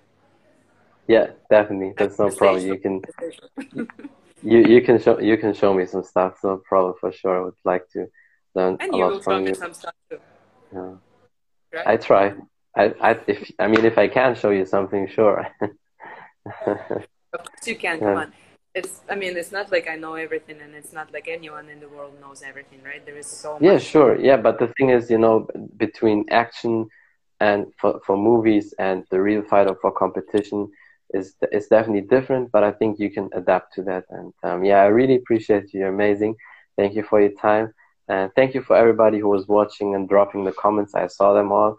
Yeah, 1.08 1.30
definitely. 1.50 1.94
That's 1.98 2.20
no 2.20 2.30
problem. 2.30 2.64
You 2.64 2.78
can 2.78 3.02
you 4.42 4.58
you 4.74 4.80
can 4.80 5.00
show 5.00 5.18
you 5.18 5.36
can 5.38 5.54
show 5.54 5.74
me 5.74 5.86
some 5.86 6.04
stuff. 6.04 6.34
No 6.44 6.62
problem 6.68 6.94
for 7.00 7.10
sure. 7.10 7.36
I 7.40 7.44
would 7.46 7.62
like 7.64 7.88
to 7.94 8.06
learn 8.54 8.76
and 8.78 8.94
a 8.94 8.96
you 8.96 9.02
lot 9.02 9.10
will 9.10 9.22
from 9.22 9.40
show 9.40 9.46
you. 9.46 9.46
me 9.46 9.54
some 9.54 9.74
stuff 9.74 9.94
too. 10.08 10.20
Yeah. 10.72 10.94
Right? 11.74 11.86
I 11.88 11.96
try. 11.96 12.34
I, 12.76 12.84
I 13.08 13.10
if 13.26 13.50
I 13.58 13.66
mean 13.66 13.84
if 13.84 13.98
I 13.98 14.06
can 14.06 14.36
show 14.36 14.50
you 14.50 14.66
something, 14.66 15.08
sure. 15.08 15.48
of 16.66 17.44
course 17.44 17.66
you 17.66 17.76
can. 17.76 18.00
Come 18.00 18.16
on. 18.16 18.32
It's. 18.74 19.00
I 19.08 19.14
mean, 19.14 19.36
it's 19.36 19.52
not 19.52 19.72
like 19.72 19.88
I 19.88 19.96
know 19.96 20.14
everything, 20.14 20.60
and 20.60 20.74
it's 20.74 20.92
not 20.92 21.12
like 21.12 21.28
anyone 21.28 21.68
in 21.68 21.80
the 21.80 21.88
world 21.88 22.14
knows 22.20 22.42
everything, 22.42 22.82
right? 22.82 23.04
There 23.04 23.16
is 23.16 23.26
so. 23.26 23.54
Much. 23.54 23.62
Yeah, 23.62 23.78
sure. 23.78 24.18
Yeah, 24.20 24.36
but 24.36 24.58
the 24.58 24.68
thing 24.78 24.90
is, 24.90 25.10
you 25.10 25.18
know, 25.18 25.48
between 25.76 26.26
action 26.30 26.88
and 27.40 27.66
for 27.80 28.00
for 28.04 28.16
movies 28.16 28.74
and 28.78 29.04
the 29.10 29.20
real 29.20 29.42
fight 29.42 29.68
or 29.68 29.76
for 29.80 29.92
competition 29.92 30.70
is 31.14 31.34
is 31.52 31.68
definitely 31.68 32.02
different. 32.02 32.52
But 32.52 32.64
I 32.64 32.72
think 32.72 32.98
you 32.98 33.10
can 33.10 33.30
adapt 33.32 33.74
to 33.74 33.82
that. 33.84 34.04
And 34.10 34.32
um, 34.42 34.64
yeah, 34.64 34.82
I 34.82 34.86
really 34.86 35.16
appreciate 35.16 35.72
you. 35.72 35.80
You're 35.80 35.88
amazing. 35.88 36.36
Thank 36.76 36.94
you 36.94 37.02
for 37.02 37.20
your 37.20 37.32
time. 37.32 37.72
And 38.08 38.32
thank 38.34 38.54
you 38.54 38.62
for 38.62 38.76
everybody 38.76 39.18
who 39.18 39.28
was 39.28 39.46
watching 39.48 39.94
and 39.94 40.08
dropping 40.08 40.44
the 40.44 40.52
comments. 40.52 40.94
I 40.94 41.08
saw 41.08 41.34
them 41.34 41.52
all. 41.52 41.78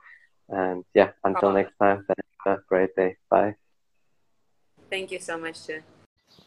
And 0.49 0.83
yeah, 0.93 1.11
until 1.23 1.51
next 1.53 1.75
time, 1.77 2.05
have 2.45 2.57
a 2.57 2.61
great 2.67 2.95
day. 2.95 3.17
Bye. 3.29 3.55
Thank 4.89 5.11
you 5.11 5.19
so 5.19 5.37
much, 5.37 5.65
too. 5.67 5.81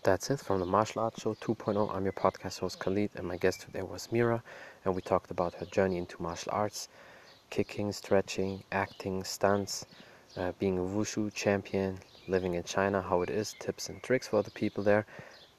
that's 0.02 0.30
it 0.30 0.40
from 0.40 0.58
the 0.60 0.66
Martial 0.66 1.02
Arts 1.02 1.22
Show 1.22 1.34
2.0. 1.34 1.94
I'm 1.94 2.02
your 2.04 2.12
podcast 2.12 2.58
host 2.58 2.78
Khalid, 2.80 3.10
and 3.14 3.26
my 3.26 3.36
guest 3.36 3.60
today 3.62 3.82
was 3.82 4.10
Myra, 4.10 4.42
and 4.84 4.94
we 4.94 5.00
talked 5.00 5.30
about 5.30 5.54
her 5.54 5.66
journey 5.66 5.96
into 5.98 6.20
martial 6.20 6.52
arts 6.52 6.88
kicking, 7.50 7.92
stretching, 7.92 8.64
acting, 8.72 9.22
stunts, 9.22 9.86
uh, 10.36 10.52
being 10.58 10.78
a 10.78 10.82
wushu 10.82 11.32
champion, 11.32 11.98
living 12.26 12.54
in 12.54 12.64
China, 12.64 13.00
how 13.00 13.22
it 13.22 13.30
is, 13.30 13.54
tips 13.60 13.88
and 13.88 14.02
tricks 14.02 14.26
for 14.26 14.42
the 14.42 14.50
people 14.50 14.82
there, 14.82 15.06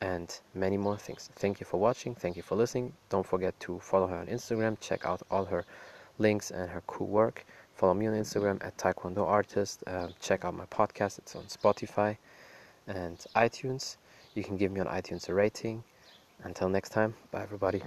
and 0.02 0.40
many 0.54 0.76
more 0.76 0.98
things. 0.98 1.30
Thank 1.36 1.60
you 1.62 1.66
for 1.66 1.80
watching, 1.80 2.16
thank 2.16 2.36
you 2.36 2.44
for 2.44 2.56
listening. 2.56 2.92
Don't 3.10 3.26
forget 3.26 3.58
to 3.62 3.80
follow 3.80 4.08
her 4.08 4.18
on 4.18 4.28
Instagram, 4.28 4.78
check 4.82 5.06
out 5.06 5.22
all 5.32 5.46
her 5.46 5.64
links 6.20 6.52
and 6.52 6.70
her 6.70 6.82
cool 6.88 7.08
work. 7.08 7.46
Follow 7.76 7.94
me 7.94 8.08
on 8.08 8.14
Instagram 8.14 8.64
at 8.66 8.78
Taekwondo 8.78 9.26
Artist. 9.26 9.84
Uh, 9.88 10.10
check 10.20 10.44
out 10.44 10.54
my 10.54 10.66
podcast, 10.66 11.20
it's 11.20 11.36
on 11.36 11.44
Spotify 11.46 12.18
and 12.88 13.18
iTunes. 13.36 13.98
You 14.36 14.44
can 14.44 14.58
give 14.58 14.72
me 14.72 14.80
on 14.80 14.88
iTunes 14.88 15.30
a 15.30 15.34
rating. 15.34 15.84
Until 16.44 16.70
next 16.70 16.90
time, 16.90 17.16
bye 17.32 17.44
everybody. 17.44 17.82